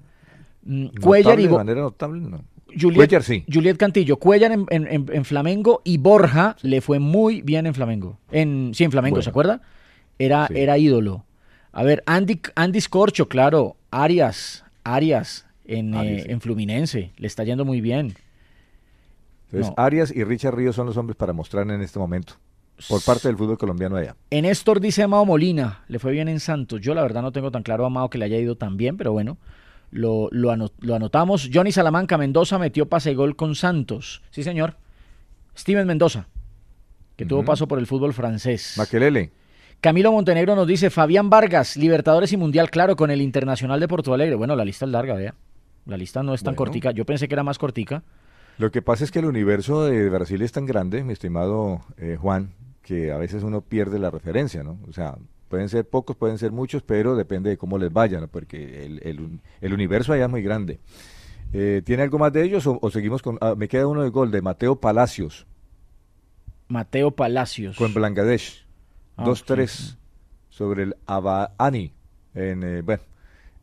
Mm, 0.63 0.87
Cuellar 1.01 1.39
y... 1.39 1.47
De 1.47 1.53
manera 1.53 1.81
notable, 1.81 2.21
no. 2.21 2.43
Juliet, 2.79 3.21
sí. 3.21 3.43
Juliet 3.51 3.77
Cantillo, 3.77 4.17
Cuellar 4.17 4.51
en, 4.51 5.25
Flamengo 5.25 5.81
y 5.83 5.97
Borja 5.97 6.55
le 6.61 6.81
fue 6.81 6.99
muy 6.99 7.41
bien 7.41 7.65
en 7.65 7.73
Flamengo. 7.73 8.17
En, 8.31 8.71
sí, 8.73 8.83
en 8.83 8.91
Flamengo, 8.91 9.21
¿se 9.21 9.29
acuerda? 9.29 9.61
Era, 10.19 10.47
era 10.53 10.77
ídolo. 10.77 11.25
A 11.71 11.83
ver, 11.83 12.03
Andy, 12.05 12.41
Andy 12.55 12.81
Scorcho, 12.81 13.27
claro. 13.27 13.77
Arias, 13.91 14.63
Arias 14.83 15.45
en, 15.65 15.93
eh, 15.93 16.25
en 16.27 16.41
Fluminense, 16.41 17.11
le 17.17 17.27
está 17.27 17.43
yendo 17.43 17.65
muy 17.65 17.81
bien. 17.81 18.15
Entonces, 19.51 19.73
Arias 19.77 20.13
y 20.15 20.23
Richard 20.23 20.55
Ríos 20.55 20.75
son 20.75 20.85
los 20.85 20.97
hombres 20.97 21.17
para 21.17 21.33
mostrar 21.33 21.69
en 21.69 21.81
este 21.81 21.99
momento, 21.99 22.33
por 22.87 23.03
parte 23.03 23.27
del 23.27 23.37
fútbol 23.37 23.57
colombiano 23.57 23.97
allá. 23.97 24.15
En 24.29 24.43
Néstor 24.43 24.79
dice 24.79 25.03
Amado 25.03 25.25
Molina, 25.25 25.83
le 25.87 25.99
fue 25.99 26.11
bien 26.11 26.29
en 26.29 26.39
Santos. 26.39 26.79
Yo 26.81 26.93
la 26.93 27.01
verdad 27.01 27.21
no 27.21 27.31
tengo 27.31 27.51
tan 27.51 27.63
claro 27.63 27.83
a 27.83 27.87
Amado 27.87 28.09
que 28.09 28.17
le 28.17 28.25
haya 28.25 28.37
ido 28.37 28.55
tan 28.55 28.77
bien, 28.77 28.95
pero 28.95 29.11
bueno, 29.11 29.37
lo, 29.91 30.29
lo, 30.31 30.51
anotamos. 30.95 31.49
Johnny 31.53 31.71
Salamanca 31.71 32.17
Mendoza 32.17 32.57
metió 32.57 32.87
pase 32.87 33.13
gol 33.13 33.35
con 33.35 33.55
Santos. 33.55 34.21
Sí, 34.31 34.43
señor. 34.43 34.77
Steven 35.57 35.85
Mendoza, 35.85 36.27
que 37.17 37.25
tuvo 37.25 37.43
paso 37.43 37.67
por 37.67 37.77
el 37.77 37.85
fútbol 37.85 38.13
francés. 38.13 38.75
Maquelele. 38.77 39.31
Camilo 39.81 40.11
Montenegro 40.11 40.55
nos 40.55 40.67
dice, 40.67 40.89
Fabián 40.89 41.29
Vargas, 41.29 41.75
Libertadores 41.75 42.31
y 42.31 42.37
Mundial, 42.37 42.69
claro, 42.69 42.95
con 42.95 43.11
el 43.11 43.21
Internacional 43.21 43.79
de 43.79 43.87
Porto 43.87 44.13
Alegre. 44.13 44.35
Bueno, 44.35 44.55
la 44.55 44.63
lista 44.63 44.85
es 44.85 44.91
larga, 44.91 45.15
vea. 45.15 45.35
La 45.87 45.97
lista 45.97 46.21
no 46.21 46.33
es 46.33 46.43
tan 46.43 46.55
cortica. 46.55 46.91
Yo 46.91 47.05
pensé 47.05 47.27
que 47.27 47.33
era 47.33 47.43
más 47.43 47.57
cortica. 47.57 48.03
Lo 48.59 48.71
que 48.71 48.83
pasa 48.83 49.03
es 49.03 49.11
que 49.11 49.19
el 49.19 49.25
universo 49.25 49.85
de 49.85 50.09
Brasil 50.09 50.41
es 50.43 50.51
tan 50.51 50.67
grande, 50.67 51.03
mi 51.03 51.13
estimado 51.13 51.81
eh, 51.97 52.15
Juan, 52.19 52.53
que 52.83 53.11
a 53.11 53.17
veces 53.17 53.43
uno 53.43 53.61
pierde 53.61 53.97
la 53.97 54.11
referencia, 54.11 54.61
¿no? 54.61 54.77
O 54.87 54.93
sea, 54.93 55.15
pueden 55.51 55.67
ser 55.67 55.87
pocos, 55.87 56.15
pueden 56.15 56.37
ser 56.37 56.53
muchos, 56.53 56.81
pero 56.81 57.15
depende 57.15 57.49
de 57.49 57.57
cómo 57.57 57.77
les 57.77 57.91
vayan. 57.91 58.29
Porque 58.29 58.85
el, 58.85 59.73
universo 59.73 60.13
allá 60.13 60.25
es 60.25 60.31
muy 60.31 60.41
grande. 60.41 60.79
Eh, 61.51 61.81
¿Tiene 61.83 62.03
algo 62.03 62.17
más 62.17 62.31
de 62.31 62.43
ellos 62.45 62.65
o, 62.65 62.89
seguimos 62.89 63.21
con... 63.21 63.37
Ah, 63.41 63.53
me 63.57 63.67
queda 63.67 63.85
uno 63.85 64.01
de 64.01 64.09
gol 64.09 64.31
de 64.31 64.41
Mateo 64.41 64.77
Palacios. 64.77 65.45
Mateo 66.69 67.11
Palacios. 67.11 67.75
Con 67.75 67.93
Bangladesh. 67.93 68.65
2-3 69.17 69.67
ah, 69.93 69.97
sobre 70.49 70.83
el 70.83 70.95
Abaani 71.05 71.93
en, 72.33 72.63
eh, 72.63 72.81
bueno, 72.81 73.03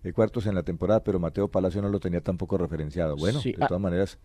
eh, 0.05 0.13
cuartos 0.13 0.45
en 0.45 0.55
la 0.55 0.63
temporada, 0.63 1.03
pero 1.03 1.19
Mateo 1.19 1.49
Palacio 1.49 1.81
no 1.81 1.89
lo 1.89 2.01
tenía 2.01 2.21
tampoco 2.21 2.59
referenciado. 2.59 3.17
Bueno, 3.17 3.41
de 3.41 3.57
ah, 3.61 3.67
todas 3.67 3.81
maneras, 3.81 4.19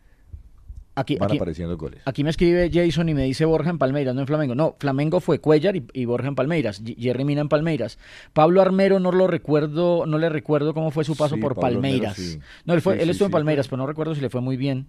aquí, 0.96 1.16
van 1.18 1.32
apareciendo 1.32 1.78
goles. 1.78 2.02
Aquí 2.06 2.24
me 2.24 2.30
escribe 2.30 2.70
Jason 2.74 3.10
y 3.10 3.14
me 3.14 3.24
dice 3.24 3.46
Borja 3.46 3.70
en 3.70 3.78
Palmeiras, 3.78 4.16
no 4.16 4.22
en 4.22 4.28
Flamengo. 4.28 4.56
No, 4.56 4.76
Flamengo 4.80 5.20
fue 5.20 5.40
Cuellar 5.40 5.76
y, 5.76 6.06
Borja 6.06 6.28
en 6.28 6.36
Palmeiras, 6.36 6.82
Jerry 6.84 7.26
Mina 7.26 7.42
en 7.42 7.50
Palmeiras. 7.50 8.00
Pablo 8.34 8.62
Armero 8.62 9.00
no 9.00 9.12
lo 9.12 9.28
recuerdo, 9.28 10.06
no 10.06 10.18
le 10.18 10.30
recuerdo 10.30 10.74
cómo 10.74 10.92
fue 10.92 11.04
su 11.04 11.16
paso 11.16 11.38
por 11.38 11.56
Palmeiras. 11.56 12.40
No, 12.66 12.74
él, 12.74 12.82
fue, 12.82 13.02
él 13.02 13.10
estuvo 13.10 13.28
en 13.28 13.32
Palmeiras, 13.32 13.68
pero 13.68 13.78
no 13.78 13.88
recuerdo 13.88 14.16
si 14.16 14.22
le 14.22 14.30
fue 14.30 14.42
muy 14.42 14.58
bien. 14.58 14.88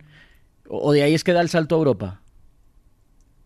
O, 0.68 0.92
de 0.92 1.02
ahí 1.02 1.14
es 1.14 1.24
que 1.24 1.32
da 1.32 1.40
el 1.40 1.48
salto 1.48 1.74
a 1.74 1.78
Europa. 1.78 2.20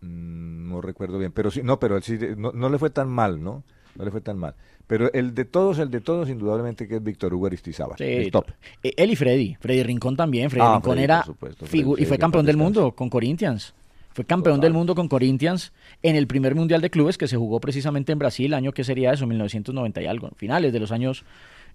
Mm, 0.01 0.69
no 0.69 0.81
recuerdo 0.81 1.17
bien, 1.17 1.31
pero 1.31 1.51
sí, 1.51 1.61
no, 1.63 1.79
pero 1.79 1.97
él 1.97 2.03
sí, 2.03 2.17
no, 2.37 2.69
le 2.69 2.77
fue 2.77 2.89
tan 2.89 3.09
mal, 3.09 3.43
¿no? 3.43 3.63
No 3.95 4.05
le 4.05 4.11
fue 4.11 4.21
tan 4.21 4.37
mal. 4.37 4.55
Pero 4.89 5.13
el 5.13 5.35
de 5.35 5.45
todos, 5.45 5.77
el 5.77 5.91
de 5.91 6.01
todos, 6.01 6.29
indudablemente 6.29 6.87
que 6.87 6.95
es 6.95 7.03
Víctor 7.03 7.31
Hugo 7.31 7.45
Aristizábal. 7.45 7.95
Sí, 7.99 8.31
top. 8.31 8.47
Eh, 8.81 8.91
él 8.97 9.11
y 9.11 9.15
Freddy. 9.15 9.55
Freddy 9.59 9.83
Rincón 9.83 10.15
también. 10.15 10.49
Freddy 10.49 10.65
ah, 10.65 10.73
Rincón 10.77 10.97
era 10.97 11.23
y 11.71 12.05
fue 12.05 12.17
campeón 12.17 12.43
del 12.43 12.57
mundo 12.57 12.91
con 12.93 13.07
Corinthians. 13.07 13.75
Fue 14.13 14.25
campeón 14.25 14.59
del 14.59 14.73
mundo 14.73 14.95
con 14.95 15.07
Corinthians 15.07 15.73
en 16.01 16.15
el 16.15 16.25
primer 16.25 16.55
Mundial 16.55 16.81
de 16.81 16.89
Clubes 16.89 17.19
que 17.19 17.27
se 17.27 17.37
jugó 17.37 17.59
precisamente 17.59 18.11
en 18.11 18.17
Brasil, 18.17 18.51
año 18.55 18.71
que 18.71 18.83
sería 18.83 19.13
eso, 19.13 19.27
1990 19.27 20.01
y 20.01 20.07
algo, 20.07 20.31
finales 20.35 20.73
de 20.73 20.79
los 20.79 20.91
años 20.91 21.23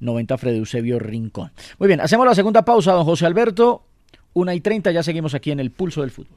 90, 0.01 0.37
Freddy 0.37 0.59
Eusebio 0.59 0.99
Rincón. 0.99 1.53
Muy 1.79 1.87
bien, 1.87 2.01
hacemos 2.01 2.27
la 2.27 2.35
segunda 2.35 2.65
pausa, 2.65 2.95
don 2.95 3.05
José 3.05 3.27
Alberto. 3.27 3.85
Una 4.33 4.57
y 4.57 4.61
treinta, 4.61 4.91
ya 4.91 5.05
seguimos 5.05 5.35
aquí 5.35 5.53
en 5.53 5.61
el 5.61 5.71
pulso 5.71 6.01
del 6.01 6.11
fútbol. 6.11 6.37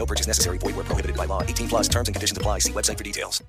No 0.00 0.06
purchase 0.06 0.26
necessary. 0.26 0.56
Void 0.58 0.76
where 0.76 0.86
prohibited 0.88 1.14
by 1.14 1.26
law. 1.26 1.42
18 1.42 1.68
plus 1.68 1.88
terms 1.88 2.08
and 2.08 2.14
conditions 2.16 2.38
apply. 2.38 2.60
See 2.60 2.72
website 2.72 2.96
for 2.96 3.04
details. 3.04 3.44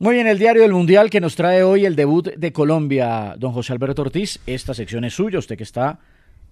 Muy 0.00 0.14
bien, 0.14 0.28
el 0.28 0.38
diario 0.38 0.62
del 0.62 0.72
Mundial 0.72 1.10
que 1.10 1.20
nos 1.20 1.34
trae 1.34 1.64
hoy 1.64 1.84
el 1.84 1.96
debut 1.96 2.28
de 2.28 2.52
Colombia. 2.52 3.34
Don 3.36 3.52
José 3.52 3.72
Alberto 3.72 4.02
Ortiz, 4.02 4.38
esta 4.46 4.72
sección 4.72 5.02
es 5.02 5.14
suya, 5.14 5.40
usted 5.40 5.56
que 5.56 5.64
está 5.64 5.98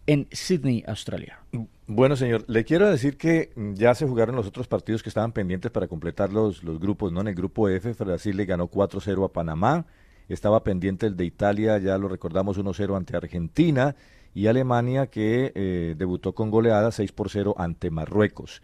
en 0.09 0.27
Sydney, 0.33 0.83
Australia. 0.89 1.39
Bueno, 1.87 2.17
señor, 2.17 2.45
le 2.49 2.65
quiero 2.65 2.91
decir 2.91 3.17
que 3.17 3.53
ya 3.75 3.95
se 3.95 4.05
jugaron 4.05 4.35
los 4.35 4.49
otros 4.49 4.67
partidos 4.67 5.05
que 5.05 5.11
estaban 5.11 5.31
pendientes 5.31 5.71
para 5.71 5.87
completar 5.87 6.33
los, 6.33 6.65
los 6.65 6.81
grupos, 6.81 7.13
¿no? 7.13 7.21
En 7.21 7.29
el 7.29 7.37
grupo 7.37 7.69
F, 7.69 7.93
Brasil 7.93 8.37
le 8.37 8.47
ganó 8.47 8.69
4-0 8.69 9.25
a 9.25 9.33
Panamá. 9.33 9.87
estaba 10.29 10.65
pendiente 10.65 11.07
el 11.07 11.17
de 11.17 11.25
Italia, 11.25 11.79
ya 11.79 11.99
lo 11.99 12.09
recordamos 12.09 12.59
1-0 12.59 12.97
ante 12.97 13.17
Argentina, 13.17 13.95
y 14.37 14.49
Alemania 14.49 15.07
que 15.07 15.51
eh, 15.55 15.95
debutó 15.97 16.35
con 16.35 16.51
goleada 16.51 16.93
6 16.93 17.11
por 17.13 17.31
0 17.31 17.55
ante 17.57 17.91
Marruecos. 17.91 18.61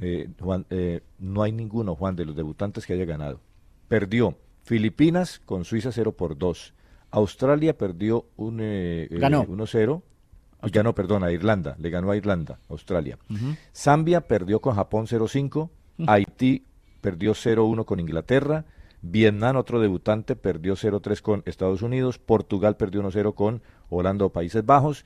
Eh, 0.00 0.30
Juan, 0.40 0.64
eh, 0.70 1.02
no 1.18 1.42
hay 1.42 1.52
ninguno, 1.52 1.94
Juan, 1.94 2.16
de 2.16 2.24
los 2.24 2.34
debutantes 2.34 2.86
que 2.86 2.94
haya 2.94 3.04
ganado. 3.04 3.38
Perdió 3.88 4.38
Filipinas 4.64 5.38
con 5.44 5.66
Suiza 5.66 5.92
0 5.92 6.12
por 6.12 6.38
2. 6.38 6.72
Australia 7.10 7.76
perdió 7.76 8.24
un, 8.36 8.60
eh, 8.62 9.08
eh, 9.10 9.18
Ganó. 9.18 9.44
1-0. 9.44 10.02
Ya 10.72 10.82
no, 10.82 10.94
perdona, 10.94 11.30
Irlanda. 11.30 11.76
Le 11.78 11.90
ganó 11.90 12.10
a 12.10 12.16
Irlanda, 12.16 12.58
Australia. 12.70 13.18
Zambia 13.74 14.22
perdió 14.22 14.60
con 14.60 14.76
Japón 14.76 15.06
0-5. 15.06 15.68
Haití 16.06 16.64
perdió 17.02 17.34
0-1 17.34 17.84
con 17.84 18.00
Inglaterra. 18.00 18.64
Vietnam, 19.02 19.56
otro 19.56 19.80
debutante, 19.80 20.36
perdió 20.36 20.74
0-3 20.74 21.20
con 21.20 21.42
Estados 21.44 21.82
Unidos. 21.82 22.18
Portugal 22.18 22.76
perdió 22.76 23.02
1-0 23.02 23.34
con 23.34 23.60
Holanda 23.96 24.28
Países 24.28 24.64
Bajos. 24.64 25.04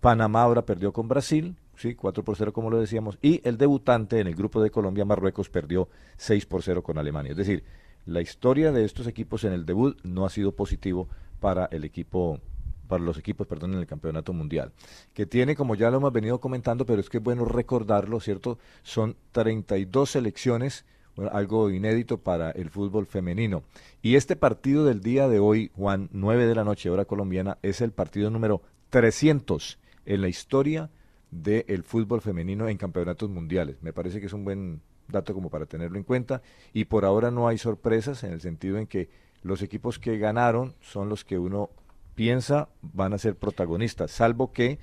Panamá 0.00 0.42
ahora 0.42 0.64
perdió 0.64 0.92
con 0.92 1.08
Brasil, 1.08 1.56
sí, 1.76 1.94
4 1.94 2.24
por 2.24 2.36
0 2.36 2.52
como 2.52 2.70
lo 2.70 2.80
decíamos. 2.80 3.18
Y 3.22 3.40
el 3.46 3.58
debutante 3.58 4.20
en 4.20 4.26
el 4.26 4.34
grupo 4.34 4.62
de 4.62 4.70
Colombia, 4.70 5.04
Marruecos, 5.04 5.50
perdió 5.50 5.88
6 6.16 6.46
por 6.46 6.62
0 6.62 6.82
con 6.82 6.98
Alemania. 6.98 7.32
Es 7.32 7.38
decir, 7.38 7.64
la 8.06 8.20
historia 8.20 8.72
de 8.72 8.84
estos 8.84 9.06
equipos 9.06 9.44
en 9.44 9.52
el 9.52 9.64
debut 9.64 9.98
no 10.02 10.24
ha 10.24 10.30
sido 10.30 10.52
positivo 10.52 11.08
para 11.40 11.66
el 11.66 11.84
equipo 11.84 12.40
para 12.88 13.04
los 13.04 13.16
equipos, 13.16 13.46
perdón, 13.46 13.72
en 13.72 13.78
el 13.78 13.86
campeonato 13.86 14.34
mundial, 14.34 14.70
que 15.14 15.24
tiene, 15.24 15.56
como 15.56 15.74
ya 15.74 15.90
lo 15.90 15.96
hemos 15.96 16.12
venido 16.12 16.40
comentando, 16.40 16.84
pero 16.84 17.00
es 17.00 17.08
que 17.08 17.16
es 17.16 17.22
bueno 17.22 17.46
recordarlo, 17.46 18.20
¿cierto? 18.20 18.58
Son 18.82 19.16
32 19.30 20.10
selecciones, 20.10 20.84
algo 21.30 21.70
inédito 21.70 22.18
para 22.18 22.50
el 22.50 22.70
fútbol 22.70 23.06
femenino. 23.06 23.62
Y 24.00 24.16
este 24.16 24.36
partido 24.36 24.84
del 24.84 25.00
día 25.00 25.28
de 25.28 25.38
hoy, 25.38 25.70
Juan, 25.76 26.08
9 26.12 26.46
de 26.46 26.54
la 26.54 26.64
noche, 26.64 26.90
hora 26.90 27.04
colombiana, 27.04 27.58
es 27.62 27.80
el 27.80 27.92
partido 27.92 28.30
número 28.30 28.62
300 28.90 29.78
en 30.06 30.20
la 30.20 30.28
historia 30.28 30.90
del 31.30 31.82
fútbol 31.82 32.20
femenino 32.20 32.68
en 32.68 32.76
campeonatos 32.76 33.30
mundiales. 33.30 33.76
Me 33.82 33.92
parece 33.92 34.20
que 34.20 34.26
es 34.26 34.32
un 34.32 34.44
buen 34.44 34.80
dato 35.08 35.34
como 35.34 35.50
para 35.50 35.66
tenerlo 35.66 35.98
en 35.98 36.04
cuenta. 36.04 36.42
Y 36.72 36.84
por 36.84 37.04
ahora 37.04 37.30
no 37.30 37.48
hay 37.48 37.58
sorpresas 37.58 38.24
en 38.24 38.32
el 38.32 38.40
sentido 38.40 38.78
en 38.78 38.86
que 38.86 39.08
los 39.42 39.62
equipos 39.62 39.98
que 39.98 40.18
ganaron 40.18 40.74
son 40.80 41.08
los 41.08 41.24
que 41.24 41.38
uno 41.38 41.70
piensa 42.14 42.68
van 42.82 43.12
a 43.12 43.18
ser 43.18 43.36
protagonistas, 43.36 44.10
salvo 44.10 44.52
que 44.52 44.78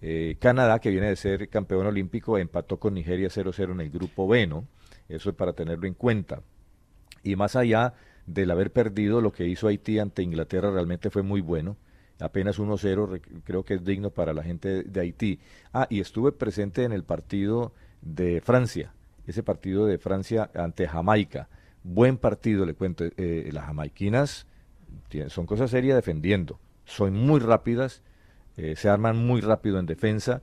eh, 0.00 0.36
Canadá, 0.40 0.80
que 0.80 0.90
viene 0.90 1.08
de 1.08 1.16
ser 1.16 1.48
campeón 1.48 1.86
olímpico, 1.86 2.36
empató 2.36 2.78
con 2.78 2.94
Nigeria 2.94 3.28
0-0 3.28 3.72
en 3.72 3.80
el 3.82 3.90
grupo 3.90 4.26
B, 4.26 4.48
¿no? 4.48 4.66
Eso 5.14 5.30
es 5.30 5.36
para 5.36 5.52
tenerlo 5.52 5.86
en 5.86 5.94
cuenta. 5.94 6.42
Y 7.22 7.36
más 7.36 7.56
allá 7.56 7.94
del 8.26 8.50
haber 8.50 8.72
perdido, 8.72 9.20
lo 9.20 9.32
que 9.32 9.46
hizo 9.46 9.68
Haití 9.68 9.98
ante 9.98 10.22
Inglaterra 10.22 10.70
realmente 10.70 11.10
fue 11.10 11.22
muy 11.22 11.40
bueno. 11.40 11.76
Apenas 12.20 12.58
1-0, 12.58 13.08
rec- 13.08 13.42
creo 13.44 13.64
que 13.64 13.74
es 13.74 13.84
digno 13.84 14.10
para 14.10 14.32
la 14.32 14.42
gente 14.42 14.82
de 14.84 15.00
Haití. 15.00 15.40
Ah, 15.72 15.86
y 15.90 16.00
estuve 16.00 16.32
presente 16.32 16.84
en 16.84 16.92
el 16.92 17.04
partido 17.04 17.72
de 18.00 18.40
Francia, 18.40 18.92
ese 19.26 19.42
partido 19.42 19.86
de 19.86 19.98
Francia 19.98 20.50
ante 20.54 20.86
Jamaica. 20.88 21.48
Buen 21.84 22.16
partido, 22.16 22.64
le 22.64 22.74
cuento. 22.74 23.04
Eh, 23.16 23.50
las 23.52 23.64
jamaiquinas 23.66 24.46
son 25.28 25.46
cosas 25.46 25.70
serias 25.70 25.96
defendiendo, 25.96 26.58
son 26.84 27.14
muy 27.14 27.40
rápidas, 27.40 28.02
eh, 28.56 28.76
se 28.76 28.88
arman 28.88 29.16
muy 29.16 29.40
rápido 29.40 29.78
en 29.78 29.86
defensa, 29.86 30.42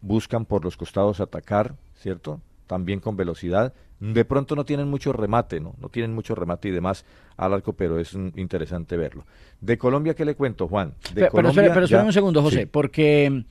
buscan 0.00 0.44
por 0.46 0.64
los 0.64 0.76
costados 0.76 1.20
atacar, 1.20 1.76
¿cierto? 1.94 2.40
También 2.70 3.00
con 3.00 3.16
velocidad. 3.16 3.74
De 3.98 4.24
pronto 4.24 4.54
no 4.54 4.64
tienen 4.64 4.86
mucho 4.86 5.12
remate, 5.12 5.58
¿no? 5.58 5.74
No 5.80 5.88
tienen 5.88 6.14
mucho 6.14 6.36
remate 6.36 6.68
y 6.68 6.70
demás 6.70 7.04
al 7.36 7.52
arco, 7.52 7.72
pero 7.72 7.98
es 7.98 8.14
interesante 8.36 8.96
verlo. 8.96 9.26
De 9.60 9.76
Colombia, 9.76 10.14
¿qué 10.14 10.24
le 10.24 10.36
cuento, 10.36 10.68
Juan? 10.68 10.90
De 10.90 10.94
Pe- 10.94 11.14
pero, 11.14 11.30
Colombia 11.32 11.74
pero 11.74 11.86
ya- 11.86 12.04
un 12.04 12.12
segundo, 12.12 12.42
José, 12.42 12.60
sí. 12.60 12.66
porque 12.66 13.42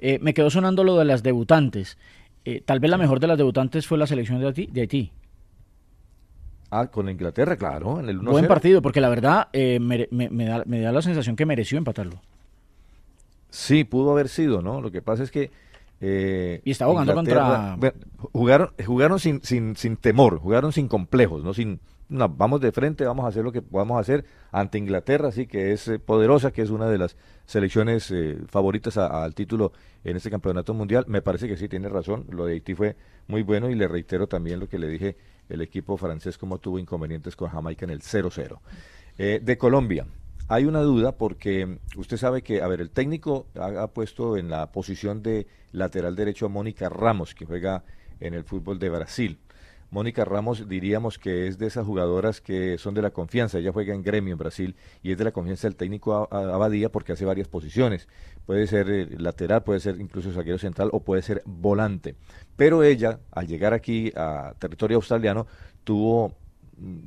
eh, 0.00 0.18
me 0.22 0.32
quedó 0.32 0.48
sonando 0.48 0.84
lo 0.84 0.96
de 0.96 1.04
las 1.04 1.22
debutantes. 1.22 1.98
Eh, 2.46 2.62
tal 2.64 2.80
vez 2.80 2.90
la 2.90 2.96
mejor 2.96 3.20
de 3.20 3.26
las 3.26 3.36
debutantes 3.36 3.86
fue 3.86 3.98
la 3.98 4.06
selección 4.06 4.40
de 4.40 4.80
Haití. 4.80 5.12
Ah, 6.70 6.86
con 6.86 7.10
Inglaterra, 7.10 7.56
claro, 7.56 8.00
en 8.00 8.08
el 8.08 8.20
1-0. 8.20 8.30
Buen 8.30 8.46
partido, 8.48 8.80
porque 8.80 9.02
la 9.02 9.10
verdad 9.10 9.48
eh, 9.52 9.78
me 9.80 10.08
da, 10.46 10.62
me 10.64 10.80
da 10.80 10.92
la 10.92 11.02
sensación 11.02 11.36
que 11.36 11.44
mereció 11.44 11.76
empatarlo. 11.76 12.22
Sí, 13.50 13.84
pudo 13.84 14.12
haber 14.12 14.30
sido, 14.30 14.62
¿no? 14.62 14.80
Lo 14.80 14.90
que 14.90 15.02
pasa 15.02 15.22
es 15.22 15.30
que... 15.30 15.50
eh, 16.04 16.60
Y 16.64 16.72
está 16.72 16.86
jugando 16.86 17.12
Inglaterra- 17.12 17.42
contra- 17.70 17.76
bueno, 17.76 17.96
jugaron 18.32 18.70
jugaron 18.84 19.18
sin, 19.20 19.40
sin, 19.42 19.76
sin 19.76 19.96
temor, 19.96 20.38
jugaron 20.40 20.72
sin 20.72 20.88
complejos, 20.88 21.42
¿no? 21.44 21.54
Sin, 21.54 21.80
no, 22.08 22.28
vamos 22.28 22.60
de 22.60 22.72
frente, 22.72 23.04
vamos 23.06 23.24
a 23.24 23.28
hacer 23.28 23.42
lo 23.44 23.52
que 23.52 23.62
podamos 23.62 23.98
hacer 23.98 24.24
ante 24.50 24.76
Inglaterra, 24.78 25.30
sí, 25.32 25.46
que 25.46 25.72
es 25.72 25.88
eh, 25.88 25.98
poderosa, 25.98 26.50
que 26.50 26.60
es 26.62 26.70
una 26.70 26.88
de 26.88 26.98
las 26.98 27.16
selecciones 27.46 28.10
eh, 28.10 28.36
favoritas 28.48 28.98
a- 28.98 29.22
al 29.24 29.34
título 29.34 29.72
en 30.04 30.16
este 30.16 30.28
campeonato 30.30 30.74
mundial. 30.74 31.04
Me 31.08 31.22
parece 31.22 31.46
que 31.48 31.56
sí, 31.56 31.68
tiene 31.68 31.88
razón, 31.88 32.26
lo 32.30 32.44
de 32.46 32.54
Haití 32.54 32.74
fue 32.74 32.96
muy 33.28 33.42
bueno 33.42 33.70
y 33.70 33.74
le 33.76 33.86
reitero 33.88 34.26
también 34.26 34.58
lo 34.60 34.68
que 34.68 34.78
le 34.78 34.88
dije, 34.88 35.16
el 35.48 35.62
equipo 35.62 35.96
francés 35.96 36.36
como 36.36 36.58
tuvo 36.58 36.78
inconvenientes 36.78 37.36
con 37.36 37.48
Jamaica 37.48 37.84
en 37.84 37.90
el 37.92 38.00
0-0. 38.02 38.58
Eh, 39.18 39.40
de 39.42 39.56
Colombia, 39.58 40.06
hay 40.52 40.66
una 40.66 40.82
duda 40.82 41.12
porque 41.12 41.78
usted 41.96 42.18
sabe 42.18 42.42
que, 42.42 42.60
a 42.60 42.68
ver, 42.68 42.82
el 42.82 42.90
técnico 42.90 43.46
ha, 43.58 43.86
puesto 43.88 44.36
en 44.36 44.50
la 44.50 44.70
posición 44.70 45.22
de 45.22 45.46
lateral 45.72 46.14
derecho 46.14 46.44
a 46.44 46.50
Mónica 46.50 46.90
Ramos, 46.90 47.34
que 47.34 47.46
juega 47.46 47.84
en 48.20 48.34
el 48.34 48.44
fútbol 48.44 48.78
de 48.78 48.90
Brasil. 48.90 49.38
Mónica 49.90 50.26
Ramos 50.26 50.68
diríamos 50.68 51.18
que 51.18 51.46
es 51.46 51.56
de 51.56 51.68
esas 51.68 51.86
jugadoras 51.86 52.42
que 52.42 52.76
son 52.76 52.92
de 52.92 53.00
la 53.00 53.12
confianza. 53.12 53.58
Ella 53.58 53.72
juega 53.72 53.94
en 53.94 54.02
gremio 54.02 54.32
en 54.32 54.38
Brasil 54.38 54.76
y 55.02 55.12
es 55.12 55.16
de 55.16 55.24
la 55.24 55.32
confianza 55.32 55.68
del 55.68 55.76
técnico 55.76 56.28
Abadía 56.30 56.92
porque 56.92 57.12
hace 57.12 57.24
varias 57.24 57.48
posiciones. 57.48 58.06
Puede 58.44 58.66
ser 58.66 58.90
eh, 58.90 59.08
lateral, 59.18 59.62
puede 59.62 59.80
ser 59.80 59.98
incluso 60.02 60.32
zaguero 60.32 60.58
central 60.58 60.90
o 60.92 61.00
puede 61.00 61.22
ser 61.22 61.42
volante. 61.46 62.14
Pero 62.56 62.82
ella, 62.82 63.20
al 63.30 63.46
llegar 63.46 63.72
aquí 63.72 64.12
a 64.16 64.52
territorio 64.58 64.96
australiano, 64.98 65.46
tuvo 65.84 66.34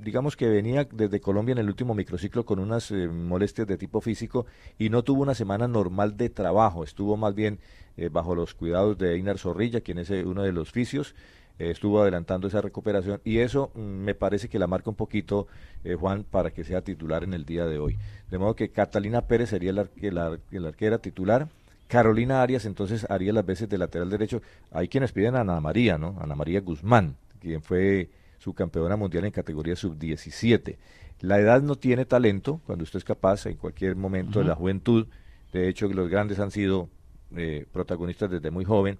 digamos 0.03 0.35
que 0.37 0.47
venía 0.47 0.87
desde 0.91 1.19
Colombia 1.19 1.53
en 1.53 1.57
el 1.59 1.67
último 1.67 1.93
microciclo 1.95 2.45
con 2.45 2.59
unas 2.59 2.91
eh, 2.91 3.07
molestias 3.07 3.67
de 3.67 3.77
tipo 3.77 3.99
físico 4.01 4.45
y 4.79 4.89
no 4.89 5.03
tuvo 5.03 5.21
una 5.23 5.35
semana 5.35 5.67
normal 5.67 6.15
de 6.17 6.29
trabajo, 6.29 6.83
estuvo 6.83 7.17
más 7.17 7.35
bien 7.35 7.59
eh, 7.97 8.09
bajo 8.09 8.35
los 8.35 8.53
cuidados 8.53 8.97
de 8.97 9.13
Einar 9.15 9.37
Zorrilla, 9.37 9.81
quien 9.81 9.97
es 9.97 10.09
eh, 10.11 10.23
uno 10.25 10.43
de 10.43 10.51
los 10.51 10.71
fisios, 10.71 11.15
eh, 11.59 11.71
estuvo 11.71 12.01
adelantando 12.01 12.47
esa 12.47 12.61
recuperación 12.61 13.21
y 13.23 13.39
eso 13.39 13.71
mm, 13.75 13.79
me 13.79 14.15
parece 14.15 14.49
que 14.49 14.59
la 14.59 14.67
marca 14.67 14.89
un 14.89 14.95
poquito, 14.95 15.47
Juan, 15.99 16.23
para 16.23 16.51
que 16.51 16.63
sea 16.63 16.81
titular 16.81 17.23
en 17.23 17.33
el 17.33 17.45
día 17.45 17.65
de 17.65 17.77
hoy. 17.79 17.97
De 18.31 18.37
modo 18.39 18.55
que 18.55 18.69
Catalina 18.69 19.21
Pérez 19.21 19.49
sería 19.49 19.71
la, 19.71 19.87
la- 20.01 20.39
la 20.51 20.67
arquera 20.67 20.97
titular. 20.97 21.47
Carolina 21.87 22.41
Arias 22.41 22.65
entonces 22.65 23.05
haría 23.09 23.31
las 23.31 23.45
veces 23.45 23.69
de 23.69 23.77
lateral 23.77 24.09
derecho. 24.09 24.41
Hay 24.71 24.87
quienes 24.87 25.11
piden 25.11 25.35
a 25.35 25.41
Ana 25.41 25.59
María, 25.61 25.99
¿no? 25.99 26.17
Ana 26.19 26.33
María 26.35 26.59
Guzmán, 26.61 27.15
quien 27.39 27.61
fue 27.61 28.09
subcampeona 28.39 28.95
mundial 28.95 29.25
en 29.25 29.31
categoría 29.31 29.75
sub-17. 29.75 30.77
La 31.21 31.39
edad 31.39 31.61
no 31.61 31.75
tiene 31.75 32.05
talento 32.05 32.61
cuando 32.65 32.83
usted 32.83 32.97
es 32.97 33.03
capaz 33.05 33.45
en 33.45 33.55
cualquier 33.57 33.95
momento 33.95 34.39
de 34.39 34.45
la 34.45 34.55
juventud. 34.55 35.07
De 35.53 35.69
hecho, 35.69 35.87
los 35.87 36.09
grandes 36.09 36.39
han 36.39 36.51
sido 36.51 36.89
eh, 37.35 37.65
protagonistas 37.71 38.29
desde 38.29 38.51
muy 38.51 38.65
joven. 38.65 38.97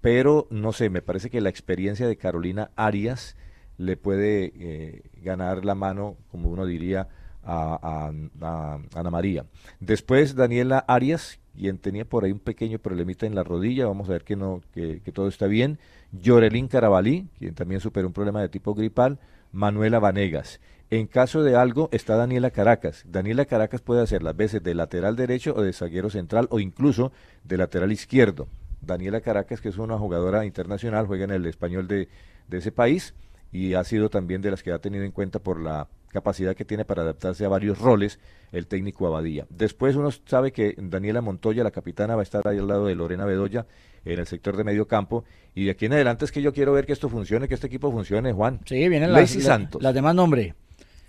Pero 0.00 0.46
no 0.50 0.72
sé, 0.72 0.88
me 0.90 1.02
parece 1.02 1.30
que 1.30 1.40
la 1.40 1.48
experiencia 1.48 2.06
de 2.06 2.16
Carolina 2.16 2.70
Arias 2.76 3.36
le 3.78 3.96
puede 3.96 4.52
eh, 4.58 5.02
ganar 5.22 5.64
la 5.64 5.74
mano, 5.74 6.16
como 6.30 6.48
uno 6.48 6.64
diría, 6.66 7.08
a, 7.42 8.10
a- 8.40 8.46
a 8.46 8.80
Ana 9.00 9.10
María. 9.10 9.44
Después 9.80 10.34
Daniela 10.34 10.78
Arias, 10.86 11.40
quien 11.56 11.78
tenía 11.78 12.04
por 12.04 12.24
ahí 12.24 12.32
un 12.32 12.38
pequeño 12.38 12.78
problemita 12.78 13.26
en 13.26 13.34
la 13.34 13.42
rodilla, 13.42 13.86
vamos 13.86 14.08
a 14.08 14.12
ver 14.12 14.24
que 14.24 14.36
no, 14.36 14.62
que, 14.72 15.00
que 15.04 15.12
todo 15.12 15.28
está 15.28 15.46
bien. 15.46 15.78
Yorelín 16.12 16.68
Carabalí, 16.68 17.28
quien 17.38 17.54
también 17.54 17.80
superó 17.80 18.06
un 18.06 18.12
problema 18.12 18.40
de 18.40 18.48
tipo 18.48 18.74
gripal. 18.74 19.18
Manuela 19.52 19.98
Vanegas. 19.98 20.60
En 20.90 21.06
caso 21.06 21.42
de 21.42 21.56
algo 21.56 21.88
está 21.92 22.16
Daniela 22.16 22.50
Caracas. 22.50 23.04
Daniela 23.08 23.46
Caracas 23.46 23.80
puede 23.80 24.02
hacer 24.02 24.22
las 24.22 24.36
veces 24.36 24.62
de 24.62 24.74
lateral 24.74 25.16
derecho 25.16 25.54
o 25.56 25.62
de 25.62 25.72
zaguero 25.72 26.10
central 26.10 26.46
o 26.50 26.60
incluso 26.60 27.10
de 27.42 27.56
lateral 27.56 27.90
izquierdo. 27.90 28.48
Daniela 28.82 29.20
Caracas, 29.20 29.60
que 29.60 29.70
es 29.70 29.78
una 29.78 29.98
jugadora 29.98 30.44
internacional, 30.44 31.06
juega 31.06 31.24
en 31.24 31.30
el 31.32 31.46
español 31.46 31.88
de, 31.88 32.08
de 32.48 32.58
ese 32.58 32.70
país 32.70 33.14
y 33.50 33.74
ha 33.74 33.82
sido 33.82 34.10
también 34.10 34.42
de 34.42 34.50
las 34.50 34.62
que 34.62 34.72
ha 34.72 34.78
tenido 34.78 35.04
en 35.04 35.12
cuenta 35.12 35.38
por 35.38 35.60
la 35.60 35.88
capacidad 36.16 36.56
que 36.56 36.64
tiene 36.64 36.86
para 36.86 37.02
adaptarse 37.02 37.44
a 37.44 37.48
varios 37.50 37.78
roles 37.78 38.18
el 38.50 38.66
técnico 38.66 39.06
Abadía. 39.06 39.46
Después 39.50 39.96
uno 39.96 40.08
sabe 40.24 40.50
que 40.50 40.74
Daniela 40.78 41.20
Montoya, 41.20 41.62
la 41.62 41.70
capitana, 41.70 42.14
va 42.14 42.22
a 42.22 42.24
estar 42.24 42.48
ahí 42.48 42.56
al 42.56 42.66
lado 42.66 42.86
de 42.86 42.94
Lorena 42.94 43.26
Bedoya 43.26 43.66
en 44.06 44.18
el 44.18 44.26
sector 44.26 44.56
de 44.56 44.64
medio 44.64 44.88
campo 44.88 45.24
y 45.54 45.66
de 45.66 45.72
aquí 45.72 45.84
en 45.84 45.92
adelante 45.92 46.24
es 46.24 46.32
que 46.32 46.40
yo 46.40 46.54
quiero 46.54 46.72
ver 46.72 46.86
que 46.86 46.94
esto 46.94 47.10
funcione, 47.10 47.48
que 47.48 47.54
este 47.54 47.66
equipo 47.66 47.92
funcione, 47.92 48.32
Juan. 48.32 48.60
Sí, 48.64 48.88
vienen 48.88 49.12
las, 49.12 49.30
Santos. 49.30 49.82
las 49.82 49.92
demás 49.92 50.14
nombre. 50.14 50.54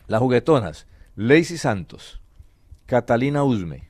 Las 0.08 0.20
juguetonas, 0.20 0.88
Lacey 1.16 1.58
Santos, 1.58 2.22
Catalina 2.86 3.46
Usme. 3.46 3.88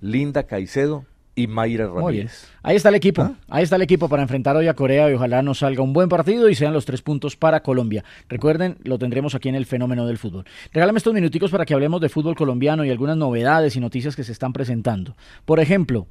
Linda 0.00 0.44
Caicedo 0.44 1.06
y 1.36 1.46
Mayra 1.46 1.88
Ramírez. 1.88 2.48
Ahí 2.62 2.76
está 2.76 2.88
el 2.90 2.94
equipo. 2.94 3.22
¿Ah? 3.22 3.34
Ahí 3.48 3.64
está 3.64 3.76
el 3.76 3.82
equipo 3.82 4.08
para 4.08 4.22
enfrentar 4.22 4.56
hoy 4.56 4.68
a 4.68 4.74
Corea 4.74 5.10
y 5.10 5.14
ojalá 5.14 5.42
nos 5.42 5.58
salga 5.58 5.82
un 5.82 5.92
buen 5.92 6.08
partido 6.08 6.48
y 6.48 6.54
sean 6.54 6.72
los 6.72 6.84
tres 6.84 7.02
puntos 7.02 7.36
para 7.36 7.62
Colombia. 7.62 8.04
Recuerden, 8.28 8.76
lo 8.84 8.98
tendremos 8.98 9.34
aquí 9.34 9.48
en 9.48 9.54
el 9.54 9.66
fenómeno 9.66 10.06
del 10.06 10.18
fútbol. 10.18 10.44
Regálame 10.72 10.98
estos 10.98 11.14
minuticos 11.14 11.50
para 11.50 11.64
que 11.66 11.74
hablemos 11.74 12.00
de 12.00 12.08
fútbol 12.08 12.36
colombiano 12.36 12.84
y 12.84 12.90
algunas 12.90 13.16
novedades 13.16 13.76
y 13.76 13.80
noticias 13.80 14.14
que 14.14 14.24
se 14.24 14.32
están 14.32 14.52
presentando. 14.52 15.16
Por 15.44 15.60
ejemplo, 15.60 16.06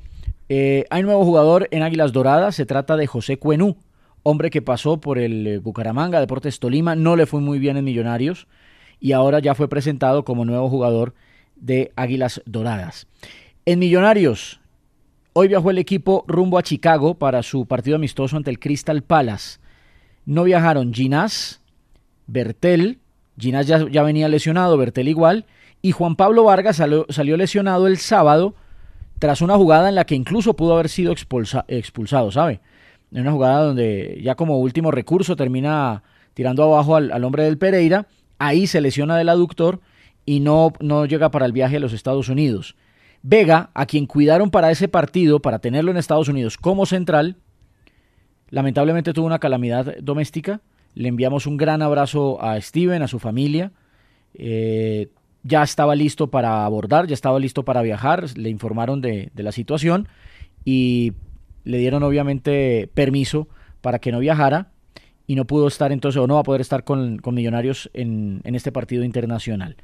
eh, 0.50 0.86
hay 0.90 1.02
un 1.02 1.08
nuevo 1.08 1.26
jugador 1.26 1.68
en 1.72 1.84
Águilas 1.84 2.12
Doradas. 2.12 2.56
Se 2.56 2.66
trata 2.66 2.98
de 2.98 3.08
José 3.08 3.38
Cuenú, 3.38 3.78
hombre 4.24 4.50
que 4.50 4.62
pasó 4.62 5.00
por 5.00 5.18
el 5.18 5.48
eh, 5.48 5.58
Bucaramanga, 5.60 6.20
Deportes 6.20 6.60
Tolima. 6.60 6.96
No 6.96 7.16
le 7.16 7.26
fue 7.26 7.40
muy 7.40 7.60
bien 7.60 7.78
en 7.78 7.86
Millonarios 7.86 8.48
y 9.00 9.14
ahora 9.14 9.40
ya 9.40 9.56
fue 9.56 9.70
presentado 9.70 10.26
como 10.26 10.46
nuevo 10.46 10.70
jugador 10.70 11.14
de 11.56 11.92
Águilas 11.96 12.42
Doradas. 12.46 13.08
En 13.66 13.80
Millonarios, 13.80 14.60
Hoy 15.36 15.48
viajó 15.48 15.72
el 15.72 15.80
equipo 15.80 16.24
rumbo 16.28 16.60
a 16.60 16.64
Chicago 16.64 17.16
para 17.16 17.42
su 17.42 17.66
partido 17.66 17.96
amistoso 17.96 18.38
ante 18.38 18.52
el 18.52 18.60
Crystal 18.60 19.02
Palace. 19.02 19.60
No 20.28 20.44
viajaron 20.44 20.94
Ginás, 20.94 21.60
Bertel, 22.28 23.00
Ginás 23.40 23.66
ya, 23.66 24.04
venía 24.04 24.30
lesionado, 24.30 24.78
Bertel 24.78 25.08
igual, 25.08 25.46
y 25.82 25.92
Juan 25.92 26.16
Pablo 26.16 26.44
Vargas 26.44 26.76
salió, 26.76 27.08
lesionado 27.36 27.88
el 27.88 27.98
sábado 27.98 28.54
tras 29.18 29.42
una 29.42 29.56
jugada 29.56 29.90
en 29.90 29.96
la 29.96 30.06
que 30.06 30.14
incluso 30.14 30.56
pudo 30.56 30.76
haber 30.76 30.88
sido 30.88 31.12
expulsado, 31.12 32.32
¿sabe? 32.32 32.62
En 33.12 33.22
una 33.22 33.32
jugada 33.32 33.64
donde 33.64 34.20
ya 34.22 34.36
como 34.36 34.60
último 34.60 34.92
recurso 34.92 35.36
termina 35.36 36.04
tirando 36.36 36.64
abajo 36.64 36.96
al, 36.96 37.12
al 37.12 37.24
hombre 37.24 37.46
del 37.46 37.58
Pereira, 37.58 38.06
ahí 38.38 38.68
se 38.68 38.82
lesiona 38.82 39.18
del 39.18 39.30
aductor 39.30 39.80
y 40.28 40.42
no, 40.42 40.74
no 40.80 41.08
llega 41.08 41.32
para 41.32 41.48
el 41.48 41.54
viaje 41.54 41.78
a 41.78 41.80
los 41.80 41.94
Estados 41.94 42.30
Unidos. 42.30 42.76
Vega, 43.26 43.70
a 43.74 43.86
quien 43.86 44.06
cuidaron 44.06 44.52
para 44.52 44.70
ese 44.70 44.90
partido, 44.90 45.42
para 45.42 45.60
tenerlo 45.60 45.92
en 45.92 45.98
Estados 45.98 46.28
Unidos 46.28 46.58
como 46.58 46.86
central, 46.86 47.38
lamentablemente 48.50 49.14
tuvo 49.14 49.26
una 49.26 49.40
calamidad 49.40 49.96
doméstica. 50.02 50.60
Le 50.94 51.08
enviamos 51.08 51.48
un 51.48 51.56
gran 51.56 51.82
abrazo 51.82 52.44
a 52.44 52.60
Steven, 52.60 53.02
a 53.02 53.08
su 53.08 53.20
familia. 53.20 53.72
Eh, 54.34 55.08
ya 55.44 55.64
estaba 55.64 55.96
listo 55.96 56.30
para 56.30 56.66
abordar, 56.66 57.08
ya 57.08 57.14
estaba 57.14 57.40
listo 57.40 57.64
para 57.64 57.82
viajar. 57.82 58.26
Le 58.38 58.50
informaron 58.50 59.00
de, 59.00 59.32
la 59.36 59.54
situación 59.54 60.10
y 60.66 61.14
le 61.64 61.78
dieron 61.78 62.04
obviamente 62.04 62.90
permiso 62.94 63.48
para 63.80 64.00
que 64.00 64.12
no 64.12 64.20
viajara 64.20 64.68
y 65.28 65.36
no 65.36 65.46
pudo 65.46 65.70
estar 65.70 65.94
entonces 65.94 66.22
o 66.22 66.28
no 66.28 66.34
va 66.34 66.42
a 66.42 66.44
poder 66.44 66.60
estar 66.60 66.84
con, 66.84 67.22
Millonarios 67.26 67.90
en 67.94 68.42
este 68.44 68.74
partido 68.74 69.06
internacional. 69.06 69.78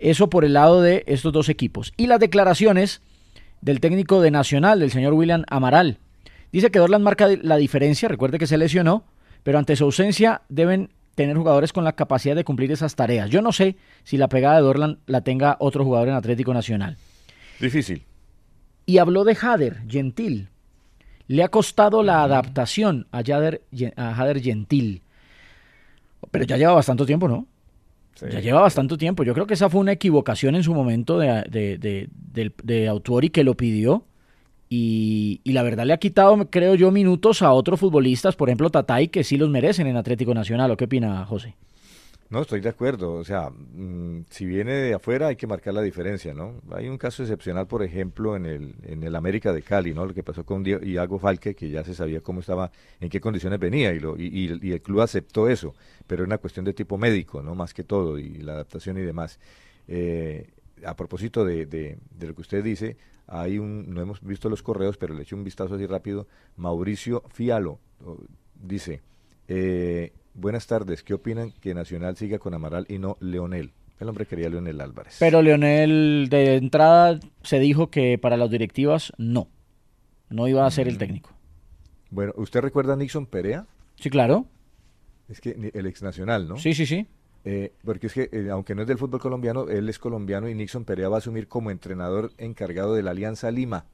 Eso 0.00 0.30
por 0.30 0.44
el 0.44 0.54
lado 0.54 0.80
de 0.80 1.04
estos 1.06 1.32
dos 1.32 1.48
equipos. 1.48 1.92
Y 1.96 2.06
las 2.06 2.18
declaraciones 2.18 3.02
del 3.60 3.80
técnico 3.80 4.20
de 4.22 4.30
Nacional, 4.30 4.80
del 4.80 4.90
señor 4.90 5.12
William 5.12 5.44
Amaral. 5.48 5.98
Dice 6.52 6.70
que 6.70 6.78
Dorlan 6.78 7.02
marca 7.02 7.28
la 7.42 7.56
diferencia, 7.56 8.08
recuerde 8.08 8.38
que 8.38 8.46
se 8.46 8.58
lesionó, 8.58 9.04
pero 9.42 9.58
ante 9.58 9.76
su 9.76 9.84
ausencia 9.84 10.42
deben 10.48 10.90
tener 11.14 11.36
jugadores 11.36 11.72
con 11.72 11.84
la 11.84 11.92
capacidad 11.92 12.34
de 12.34 12.44
cumplir 12.44 12.72
esas 12.72 12.96
tareas. 12.96 13.28
Yo 13.28 13.42
no 13.42 13.52
sé 13.52 13.76
si 14.04 14.16
la 14.16 14.28
pegada 14.28 14.56
de 14.56 14.62
Dorlan 14.62 14.98
la 15.06 15.20
tenga 15.20 15.56
otro 15.60 15.84
jugador 15.84 16.08
en 16.08 16.14
Atlético 16.14 16.54
Nacional. 16.54 16.96
Difícil. 17.60 18.04
Y 18.86 18.98
habló 18.98 19.24
de 19.24 19.34
Jader, 19.34 19.82
Gentil. 19.86 20.48
Le 21.26 21.44
ha 21.44 21.48
costado 21.48 22.02
la 22.02 22.22
adaptación 22.22 23.06
a 23.12 23.22
Jader, 23.22 23.62
a 23.96 24.14
Jader 24.14 24.40
Gentil. 24.40 25.02
Pero 26.30 26.44
ya 26.44 26.56
lleva 26.56 26.72
bastante 26.72 27.04
tiempo, 27.04 27.28
¿no? 27.28 27.46
Ya 28.30 28.40
lleva 28.40 28.60
bastante 28.60 28.96
tiempo. 28.96 29.22
Yo 29.22 29.32
creo 29.32 29.46
que 29.46 29.54
esa 29.54 29.70
fue 29.70 29.80
una 29.80 29.92
equivocación 29.92 30.54
en 30.54 30.62
su 30.62 30.74
momento 30.74 31.18
de, 31.18 31.44
de, 31.50 32.50
de, 32.62 32.88
Autori 32.88 33.30
que 33.30 33.44
lo 33.44 33.56
pidió. 33.56 34.04
Y, 34.68 35.40
y, 35.42 35.52
la 35.52 35.62
verdad 35.62 35.84
le 35.84 35.92
ha 35.92 35.98
quitado, 35.98 36.48
creo 36.48 36.74
yo, 36.74 36.90
minutos 36.90 37.42
a 37.42 37.52
otros 37.52 37.80
futbolistas, 37.80 38.36
por 38.36 38.48
ejemplo 38.48 38.70
Tatay, 38.70 39.08
que 39.08 39.24
sí 39.24 39.36
los 39.36 39.50
merecen 39.50 39.86
en 39.86 39.96
Atlético 39.96 40.34
Nacional. 40.34 40.70
¿O 40.70 40.76
qué 40.76 40.84
opina 40.84 41.24
José? 41.24 41.56
No, 42.30 42.42
estoy 42.42 42.60
de 42.60 42.68
acuerdo. 42.68 43.14
O 43.14 43.24
sea, 43.24 43.50
mm, 43.50 44.26
si 44.30 44.46
viene 44.46 44.72
de 44.72 44.94
afuera 44.94 45.26
hay 45.26 45.36
que 45.36 45.48
marcar 45.48 45.74
la 45.74 45.82
diferencia, 45.82 46.32
¿no? 46.32 46.60
Hay 46.70 46.88
un 46.88 46.96
caso 46.96 47.24
excepcional, 47.24 47.66
por 47.66 47.82
ejemplo, 47.82 48.36
en 48.36 48.46
el, 48.46 48.74
en 48.84 49.02
el 49.02 49.16
América 49.16 49.52
de 49.52 49.62
Cali, 49.62 49.92
¿no? 49.92 50.06
Lo 50.06 50.14
que 50.14 50.22
pasó 50.22 50.44
con 50.44 50.64
Iago 50.64 51.18
Falque, 51.18 51.56
que 51.56 51.70
ya 51.70 51.82
se 51.82 51.92
sabía 51.92 52.20
cómo 52.20 52.38
estaba, 52.40 52.70
en 53.00 53.08
qué 53.10 53.20
condiciones 53.20 53.58
venía 53.58 53.92
y, 53.92 53.98
lo, 53.98 54.16
y, 54.16 54.46
el 54.72 54.80
club 54.80 55.00
aceptó 55.00 55.48
eso, 55.48 55.74
pero 56.06 56.22
es 56.22 56.26
una 56.28 56.38
cuestión 56.38 56.64
de 56.64 56.72
tipo 56.72 56.96
médico, 56.96 57.42
¿no? 57.42 57.56
Más 57.56 57.74
que 57.74 57.82
todo, 57.82 58.16
y 58.16 58.38
la 58.38 58.52
adaptación 58.52 58.96
y 58.98 59.02
demás. 59.02 59.40
Eh, 59.88 60.48
a 60.86 60.94
propósito 60.94 61.44
de, 61.44 61.66
de, 61.66 61.98
de, 62.16 62.26
lo 62.28 62.34
que 62.34 62.42
usted 62.42 62.62
dice, 62.62 62.96
hay 63.26 63.58
un, 63.58 63.92
no 63.92 64.00
hemos 64.00 64.20
visto 64.22 64.48
los 64.48 64.62
correos, 64.62 64.96
pero 64.96 65.14
le 65.14 65.22
eché 65.22 65.34
un 65.34 65.44
vistazo 65.44 65.74
así 65.74 65.86
rápido. 65.86 66.28
Mauricio 66.56 67.24
Fialo 67.28 67.80
dice, 68.54 69.02
eh, 69.48 70.12
Buenas 70.34 70.66
tardes. 70.66 71.02
¿Qué 71.02 71.14
opinan 71.14 71.52
que 71.60 71.74
Nacional 71.74 72.16
siga 72.16 72.38
con 72.38 72.54
Amaral 72.54 72.86
y 72.88 72.98
no 72.98 73.16
Leonel? 73.20 73.72
El 73.98 74.08
hombre 74.08 74.26
quería 74.26 74.48
Leonel 74.48 74.80
Álvarez. 74.80 75.16
Pero 75.18 75.42
Leonel, 75.42 76.28
de 76.30 76.56
entrada, 76.56 77.20
se 77.42 77.58
dijo 77.58 77.90
que 77.90 78.16
para 78.18 78.36
las 78.36 78.50
directivas 78.50 79.12
no. 79.18 79.48
No 80.30 80.48
iba 80.48 80.64
a 80.64 80.70
ser 80.70 80.88
el 80.88 80.94
mm. 80.94 80.98
técnico. 80.98 81.30
Bueno, 82.10 82.32
¿usted 82.36 82.60
recuerda 82.60 82.94
a 82.94 82.96
Nixon 82.96 83.26
Perea? 83.26 83.66
Sí, 83.96 84.08
claro. 84.08 84.46
Es 85.28 85.40
que 85.40 85.70
el 85.74 85.86
ex 85.86 86.02
nacional, 86.02 86.48
¿no? 86.48 86.56
Sí, 86.56 86.74
sí, 86.74 86.86
sí. 86.86 87.06
Eh, 87.44 87.72
porque 87.84 88.08
es 88.08 88.12
que, 88.12 88.28
eh, 88.32 88.50
aunque 88.50 88.74
no 88.74 88.82
es 88.82 88.88
del 88.88 88.98
fútbol 88.98 89.20
colombiano, 89.20 89.68
él 89.68 89.88
es 89.88 89.98
colombiano 89.98 90.48
y 90.48 90.54
Nixon 90.54 90.84
Perea 90.84 91.08
va 91.08 91.16
a 91.16 91.18
asumir 91.18 91.48
como 91.48 91.70
entrenador 91.70 92.32
encargado 92.36 92.94
de 92.94 93.02
la 93.02 93.12
Alianza 93.12 93.50
Lima, 93.50 93.86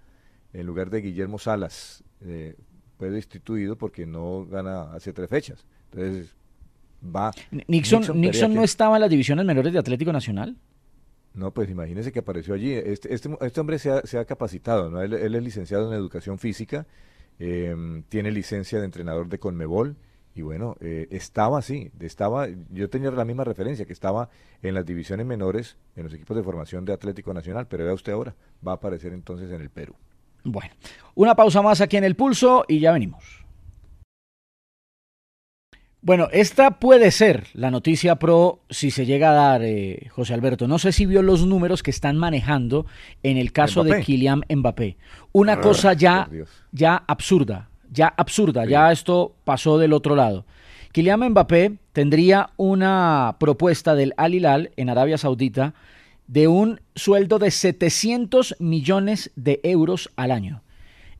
en 0.52 0.66
lugar 0.66 0.90
de 0.90 1.00
Guillermo 1.00 1.38
Salas. 1.38 2.02
Eh, 2.22 2.56
fue 2.98 3.10
destituido 3.10 3.76
porque 3.76 4.06
no 4.06 4.46
gana 4.46 4.94
hace 4.94 5.12
tres 5.12 5.28
fechas. 5.28 5.66
Entonces, 5.96 6.34
va. 7.02 7.32
Nixon, 7.68 8.20
Nixon, 8.20 8.54
no 8.54 8.62
estaba 8.62 8.96
en 8.96 9.02
las 9.02 9.10
divisiones 9.10 9.44
menores 9.44 9.72
de 9.72 9.78
Atlético 9.78 10.12
Nacional. 10.12 10.56
No, 11.34 11.52
pues 11.52 11.70
imagínese 11.70 12.12
que 12.12 12.20
apareció 12.20 12.54
allí. 12.54 12.72
Este, 12.72 13.12
este, 13.12 13.30
este 13.40 13.60
hombre 13.60 13.78
se 13.78 13.90
ha, 13.90 14.02
se 14.02 14.18
ha, 14.18 14.24
capacitado, 14.24 14.90
¿no? 14.90 15.02
Él, 15.02 15.12
es 15.12 15.42
licenciado 15.42 15.92
en 15.92 15.98
educación 15.98 16.38
física, 16.38 16.86
em, 17.38 18.02
tiene 18.04 18.30
licencia 18.30 18.78
de 18.78 18.86
entrenador 18.86 19.28
de 19.28 19.38
Conmebol 19.38 19.96
y 20.34 20.42
bueno, 20.42 20.76
eh, 20.80 21.08
estaba 21.10 21.58
así, 21.58 21.90
estaba, 22.00 22.46
yo 22.70 22.90
tenía 22.90 23.10
la 23.10 23.24
misma 23.24 23.44
referencia, 23.44 23.86
que 23.86 23.92
estaba 23.94 24.28
en 24.62 24.74
las 24.74 24.84
divisiones 24.84 25.24
menores, 25.24 25.78
en 25.94 26.04
los 26.04 26.12
equipos 26.12 26.36
de 26.36 26.42
formación 26.42 26.84
de 26.84 26.92
Atlético 26.92 27.32
Nacional, 27.32 27.66
pero 27.68 27.84
vea 27.84 27.94
usted 27.94 28.12
ahora, 28.12 28.34
va 28.66 28.72
a 28.72 28.74
aparecer 28.74 29.14
entonces 29.14 29.50
en 29.50 29.62
el 29.62 29.70
Perú. 29.70 29.94
Bueno, 30.44 30.74
una 31.14 31.34
pausa 31.34 31.62
más 31.62 31.80
aquí 31.80 31.96
en 31.96 32.04
el 32.04 32.16
pulso 32.16 32.64
y 32.68 32.80
ya 32.80 32.92
venimos. 32.92 33.45
Bueno, 36.06 36.28
esta 36.30 36.78
puede 36.78 37.10
ser 37.10 37.48
la 37.52 37.72
noticia 37.72 38.14
pro 38.14 38.60
si 38.70 38.92
se 38.92 39.06
llega 39.06 39.30
a 39.30 39.34
dar, 39.34 39.62
eh, 39.64 40.06
José 40.10 40.34
Alberto. 40.34 40.68
No 40.68 40.78
sé 40.78 40.92
si 40.92 41.04
vio 41.04 41.20
los 41.20 41.44
números 41.44 41.82
que 41.82 41.90
están 41.90 42.16
manejando 42.16 42.86
en 43.24 43.36
el 43.36 43.50
caso 43.50 43.82
de 43.82 44.04
Kylian 44.04 44.42
Mbappé. 44.48 44.98
Una 45.32 45.54
ah, 45.54 45.60
cosa 45.60 45.94
ya, 45.94 46.30
ya 46.70 47.02
absurda, 47.08 47.70
ya 47.90 48.06
absurda, 48.06 48.66
ya 48.66 48.92
esto 48.92 49.34
pasó 49.42 49.78
del 49.78 49.92
otro 49.92 50.14
lado. 50.14 50.46
Kylian 50.92 51.30
Mbappé 51.30 51.72
tendría 51.92 52.50
una 52.56 53.34
propuesta 53.40 53.96
del 53.96 54.14
Al 54.16 54.36
Hilal 54.36 54.70
en 54.76 54.90
Arabia 54.90 55.18
Saudita 55.18 55.74
de 56.28 56.46
un 56.46 56.80
sueldo 56.94 57.40
de 57.40 57.50
700 57.50 58.54
millones 58.60 59.32
de 59.34 59.58
euros 59.64 60.12
al 60.14 60.30
año. 60.30 60.62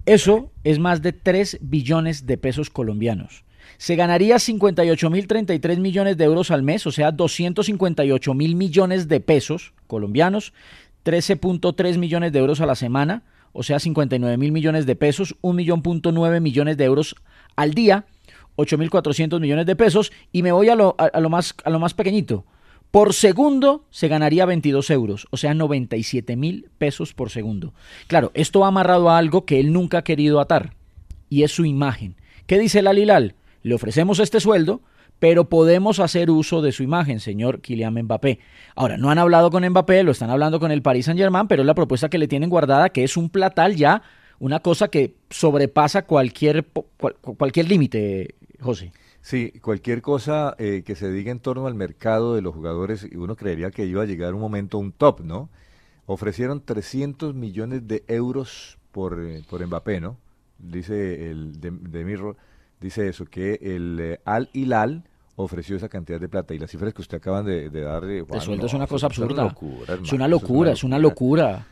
Eso 0.05 0.53
es 0.63 0.79
más 0.79 1.03
de 1.03 1.13
3 1.13 1.59
billones 1.61 2.25
de 2.25 2.39
pesos 2.39 2.71
colombianos 2.71 3.46
se 3.79 3.97
ganaría 3.97 4.37
58.033 4.37 5.79
millones 5.79 6.17
de 6.17 6.25
euros 6.25 6.51
al 6.51 6.63
mes, 6.63 6.87
o 6.87 6.93
sea, 6.93 7.13
258 7.13 8.35
mil 8.35 8.57
millones 8.57 9.09
de 9.09 9.21
pesos 9.21 9.73
colombianos, 9.87 10.53
13.3 11.05 11.99
millones 11.99 12.33
de 12.33 12.39
euros 12.39 12.61
a 12.61 12.67
la 12.67 12.75
semana, 12.75 13.23
o 13.53 13.63
sea, 13.63 13.79
59 13.79 14.37
mil 14.37 14.53
millones 14.53 14.87
de 14.87 14.97
pesos, 14.97 15.37
1.9 15.43 16.41
millones 16.41 16.77
de 16.77 16.85
euros 16.85 17.17
al 17.55 17.75
día, 17.75 18.07
8.400 18.57 19.41
millones 19.41 19.67
de 19.67 19.77
pesos, 19.77 20.13
y 20.33 20.43
me 20.43 20.53
voy 20.53 20.69
a 20.69 20.75
lo, 20.75 20.95
a, 20.99 21.21
lo 21.21 21.31
más, 21.31 21.55
a 21.65 21.71
lo 21.71 21.79
más 21.79 21.95
pequeñito. 21.95 22.45
Por 22.91 23.15
segundo 23.15 23.85
se 23.91 24.09
ganaría 24.09 24.47
22 24.47 24.91
euros, 24.91 25.27
o 25.31 25.37
sea, 25.37 25.55
97 25.55 26.37
mil 26.37 26.71
pesos 26.79 27.13
por 27.13 27.31
segundo. 27.31 27.75
Claro, 28.07 28.31
esto 28.35 28.61
va 28.61 28.69
amarrado 28.69 29.11
a 29.11 29.19
algo 29.19 29.45
que 29.45 29.61
él 29.61 29.73
nunca 29.73 29.99
ha 29.99 30.05
querido 30.05 30.41
atar, 30.41 30.75
y 31.29 31.43
es 31.43 31.53
su 31.53 31.65
imagen. 31.65 32.17
¿Qué 32.47 32.59
dice 32.59 32.79
el 32.79 32.87
Alilal? 32.87 33.35
Le 33.63 33.75
ofrecemos 33.75 34.19
este 34.21 34.41
sueldo, 34.41 34.83
pero 35.19 35.49
podemos 35.49 36.01
hacer 36.01 36.31
uso 36.31 36.63
de 36.63 36.73
su 36.73 36.83
imagen, 36.83 37.21
señor 37.21 37.61
Kylian 37.61 37.95
Mbappé. 38.03 38.39
Ahora, 38.75 38.97
no 38.99 39.11
han 39.11 39.19
hablado 39.19 39.51
con 39.51 39.67
Mbappé, 39.67 40.03
lo 40.03 40.13
están 40.13 40.31
hablando 40.31 40.61
con 40.61 40.71
el 40.71 40.83
Paris 40.83 41.07
Saint-Germain, 41.07 41.49
pero 41.49 41.63
es 41.63 41.67
la 41.67 41.75
propuesta 41.75 42.09
que 42.09 42.19
le 42.19 42.29
tienen 42.29 42.51
guardada, 42.51 42.91
que 42.91 43.05
es 43.05 43.17
un 43.17 43.31
platal 43.31 43.77
ya, 43.77 44.03
una 44.39 44.61
cosa 44.61 44.89
que 44.89 45.17
sobrepasa 45.31 46.03
cualquier, 46.03 46.67
cualquier 47.39 47.69
límite, 47.69 48.35
José. 48.61 48.93
Sí, 49.23 49.53
cualquier 49.61 50.03
cosa 50.03 50.55
eh, 50.59 50.83
que 50.87 50.95
se 50.95 51.11
diga 51.11 51.33
en 51.33 51.41
torno 51.41 51.67
al 51.67 51.75
mercado 51.75 52.35
de 52.35 52.43
los 52.43 52.55
jugadores, 52.55 53.09
uno 53.13 53.35
creería 53.35 53.71
que 53.71 53.85
iba 53.85 54.03
a 54.03 54.07
llegar 54.07 54.35
un 54.35 54.41
momento 54.41 54.79
un 54.79 54.93
top, 54.93 55.23
¿no? 55.23 55.49
Ofrecieron 56.05 56.61
300 56.65 57.35
millones 57.35 57.89
de 57.89 58.05
euros 58.07 58.79
por, 58.93 59.21
eh, 59.21 59.43
por 59.51 59.67
Mbappé, 59.67 60.01
¿no? 60.01 60.17
Dice 60.59 61.29
el 61.29 61.61
de, 61.61 61.73
de 61.73 62.05
dice 62.81 63.09
eso, 63.09 63.25
que 63.27 63.59
el 63.63 63.99
eh, 64.01 64.21
Al 64.25 64.49
Hilal 64.53 65.05
ofreció 65.37 65.77
esa 65.77 65.89
cantidad 65.89 66.19
de 66.21 66.29
plata 66.29 66.55
y 66.55 66.59
las 66.59 66.71
cifras 66.71 66.95
que 66.95 67.03
usted 67.03 67.19
acaban 67.19 67.45
de, 67.45 67.69
de 67.71 67.81
dar 67.83 68.05
eh, 68.05 68.07
De 68.07 68.23
Juan, 68.23 68.41
sueldo 68.41 68.63
no, 68.63 68.67
es 68.67 68.75
una 68.75 68.87
cosa 68.87 69.07
absurda. 69.07 69.45
locura, 69.45 69.95
es 70.03 70.13
una 70.13 70.29
locura, 70.29 70.73
es 70.73 70.85
una 70.85 70.99
locura. 70.99 71.67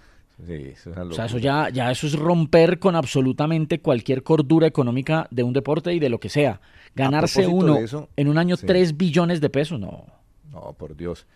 Sí, 0.45 0.53
eso 0.53 0.91
es 0.91 0.97
una 0.97 1.05
O 1.05 1.13
sea, 1.13 1.27
eso 1.27 1.39
ya, 1.39 1.69
ya 1.71 1.91
eso 1.91 2.07
es 2.07 2.19
romper 2.19 2.79
con 2.79 2.97
absolutamente 2.97 3.81
cualquier 3.81 4.23
cordura 4.23 4.67
económica 4.67 5.29
de 5.31 5.45
un 5.45 5.53
deporte 5.53 5.95
y 5.95 6.01
de 6.01 6.09
lo 6.09 6.19
que 6.19 6.29
sea. 6.29 6.61
Ganarse 6.95 7.47
uno 7.47 7.77
eso, 7.77 8.09
en 8.17 8.29
un 8.29 8.39
año 8.39 8.57
sí. 8.57 8.67
3 8.67 8.97
billones 8.97 9.41
de 9.41 9.51
pesos, 9.51 9.79
no. 9.79 10.05
No, 10.53 10.73
por 10.73 10.97
Dios. 10.97 11.27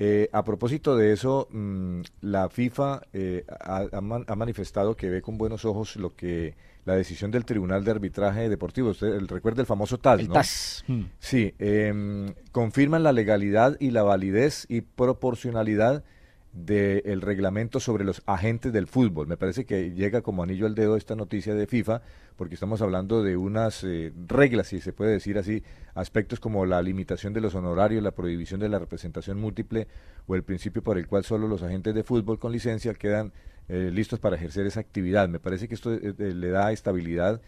Eh, 0.00 0.28
a 0.32 0.44
propósito 0.44 0.96
de 0.96 1.12
eso, 1.12 1.48
mm, 1.50 2.02
la 2.20 2.48
FIFA 2.48 3.02
eh, 3.12 3.44
ha, 3.60 3.84
ha 3.92 4.00
man- 4.00 4.24
ha 4.28 4.36
manifestado 4.36 4.96
que 4.96 5.10
ve 5.10 5.22
con 5.22 5.38
buenos 5.38 5.64
ojos 5.64 5.96
lo 5.96 6.14
que 6.14 6.54
la 6.84 6.94
decisión 6.94 7.30
del 7.30 7.44
Tribunal 7.44 7.84
de 7.84 7.90
Arbitraje 7.90 8.48
Deportivo. 8.48 8.90
Usted 8.90 9.08
el- 9.08 9.26
recuerda 9.28 9.60
el 9.60 9.66
famoso 9.66 9.98
TAS, 9.98 10.20
El 10.20 10.28
¿no? 10.28 10.34
TAS. 10.34 10.84
Mm. 10.86 11.00
Sí, 11.18 11.52
em, 11.58 12.32
confirman 12.52 13.02
la 13.02 13.12
legalidad 13.12 13.76
y 13.80 13.90
la 13.90 14.04
validez 14.04 14.66
y 14.68 14.80
proporcionalidad 14.82 16.04
del 16.52 17.20
reglamento 17.20 17.78
sobre 17.80 18.04
los 18.04 18.22
agentes 18.26 18.72
del 18.72 18.86
fútbol. 18.86 19.26
Me 19.26 19.36
parece 19.36 19.64
que 19.64 19.92
llega 19.92 20.22
como 20.22 20.42
anillo 20.42 20.66
al 20.66 20.74
dedo 20.74 20.96
esta 20.96 21.14
noticia 21.14 21.54
de 21.54 21.66
FIFA, 21.66 22.02
porque 22.36 22.54
estamos 22.54 22.82
hablando 22.82 23.22
de 23.22 23.36
unas 23.36 23.84
eh, 23.84 24.12
reglas, 24.26 24.68
si 24.68 24.80
se 24.80 24.92
puede 24.92 25.12
decir 25.12 25.38
así, 25.38 25.62
aspectos 25.94 26.40
como 26.40 26.66
la 26.66 26.80
limitación 26.82 27.32
de 27.32 27.40
los 27.40 27.54
honorarios, 27.54 28.02
la 28.02 28.12
prohibición 28.12 28.60
de 28.60 28.68
la 28.68 28.78
representación 28.78 29.40
múltiple 29.40 29.88
o 30.26 30.34
el 30.34 30.42
principio 30.42 30.82
por 30.82 30.98
el 30.98 31.06
cual 31.06 31.24
solo 31.24 31.48
los 31.48 31.62
agentes 31.62 31.94
de 31.94 32.04
fútbol 32.04 32.38
con 32.38 32.52
licencia 32.52 32.94
quedan 32.94 33.32
eh, 33.68 33.90
listos 33.92 34.18
para 34.18 34.36
ejercer 34.36 34.66
esa 34.66 34.80
actividad. 34.80 35.28
Me 35.28 35.40
parece 35.40 35.68
que 35.68 35.74
esto 35.74 35.92
eh, 35.92 36.14
eh, 36.18 36.32
le 36.34 36.48
da 36.48 36.72
estabilidad 36.72 37.40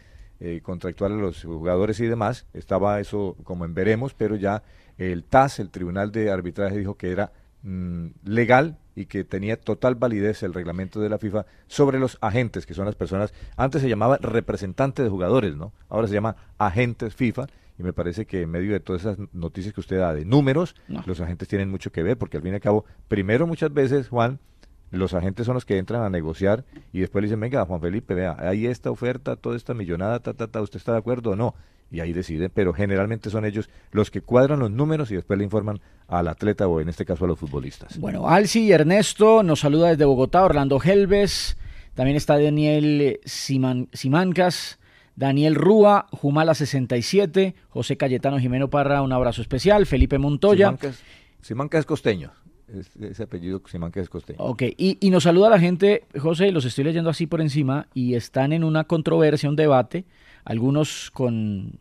contractual 0.62 1.12
a 1.12 1.16
los 1.16 1.44
jugadores 1.44 2.00
y 2.00 2.06
demás. 2.06 2.46
Estaba 2.54 2.98
eso 2.98 3.36
como 3.44 3.66
en 3.66 3.74
veremos, 3.74 4.14
pero 4.14 4.36
ya 4.36 4.62
el 4.96 5.22
TAS, 5.22 5.58
el 5.58 5.68
Tribunal 5.68 6.12
de 6.12 6.30
Arbitraje, 6.30 6.78
dijo 6.78 6.96
que 6.96 7.12
era 7.12 7.30
mm, 7.62 8.06
legal 8.24 8.78
y 8.96 9.06
que 9.06 9.24
tenía 9.24 9.58
total 9.58 9.94
validez 9.94 10.42
el 10.42 10.52
reglamento 10.54 11.00
de 11.00 11.08
la 11.08 11.18
FIFA 11.18 11.46
sobre 11.68 11.98
los 11.98 12.18
agentes, 12.20 12.66
que 12.66 12.74
son 12.74 12.86
las 12.86 12.96
personas, 12.96 13.32
antes 13.56 13.82
se 13.82 13.88
llamaba 13.88 14.18
representante 14.18 15.02
de 15.02 15.08
jugadores, 15.08 15.56
¿no? 15.56 15.72
Ahora 15.88 16.08
se 16.08 16.14
llama 16.14 16.36
agentes 16.58 17.14
FIFA. 17.14 17.46
Y 17.78 17.82
me 17.82 17.94
parece 17.94 18.26
que 18.26 18.42
en 18.42 18.50
medio 18.50 18.72
de 18.72 18.80
todas 18.80 19.00
esas 19.02 19.16
noticias 19.32 19.72
que 19.72 19.80
usted 19.80 19.98
da 19.98 20.12
de 20.12 20.26
números, 20.26 20.74
No. 20.86 21.02
los 21.06 21.18
agentes 21.22 21.48
tienen 21.48 21.70
mucho 21.70 21.90
que 21.92 22.02
ver, 22.02 22.18
porque 22.18 22.36
al 22.36 22.42
fin 22.42 22.52
y 22.52 22.56
al 22.56 22.60
cabo, 22.60 22.84
primero 23.08 23.46
muchas 23.46 23.72
veces, 23.72 24.08
Juan, 24.10 24.38
los 24.90 25.14
agentes 25.14 25.46
son 25.46 25.54
los 25.54 25.64
que 25.64 25.78
entran 25.78 26.02
a 26.02 26.10
negociar 26.10 26.64
y 26.92 27.00
después 27.00 27.22
le 27.22 27.28
dicen, 27.28 27.40
venga, 27.40 27.64
Juan 27.64 27.80
Felipe, 27.80 28.12
vea, 28.12 28.36
hay 28.38 28.66
esta 28.66 28.90
oferta, 28.90 29.36
toda 29.36 29.56
esta 29.56 29.72
millonada, 29.72 30.18
ta, 30.20 30.34
ta, 30.34 30.48
ta, 30.48 30.60
¿usted 30.60 30.76
está 30.76 30.92
de 30.92 30.98
acuerdo 30.98 31.30
o 31.30 31.36
no? 31.36 31.54
Y 31.92 32.00
ahí 32.00 32.12
deciden, 32.12 32.50
pero 32.54 32.72
generalmente 32.72 33.30
son 33.30 33.44
ellos 33.44 33.68
los 33.90 34.10
que 34.10 34.20
cuadran 34.20 34.60
los 34.60 34.70
números 34.70 35.10
y 35.10 35.16
después 35.16 35.36
le 35.38 35.44
informan 35.44 35.80
al 36.06 36.28
atleta 36.28 36.68
o 36.68 36.80
en 36.80 36.88
este 36.88 37.04
caso 37.04 37.24
a 37.24 37.28
los 37.28 37.38
futbolistas. 37.38 37.98
Bueno, 37.98 38.28
Alci 38.28 38.60
y 38.60 38.72
Ernesto 38.72 39.42
nos 39.42 39.60
saluda 39.60 39.88
desde 39.88 40.04
Bogotá, 40.04 40.44
Orlando 40.44 40.80
Helves, 40.82 41.56
también 41.94 42.16
está 42.16 42.38
Daniel 42.38 43.18
Siman- 43.24 43.88
Simancas, 43.92 44.78
Daniel 45.16 45.56
Rúa, 45.56 46.06
Jumala 46.12 46.54
67, 46.54 47.54
José 47.68 47.96
Cayetano 47.96 48.38
Jimeno 48.38 48.70
Parra, 48.70 49.02
un 49.02 49.12
abrazo 49.12 49.42
especial, 49.42 49.84
Felipe 49.86 50.18
Montoya. 50.18 50.66
Simancas, 50.68 51.02
Simancas 51.42 51.86
costeño, 51.86 52.32
es- 52.72 52.94
ese 52.96 53.24
apellido 53.24 53.60
Simancas 53.66 54.04
es 54.04 54.08
costeño. 54.08 54.38
Ok, 54.38 54.62
y, 54.76 54.96
y 55.00 55.10
nos 55.10 55.24
saluda 55.24 55.50
la 55.50 55.58
gente, 55.58 56.04
José, 56.18 56.52
los 56.52 56.64
estoy 56.64 56.84
leyendo 56.84 57.10
así 57.10 57.26
por 57.26 57.40
encima, 57.40 57.88
y 57.94 58.14
están 58.14 58.52
en 58.52 58.62
una 58.64 58.84
controversia, 58.84 59.48
un 59.50 59.56
debate, 59.56 60.04
algunos 60.50 61.12
con 61.12 61.34
un 61.34 61.78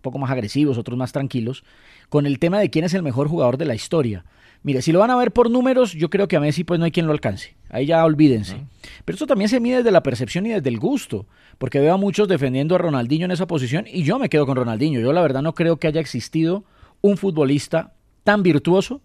poco 0.00 0.18
más 0.18 0.30
agresivos, 0.30 0.78
otros 0.78 0.96
más 0.96 1.12
tranquilos, 1.12 1.62
con 2.08 2.24
el 2.24 2.38
tema 2.38 2.58
de 2.58 2.70
quién 2.70 2.86
es 2.86 2.94
el 2.94 3.02
mejor 3.02 3.28
jugador 3.28 3.58
de 3.58 3.66
la 3.66 3.74
historia. 3.74 4.24
Mire, 4.62 4.80
si 4.80 4.92
lo 4.92 5.00
van 5.00 5.10
a 5.10 5.16
ver 5.16 5.30
por 5.30 5.50
números, 5.50 5.92
yo 5.92 6.08
creo 6.08 6.26
que 6.26 6.36
a 6.36 6.40
Messi 6.40 6.64
pues 6.64 6.80
no 6.80 6.86
hay 6.86 6.90
quien 6.90 7.06
lo 7.06 7.12
alcance. 7.12 7.54
Ahí 7.68 7.84
ya 7.84 8.02
olvídense. 8.02 8.56
Pero 9.04 9.16
esto 9.16 9.26
también 9.26 9.50
se 9.50 9.60
mide 9.60 9.76
desde 9.76 9.90
la 9.90 10.02
percepción 10.02 10.46
y 10.46 10.50
desde 10.50 10.70
el 10.70 10.78
gusto, 10.78 11.26
porque 11.58 11.78
veo 11.78 11.92
a 11.92 11.98
muchos 11.98 12.28
defendiendo 12.28 12.74
a 12.74 12.78
Ronaldinho 12.78 13.26
en 13.26 13.32
esa 13.32 13.46
posición 13.46 13.84
y 13.86 14.04
yo 14.04 14.18
me 14.18 14.30
quedo 14.30 14.46
con 14.46 14.56
Ronaldinho. 14.56 14.98
Yo 14.98 15.12
la 15.12 15.20
verdad 15.20 15.42
no 15.42 15.54
creo 15.54 15.76
que 15.76 15.86
haya 15.86 16.00
existido 16.00 16.64
un 17.02 17.18
futbolista 17.18 17.92
tan 18.24 18.42
virtuoso 18.42 19.02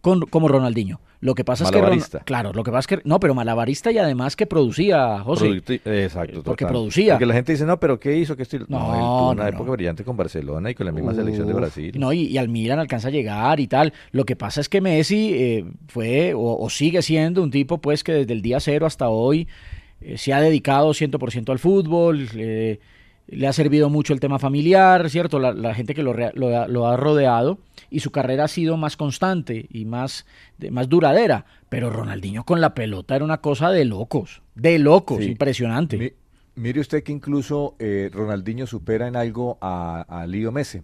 con- 0.00 0.22
como 0.22 0.48
Ronaldinho. 0.48 1.00
Lo 1.22 1.34
que 1.34 1.44
pasa 1.44 1.64
es 1.64 1.70
que 1.70 1.78
claro, 2.24 2.54
lo 2.54 2.62
que 2.64 2.70
pasa 2.70 2.80
es 2.80 2.86
que 2.86 3.06
no, 3.06 3.20
pero 3.20 3.34
malabarista 3.34 3.92
y 3.92 3.98
además 3.98 4.36
que 4.36 4.46
producía, 4.46 5.20
José. 5.20 5.50
Producti- 5.50 5.80
Exacto, 5.84 6.42
porque 6.42 6.64
total. 6.64 6.68
producía. 6.74 7.12
Porque 7.14 7.26
la 7.26 7.34
gente 7.34 7.52
dice, 7.52 7.66
no, 7.66 7.78
pero 7.78 8.00
¿qué 8.00 8.16
hizo? 8.16 8.34
¿Qué 8.36 8.44
estilo? 8.44 8.64
No, 8.68 8.78
él 8.94 9.00
tuvo 9.00 9.30
una 9.32 9.42
no, 9.42 9.48
época 9.50 9.64
no. 9.66 9.72
brillante 9.72 10.02
con 10.04 10.16
Barcelona 10.16 10.70
y 10.70 10.74
con 10.74 10.86
la 10.86 10.92
misma 10.92 11.12
selección 11.12 11.46
de 11.46 11.52
Brasil. 11.52 11.92
No, 11.98 12.12
y, 12.14 12.22
y 12.22 12.38
al 12.38 12.48
Milan 12.48 12.78
alcanza 12.78 13.08
a 13.08 13.10
llegar 13.10 13.60
y 13.60 13.66
tal. 13.66 13.92
Lo 14.12 14.24
que 14.24 14.34
pasa 14.34 14.62
es 14.62 14.70
que 14.70 14.80
Messi 14.80 15.34
eh, 15.34 15.64
fue 15.88 16.32
o, 16.32 16.56
o 16.58 16.70
sigue 16.70 17.02
siendo 17.02 17.42
un 17.42 17.50
tipo 17.50 17.78
pues 17.78 18.02
que 18.02 18.12
desde 18.12 18.32
el 18.32 18.40
día 18.40 18.58
cero 18.60 18.86
hasta 18.86 19.10
hoy 19.10 19.46
eh, 20.00 20.16
se 20.16 20.32
ha 20.32 20.40
dedicado 20.40 20.92
100% 20.94 21.50
al 21.50 21.58
fútbol, 21.58 22.26
eh, 22.34 22.80
le 23.30 23.46
ha 23.46 23.52
servido 23.52 23.88
mucho 23.90 24.12
el 24.12 24.20
tema 24.20 24.38
familiar, 24.38 25.08
¿cierto? 25.10 25.38
La, 25.38 25.52
la 25.52 25.74
gente 25.74 25.94
que 25.94 26.02
lo, 26.02 26.14
lo 26.14 26.56
ha- 26.58 26.66
lo 26.68 26.86
ha 26.88 26.96
rodeado 26.96 27.58
y 27.90 28.00
su 28.00 28.10
carrera 28.10 28.44
ha 28.44 28.48
sido 28.48 28.76
más 28.76 28.96
constante 28.96 29.66
y 29.70 29.84
más, 29.84 30.26
de- 30.58 30.70
más 30.70 30.88
duradera. 30.88 31.44
Pero 31.68 31.90
Ronaldinho 31.90 32.44
con 32.44 32.60
la 32.60 32.74
pelota 32.74 33.14
era 33.16 33.24
una 33.24 33.40
cosa 33.40 33.70
de 33.70 33.84
locos, 33.84 34.42
de 34.54 34.78
locos, 34.78 35.18
Sí. 35.18 35.30
impresionante. 35.30 35.96
Mi- 35.96 36.12
mire 36.56 36.80
usted 36.80 37.02
que 37.02 37.12
incluso 37.12 37.76
eh, 37.78 38.10
Ronaldinho 38.12 38.66
supera 38.66 39.06
en 39.08 39.16
algo 39.16 39.58
a, 39.60 40.02
a 40.08 40.26
Leo 40.26 40.50
Messi, 40.52 40.80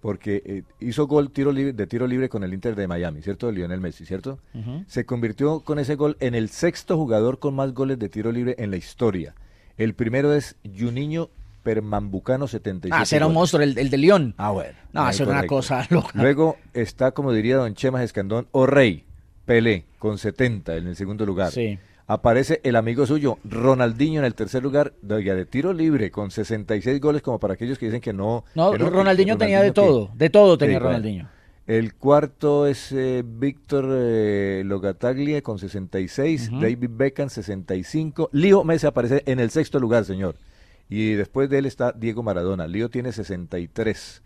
porque 0.00 0.42
eh, 0.46 0.62
hizo 0.80 1.06
gol 1.06 1.30
tiro 1.30 1.52
libre, 1.52 1.74
de 1.74 1.86
tiro 1.86 2.06
libre 2.06 2.30
con 2.30 2.42
el 2.42 2.54
Inter 2.54 2.74
de 2.74 2.88
Miami, 2.88 3.20
¿cierto? 3.20 3.46
De 3.48 3.52
Lionel 3.52 3.80
Messi, 3.80 4.06
¿cierto? 4.06 4.38
Se 4.86 5.04
convirtió 5.04 5.60
con 5.60 5.78
ese 5.78 5.94
gol 5.96 6.16
en 6.20 6.34
el 6.34 6.48
sexto 6.48 6.96
jugador 6.96 7.38
con 7.38 7.54
más 7.54 7.74
goles 7.74 7.98
de 7.98 8.08
tiro 8.08 8.32
libre 8.32 8.54
en 8.58 8.70
la 8.70 8.78
historia. 8.78 9.34
El 9.76 9.94
primero 9.94 10.32
es 10.34 10.56
Juninho 10.78 11.28
Permambucano 11.62 12.46
77. 12.46 12.96
Ah, 12.98 13.02
ese 13.02 13.16
era 13.16 13.26
un 13.26 13.34
monstruo, 13.34 13.62
el, 13.62 13.76
el 13.78 13.90
de 13.90 13.96
León. 13.98 14.34
Ah, 14.38 14.50
bueno. 14.50 14.72
No, 14.92 15.08
eso 15.08 15.22
era 15.24 15.32
una 15.32 15.46
cosa 15.46 15.86
loca. 15.90 16.10
Luego 16.14 16.56
está, 16.74 17.12
como 17.12 17.32
diría 17.32 17.56
don 17.56 17.74
Chema 17.74 18.02
Escandón, 18.02 18.48
o 18.52 18.66
Rey, 18.66 19.04
Pelé, 19.44 19.84
con 19.98 20.18
70 20.18 20.76
en 20.76 20.86
el 20.88 20.96
segundo 20.96 21.24
lugar. 21.26 21.50
Sí. 21.52 21.78
Aparece 22.06 22.60
el 22.64 22.74
amigo 22.74 23.06
suyo, 23.06 23.38
Ronaldinho, 23.44 24.18
en 24.20 24.26
el 24.26 24.34
tercer 24.34 24.62
lugar, 24.64 24.94
de, 25.00 25.22
de 25.22 25.46
tiro 25.46 25.72
libre, 25.72 26.10
con 26.10 26.30
66 26.32 27.00
goles, 27.00 27.22
como 27.22 27.38
para 27.38 27.54
aquellos 27.54 27.78
que 27.78 27.86
dicen 27.86 28.00
que 28.00 28.12
no. 28.12 28.44
No, 28.56 28.72
que 28.72 28.78
Ronaldinho 28.78 29.38
tenía 29.38 29.60
de 29.62 29.68
que- 29.68 29.72
todo, 29.74 30.10
de 30.14 30.28
todo 30.28 30.58
tenía. 30.58 30.78
Ronaldinho. 30.80 31.28
El 31.68 31.94
cuarto 31.94 32.66
es 32.66 32.90
eh, 32.90 33.22
Víctor 33.24 33.86
eh, 33.92 34.62
Logataglia 34.64 35.40
con 35.40 35.60
66, 35.60 36.48
Ujú. 36.48 36.60
David 36.60 36.90
Beckham 36.90 37.28
65, 37.28 38.30
Lío 38.32 38.64
Messi 38.64 38.88
aparece 38.88 39.22
en 39.26 39.38
el 39.38 39.50
sexto 39.50 39.78
lugar, 39.78 40.04
señor. 40.04 40.34
Y 40.90 41.12
después 41.12 41.48
de 41.48 41.58
él 41.58 41.66
está 41.66 41.92
Diego 41.92 42.22
Maradona. 42.22 42.66
Lío 42.66 42.90
tiene 42.90 43.12
63. 43.12 44.22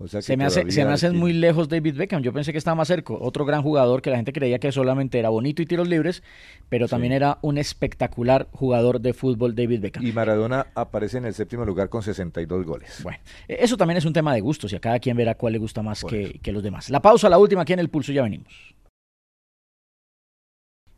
O 0.00 0.06
sea 0.06 0.22
Se 0.22 0.36
me, 0.36 0.44
hace, 0.44 0.60
se 0.60 0.60
todavía 0.62 0.84
me 0.86 0.92
hace 0.92 1.06
tiene- 1.08 1.18
muy 1.18 1.32
lejos 1.32 1.68
David 1.68 1.96
Beckham. 1.96 2.22
Yo 2.22 2.32
pensé 2.32 2.52
que 2.52 2.58
estaba 2.58 2.76
más 2.76 2.86
cerca. 2.86 3.14
Otro 3.14 3.44
gran 3.44 3.62
jugador 3.62 4.00
que 4.00 4.10
la 4.10 4.16
gente 4.16 4.32
creía 4.32 4.60
que 4.60 4.70
solamente 4.70 5.18
era 5.18 5.28
bonito 5.28 5.60
y 5.60 5.66
tiros 5.66 5.88
libres, 5.88 6.22
pero 6.68 6.86
también 6.86 7.12
era 7.12 7.38
un 7.42 7.58
espectacular 7.58 8.46
jugador 8.52 9.00
de 9.00 9.12
fútbol 9.12 9.56
David 9.56 9.80
Beckham. 9.80 10.06
Y 10.06 10.12
Maradona 10.12 10.68
aparece 10.76 11.18
en 11.18 11.24
el 11.24 11.34
séptimo 11.34 11.64
lugar 11.64 11.88
con 11.88 12.02
62 12.04 12.64
goles. 12.64 13.00
Bueno, 13.02 13.18
eso 13.48 13.76
también 13.76 13.96
es 13.98 14.04
un 14.04 14.12
tema 14.12 14.32
de 14.34 14.40
gustos 14.40 14.72
y 14.72 14.76
a 14.76 14.80
cada 14.80 15.00
quien 15.00 15.16
verá 15.16 15.34
cuál 15.34 15.54
le 15.54 15.58
gusta 15.58 15.82
más 15.82 16.04
que, 16.04 16.38
que 16.40 16.52
los 16.52 16.62
demás. 16.62 16.90
La 16.90 17.00
pausa, 17.02 17.28
la 17.28 17.38
última 17.38 17.62
aquí 17.62 17.72
en 17.72 17.80
el 17.80 17.88
pulso, 17.90 18.12
ya 18.12 18.22
venimos. 18.22 18.52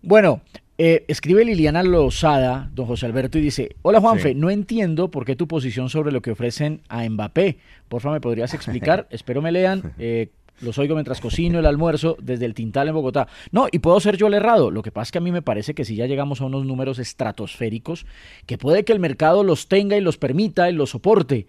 Bueno, 0.02 0.40
eh, 0.82 1.04
escribe 1.08 1.44
Liliana 1.44 1.82
Lozada, 1.82 2.70
don 2.74 2.86
José 2.86 3.04
Alberto, 3.04 3.36
y 3.36 3.42
dice, 3.42 3.76
hola 3.82 4.00
Juanfe, 4.00 4.30
Sí. 4.30 4.34
no 4.34 4.48
entiendo 4.48 5.10
por 5.10 5.26
qué 5.26 5.36
tu 5.36 5.46
posición 5.46 5.90
sobre 5.90 6.10
lo 6.10 6.22
que 6.22 6.30
ofrecen 6.30 6.80
a 6.88 7.06
Mbappé. 7.06 7.58
Porfa, 7.90 8.10
¿me 8.10 8.20
podrías 8.22 8.54
explicar? 8.54 9.06
Espero 9.10 9.42
me 9.42 9.52
lean. 9.52 9.92
eh, 9.98 10.30
los 10.62 10.78
oigo 10.78 10.94
mientras 10.94 11.20
cocino 11.22 11.58
el 11.58 11.64
almuerzo 11.66 12.16
desde 12.22 12.44
el 12.46 12.52
Tintal 12.54 12.88
en 12.88 12.94
Bogotá. 12.94 13.28
No, 13.50 13.66
y 13.72 13.78
puedo 13.78 13.98
ser 14.00 14.16
yo 14.18 14.26
el 14.26 14.34
errado. 14.34 14.70
Lo 14.70 14.82
que 14.82 14.90
pasa 14.92 15.04
es 15.08 15.12
que 15.12 15.18
a 15.18 15.22
mí 15.22 15.32
me 15.32 15.40
parece 15.42 15.72
que 15.74 15.84
si 15.86 15.96
ya 15.96 16.06
llegamos 16.06 16.40
a 16.40 16.44
unos 16.46 16.64
números 16.66 16.98
estratosféricos, 16.98 18.04
que 18.46 18.58
puede 18.58 18.84
que 18.84 18.92
el 18.92 19.00
mercado 19.00 19.42
los 19.44 19.68
tenga 19.68 19.96
y 19.96 20.00
los 20.02 20.18
permita 20.18 20.68
y 20.68 20.74
los 20.74 20.90
soporte, 20.90 21.46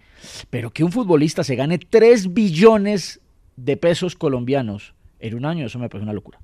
pero 0.50 0.70
que 0.70 0.84
un 0.84 0.92
futbolista 0.92 1.44
se 1.44 1.56
gane 1.56 1.78
3 1.78 2.32
billones 2.32 3.20
de 3.56 3.76
pesos 3.76 4.14
colombianos 4.16 4.94
en 5.20 5.34
un 5.34 5.44
año, 5.44 5.66
eso 5.66 5.78
me 5.78 5.88
parece 5.88 6.04
una 6.04 6.12
locura. 6.14 6.38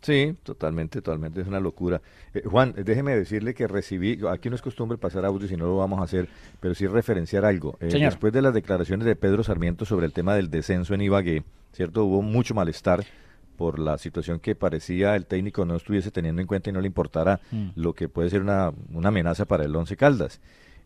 Sí, 0.00 0.34
totalmente, 0.42 1.02
totalmente, 1.02 1.42
es 1.42 1.46
una 1.46 1.60
locura. 1.60 2.00
Eh, 2.32 2.42
Juan, 2.44 2.74
déjeme 2.76 3.14
decirle 3.14 3.54
que 3.54 3.66
recibí, 3.66 4.18
aquí 4.30 4.48
no 4.48 4.56
es 4.56 4.62
costumbre 4.62 4.96
pasar 4.96 5.24
audios 5.24 5.52
y 5.52 5.56
no 5.56 5.66
lo 5.66 5.76
vamos 5.76 6.00
a 6.00 6.04
hacer, 6.04 6.28
pero 6.58 6.74
sí 6.74 6.86
referenciar 6.86 7.44
algo. 7.44 7.76
Eh, 7.80 7.86
después 7.86 8.32
de 8.32 8.42
las 8.42 8.54
declaraciones 8.54 9.06
de 9.06 9.16
Pedro 9.16 9.42
Sarmiento 9.42 9.84
sobre 9.84 10.06
el 10.06 10.12
tema 10.12 10.34
del 10.34 10.50
descenso 10.50 10.94
en 10.94 11.02
Ibagué, 11.02 11.44
¿cierto? 11.72 12.04
Hubo 12.04 12.22
mucho 12.22 12.54
malestar 12.54 13.04
por 13.56 13.78
la 13.78 13.98
situación 13.98 14.40
que 14.40 14.54
parecía 14.54 15.14
el 15.16 15.26
técnico 15.26 15.66
no 15.66 15.76
estuviese 15.76 16.10
teniendo 16.10 16.40
en 16.40 16.48
cuenta 16.48 16.70
y 16.70 16.72
no 16.72 16.80
le 16.80 16.86
importara 16.86 17.40
mm. 17.50 17.68
lo 17.74 17.92
que 17.92 18.08
puede 18.08 18.30
ser 18.30 18.40
una, 18.40 18.72
una 18.94 19.08
amenaza 19.08 19.44
para 19.44 19.64
el 19.64 19.76
Once 19.76 19.98
Caldas. 19.98 20.40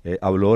Eh, 0.06 0.18
habló, 0.20 0.54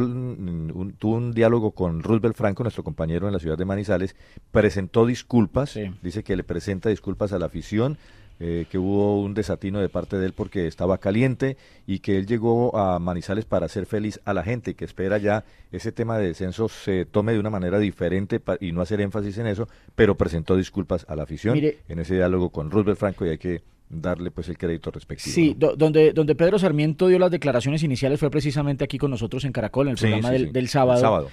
tuvo 0.99 1.15
un 1.15 1.33
diálogo 1.33 1.71
con 1.71 2.03
Roosevelt 2.03 2.37
Franco, 2.37 2.65
nuestro 2.65 2.85
compañero 2.85 3.29
en 3.29 3.33
la 3.33 3.39
ciudad 3.39 3.57
de 3.57 3.65
Manizales, 3.65 4.15
presentó 4.51 5.07
disculpas, 5.07 5.79
dice 6.03 6.23
que 6.23 6.37
le 6.37 6.45
presenta 6.45 6.91
disculpas 6.91 7.33
a 7.33 7.39
la 7.39 7.47
afición, 7.47 7.97
eh, 8.41 8.67
que 8.71 8.79
hubo 8.79 9.21
un 9.21 9.35
desatino 9.35 9.81
de 9.81 9.89
parte 9.89 10.17
de 10.17 10.27
él 10.27 10.33
porque 10.33 10.67
estaba 10.67 10.99
caliente 10.99 11.57
y 11.87 11.99
que 11.99 12.17
él 12.17 12.27
llegó 12.27 12.77
a 12.77 12.99
Manizales 12.99 13.45
para 13.45 13.67
hacer 13.67 13.87
feliz 13.87 14.21
a 14.25 14.33
la 14.35 14.43
gente 14.43 14.71
y 14.73 14.75
que 14.75 14.85
espera 14.85 15.19
ya 15.19 15.45
ese 15.73 15.93
tema 15.93 16.19
de 16.19 16.29
descenso 16.29 16.69
se 16.69 17.05
tome 17.05 17.33
de 17.33 17.41
una 17.41 17.51
manera 17.51 17.79
diferente 17.79 18.41
y 18.61 18.73
no 18.73 18.81
hacer 18.81 19.01
énfasis 19.01 19.39
en 19.39 19.49
eso, 19.49 19.69
pero 19.95 20.17
presentó 20.17 20.57
disculpas 20.57 21.05
a 21.09 21.17
la 21.17 21.25
afición 21.25 21.59
en 21.59 21.99
ese 21.99 22.15
diálogo 22.15 22.51
con 22.51 22.71
Roosevelt 22.71 22.99
Franco 22.99 23.27
y 23.27 23.31
hay 23.31 23.39
que 23.39 23.63
darle 23.91 24.31
pues 24.31 24.49
el 24.49 24.59
crédito 24.59 24.91
respectivo. 24.91 25.35
Sí, 25.35 25.57
donde, 25.57 26.13
donde 26.13 26.35
Pedro 26.35 26.59
Sarmiento 26.59 27.09
dio 27.09 27.19
las 27.19 27.31
declaraciones 27.31 27.83
iniciales 27.83 28.21
fue 28.21 28.31
precisamente 28.31 28.85
aquí 28.85 28.99
con 28.99 29.11
nosotros 29.11 29.45
en 29.45 29.53
Caracol, 29.53 29.89
en 29.89 29.93
el 29.93 29.99
programa 29.99 30.31
del, 30.31 30.69
sábado. 30.69 31.29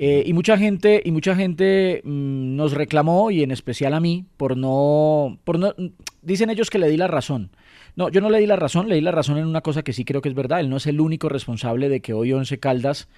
Eh, 0.00 0.22
y 0.24 0.32
mucha 0.32 0.56
gente, 0.56 1.02
y 1.04 1.10
mucha 1.10 1.34
gente 1.34 2.02
mm, 2.04 2.54
nos 2.54 2.72
reclamó, 2.72 3.32
y 3.32 3.42
en 3.42 3.50
especial 3.50 3.94
a 3.94 4.00
mí, 4.00 4.26
por 4.36 4.56
no, 4.56 5.40
por 5.42 5.58
no, 5.58 5.74
dicen 6.22 6.50
ellos 6.50 6.70
que 6.70 6.78
le 6.78 6.88
di 6.88 6.96
la 6.96 7.08
razón. 7.08 7.50
No, 7.96 8.08
yo 8.08 8.20
no 8.20 8.30
le 8.30 8.38
di 8.38 8.46
la 8.46 8.54
razón, 8.54 8.88
le 8.88 8.94
di 8.94 9.00
la 9.00 9.10
razón 9.10 9.38
en 9.38 9.46
una 9.46 9.60
cosa 9.60 9.82
que 9.82 9.92
sí 9.92 10.04
creo 10.04 10.22
que 10.22 10.28
es 10.28 10.36
verdad. 10.36 10.60
Él 10.60 10.70
no 10.70 10.76
es 10.76 10.86
el 10.86 11.00
único 11.00 11.28
responsable 11.28 11.88
de 11.88 12.00
que 12.00 12.12
hoy 12.12 12.32
Once 12.32 12.60
Caldas 12.60 13.08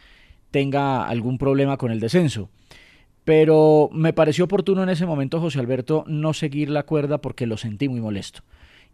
tenga 0.51 1.07
algún 1.07 1.37
problema 1.37 1.77
con 1.77 1.91
el 1.91 2.01
descenso. 2.01 2.49
Pero 3.25 3.91
me 3.93 4.15
pareció 4.15 4.45
oportuno 4.45 4.83
en 4.83 4.89
ese 4.89 5.05
momento, 5.05 5.39
José 5.39 5.59
Alberto, 5.59 6.05
no 6.07 6.33
seguir 6.33 6.71
la 6.71 6.85
cuerda 6.85 7.19
porque 7.21 7.47
lo 7.47 7.59
sentí 7.59 7.91
muy 7.91 8.01
molesto. 8.01 8.41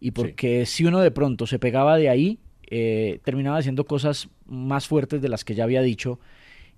Y 0.01 0.11
porque 0.11 0.65
si 0.65 0.83
uno 0.83 0.99
de 0.99 1.11
pronto 1.11 1.47
se 1.47 1.57
pegaba 1.57 1.95
de 1.95 2.09
ahí, 2.09 2.39
eh, 2.69 3.21
terminaba 3.23 3.59
haciendo 3.59 3.85
cosas 3.85 4.27
más 4.45 4.87
fuertes 4.87 5.21
de 5.21 5.29
las 5.29 5.45
que 5.45 5.55
ya 5.55 5.63
había 5.63 5.81
dicho 5.81 6.19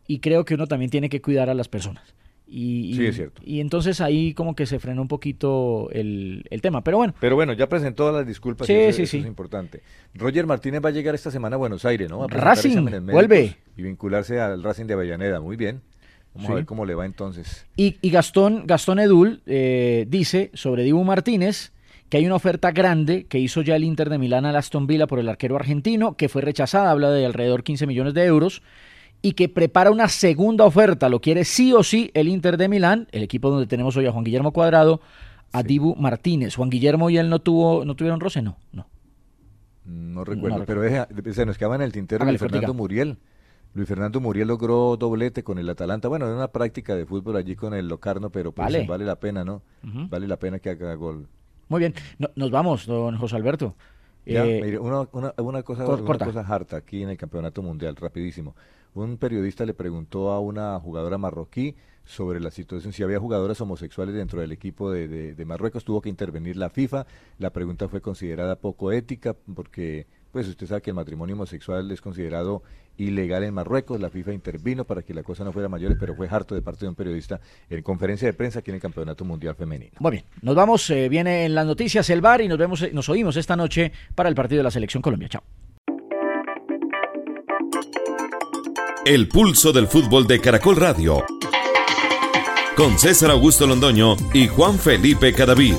y 0.09 0.19
creo 0.19 0.43
que 0.43 0.55
uno 0.55 0.65
también 0.65 0.89
tiene 0.89 1.07
que 1.07 1.21
cuidar 1.21 1.51
a 1.51 1.53
las 1.53 1.69
personas. 1.69 2.15
Y, 2.47 2.95
sí, 2.95 3.05
es 3.05 3.15
cierto. 3.15 3.43
Y 3.45 3.59
entonces 3.59 4.01
ahí 4.01 4.33
como 4.33 4.55
que 4.55 4.65
se 4.65 4.79
frenó 4.79 5.03
un 5.03 5.07
poquito 5.07 5.87
el, 5.91 6.43
tema. 6.63 6.83
Pero 6.83 6.97
bueno. 6.97 7.13
Pero 7.19 7.35
bueno, 7.35 7.53
ya 7.53 7.69
presentó 7.69 8.11
las 8.11 8.25
disculpas. 8.25 8.65
Sí, 8.65 8.91
sí, 8.91 9.05
sí. 9.05 9.19
es 9.19 9.27
importante. 9.27 9.83
Roger 10.15 10.47
Martínez 10.47 10.81
va 10.83 10.89
a 10.89 10.91
llegar 10.91 11.13
esta 11.13 11.29
semana 11.29 11.57
a 11.57 11.59
Buenos 11.59 11.85
Aires, 11.85 12.09
¿no? 12.09 12.23
A 12.23 12.27
Racing, 12.27 13.05
vuelve. 13.05 13.55
Y 13.77 13.83
vincularse 13.83 14.39
al 14.39 14.63
Racing 14.63 14.85
de 14.85 14.95
Avellaneda. 14.95 15.41
Muy 15.41 15.57
bien. 15.57 15.81
Vamos 16.33 16.49
a 16.49 16.55
ver 16.55 16.65
cómo 16.65 16.85
le 16.85 16.95
va 16.95 17.05
entonces. 17.05 17.67
Y, 17.75 17.97
y 18.01 18.09
Gastón, 18.09 18.63
Gastón 18.65 18.97
Edul 18.97 19.43
eh, 19.45 20.07
dice 20.09 20.49
sobre 20.55 20.83
Dibu 20.83 21.03
Martínez 21.03 21.71
que 22.09 22.17
hay 22.17 22.25
una 22.25 22.35
oferta 22.35 22.71
grande 22.71 23.25
que 23.25 23.37
hizo 23.37 23.61
ya 23.61 23.75
el 23.75 23.83
Inter 23.83 24.09
de 24.09 24.17
Milán 24.17 24.47
a 24.47 24.57
Aston 24.57 24.87
Villa 24.87 25.05
por 25.05 25.19
el 25.19 25.29
arquero 25.29 25.55
argentino, 25.55 26.17
que 26.17 26.29
fue 26.29 26.41
rechazada, 26.41 26.89
habla 26.89 27.11
de 27.11 27.23
alrededor 27.27 27.63
15 27.63 27.85
millones 27.85 28.15
de 28.15 28.25
euros 28.25 28.63
y 29.21 29.33
que 29.33 29.49
prepara 29.49 29.91
una 29.91 30.07
segunda 30.07 30.65
oferta, 30.65 31.09
lo 31.09 31.19
quiere 31.19 31.43
sí 31.43 31.73
o 31.73 31.83
sí 31.83 32.11
el 32.13 32.27
Inter 32.27 32.57
de 32.57 32.69
Milán, 32.69 33.07
el 33.11 33.23
equipo 33.23 33.49
donde 33.49 33.67
tenemos 33.67 33.95
hoy 33.97 34.05
a 34.05 34.11
Juan 34.11 34.23
Guillermo 34.23 34.51
Cuadrado, 34.51 35.01
a 35.51 35.63
Dibu 35.63 35.95
Martínez. 35.95 36.55
Juan 36.55 36.69
Guillermo 36.69 37.09
y 37.09 37.17
él 37.17 37.29
no 37.29 37.39
tuvo 37.39 37.83
no 37.85 37.95
tuvieron 37.95 38.19
roce, 38.19 38.41
no, 38.41 38.57
no. 38.71 38.87
No 39.85 40.23
recuerdo, 40.23 40.65
pero 40.65 40.83
se 41.33 41.45
nos 41.45 41.57
quedaba 41.57 41.75
en 41.75 41.81
el 41.81 41.91
tintero 41.91 42.23
Luis 42.25 42.39
Fernando 42.39 42.73
Muriel. 42.73 43.17
Luis 43.73 43.87
Fernando 43.87 44.19
Muriel 44.19 44.47
logró 44.47 44.97
doblete 44.97 45.43
con 45.43 45.57
el 45.57 45.69
Atalanta. 45.69 46.07
Bueno, 46.07 46.25
era 46.25 46.35
una 46.35 46.49
práctica 46.49 46.95
de 46.95 47.05
fútbol 47.05 47.35
allí 47.35 47.55
con 47.55 47.73
el 47.73 47.87
Locarno, 47.87 48.29
pero 48.29 48.51
pues 48.51 48.87
vale, 48.87 49.05
la 49.05 49.15
pena, 49.15 49.43
¿no? 49.43 49.61
Vale 49.81 50.27
la 50.27 50.37
pena 50.37 50.59
que 50.59 50.69
haga 50.69 50.93
gol. 50.95 51.27
Muy 51.67 51.79
bien, 51.79 51.93
nos 52.35 52.51
vamos, 52.51 52.85
don 52.85 53.17
José 53.17 53.35
Alberto. 53.35 53.75
Eh, 54.25 54.61
mire, 54.63 54.79
una, 54.79 55.07
una, 55.37 55.63
cosa, 55.63 55.85
una 55.87 56.17
cosa 56.17 56.41
harta 56.41 56.77
aquí 56.77 57.01
en 57.01 57.09
el 57.09 57.17
Campeonato 57.17 57.61
Mundial, 57.61 57.95
rapidísimo. 57.95 58.55
Un 58.93 59.17
periodista 59.17 59.65
le 59.65 59.73
preguntó 59.73 60.31
a 60.31 60.39
una 60.39 60.79
jugadora 60.79 61.17
marroquí 61.17 61.75
sobre 62.09 62.39
la 62.39 62.49
situación, 62.49 62.91
si 62.91 63.03
había 63.03 63.19
jugadoras 63.19 63.61
homosexuales 63.61 64.15
dentro 64.15 64.41
del 64.41 64.51
equipo 64.51 64.91
de, 64.91 65.45
Marruecos, 65.45 65.85
tuvo 65.85 66.01
que 66.01 66.09
intervenir 66.09 66.57
la 66.57 66.71
FIFA. 66.71 67.05
La 67.37 67.51
pregunta 67.51 67.87
fue 67.87 68.01
considerada 68.01 68.55
poco 68.55 68.91
ética 68.91 69.35
porque, 69.53 70.07
pues 70.31 70.47
usted 70.47 70.65
sabe 70.65 70.81
que 70.81 70.89
el 70.89 70.95
matrimonio 70.95 71.35
homosexual 71.35 71.91
es 71.91 72.01
considerado 72.01 72.63
ilegal 72.97 73.43
en 73.43 73.53
Marruecos. 73.53 74.01
La 74.01 74.09
FIFA 74.09 74.33
intervino 74.33 74.85
para 74.85 75.03
que 75.03 75.13
la 75.13 75.21
cosa 75.21 75.43
no 75.43 75.51
fuera 75.51 75.69
mayor, 75.69 75.95
pero 75.99 76.15
fue 76.15 76.27
harto 76.27 76.55
de 76.55 76.63
parte 76.63 76.85
de 76.85 76.89
un 76.89 76.95
periodista 76.95 77.39
en 77.69 77.83
conferencia 77.83 78.27
de 78.27 78.33
prensa 78.33 78.59
aquí 78.59 78.71
en 78.71 78.75
el 78.75 78.81
Campeonato 78.81 79.23
Mundial 79.23 79.53
Femenino. 79.53 79.93
Muy 79.99 80.11
bien, 80.13 80.23
nos 80.41 80.55
vamos, 80.55 80.89
eh, 80.89 81.09
viene 81.09 81.45
en 81.45 81.53
las 81.53 81.67
noticias 81.67 82.09
el 82.09 82.21
bar 82.21 82.41
y 82.41 82.47
nos 82.47 82.57
vemos, 82.57 82.91
nos 82.91 83.07
oímos 83.07 83.37
esta 83.37 83.55
noche 83.55 83.91
para 84.15 84.29
el 84.29 84.35
partido 84.35 84.61
de 84.61 84.63
la 84.63 84.71
Selección 84.71 85.03
Colombia. 85.03 85.29
Chao. 85.29 85.43
El 89.09 89.27
pulso 89.27 89.71
del 89.71 89.87
fútbol 89.87 90.27
de 90.27 90.39
Caracol 90.39 90.75
Radio. 90.75 91.25
Con 92.77 92.99
César 92.99 93.31
Augusto 93.31 93.65
Londoño 93.65 94.15
y 94.35 94.47
Juan 94.47 94.77
Felipe 94.77 95.33
Cadavid. 95.33 95.73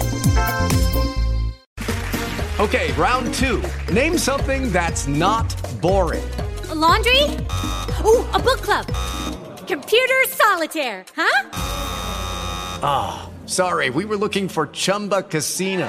Okay, 2.59 2.91
round 2.99 3.33
two. 3.33 3.63
Name 3.93 4.19
something 4.19 4.73
that's 4.73 5.07
not 5.07 5.47
boring. 5.81 6.29
laundry? 6.75 7.23
Ooh, 8.05 8.27
a 8.35 8.41
book 8.41 8.63
club. 8.63 8.87
Computer 9.69 10.25
solitaire, 10.27 11.05
huh? 11.15 11.51
Ah, 12.83 13.29
oh, 13.29 13.47
sorry. 13.47 13.91
We 13.91 14.05
were 14.07 14.17
looking 14.17 14.49
for 14.49 14.67
Chumba 14.73 15.23
Casino. 15.23 15.89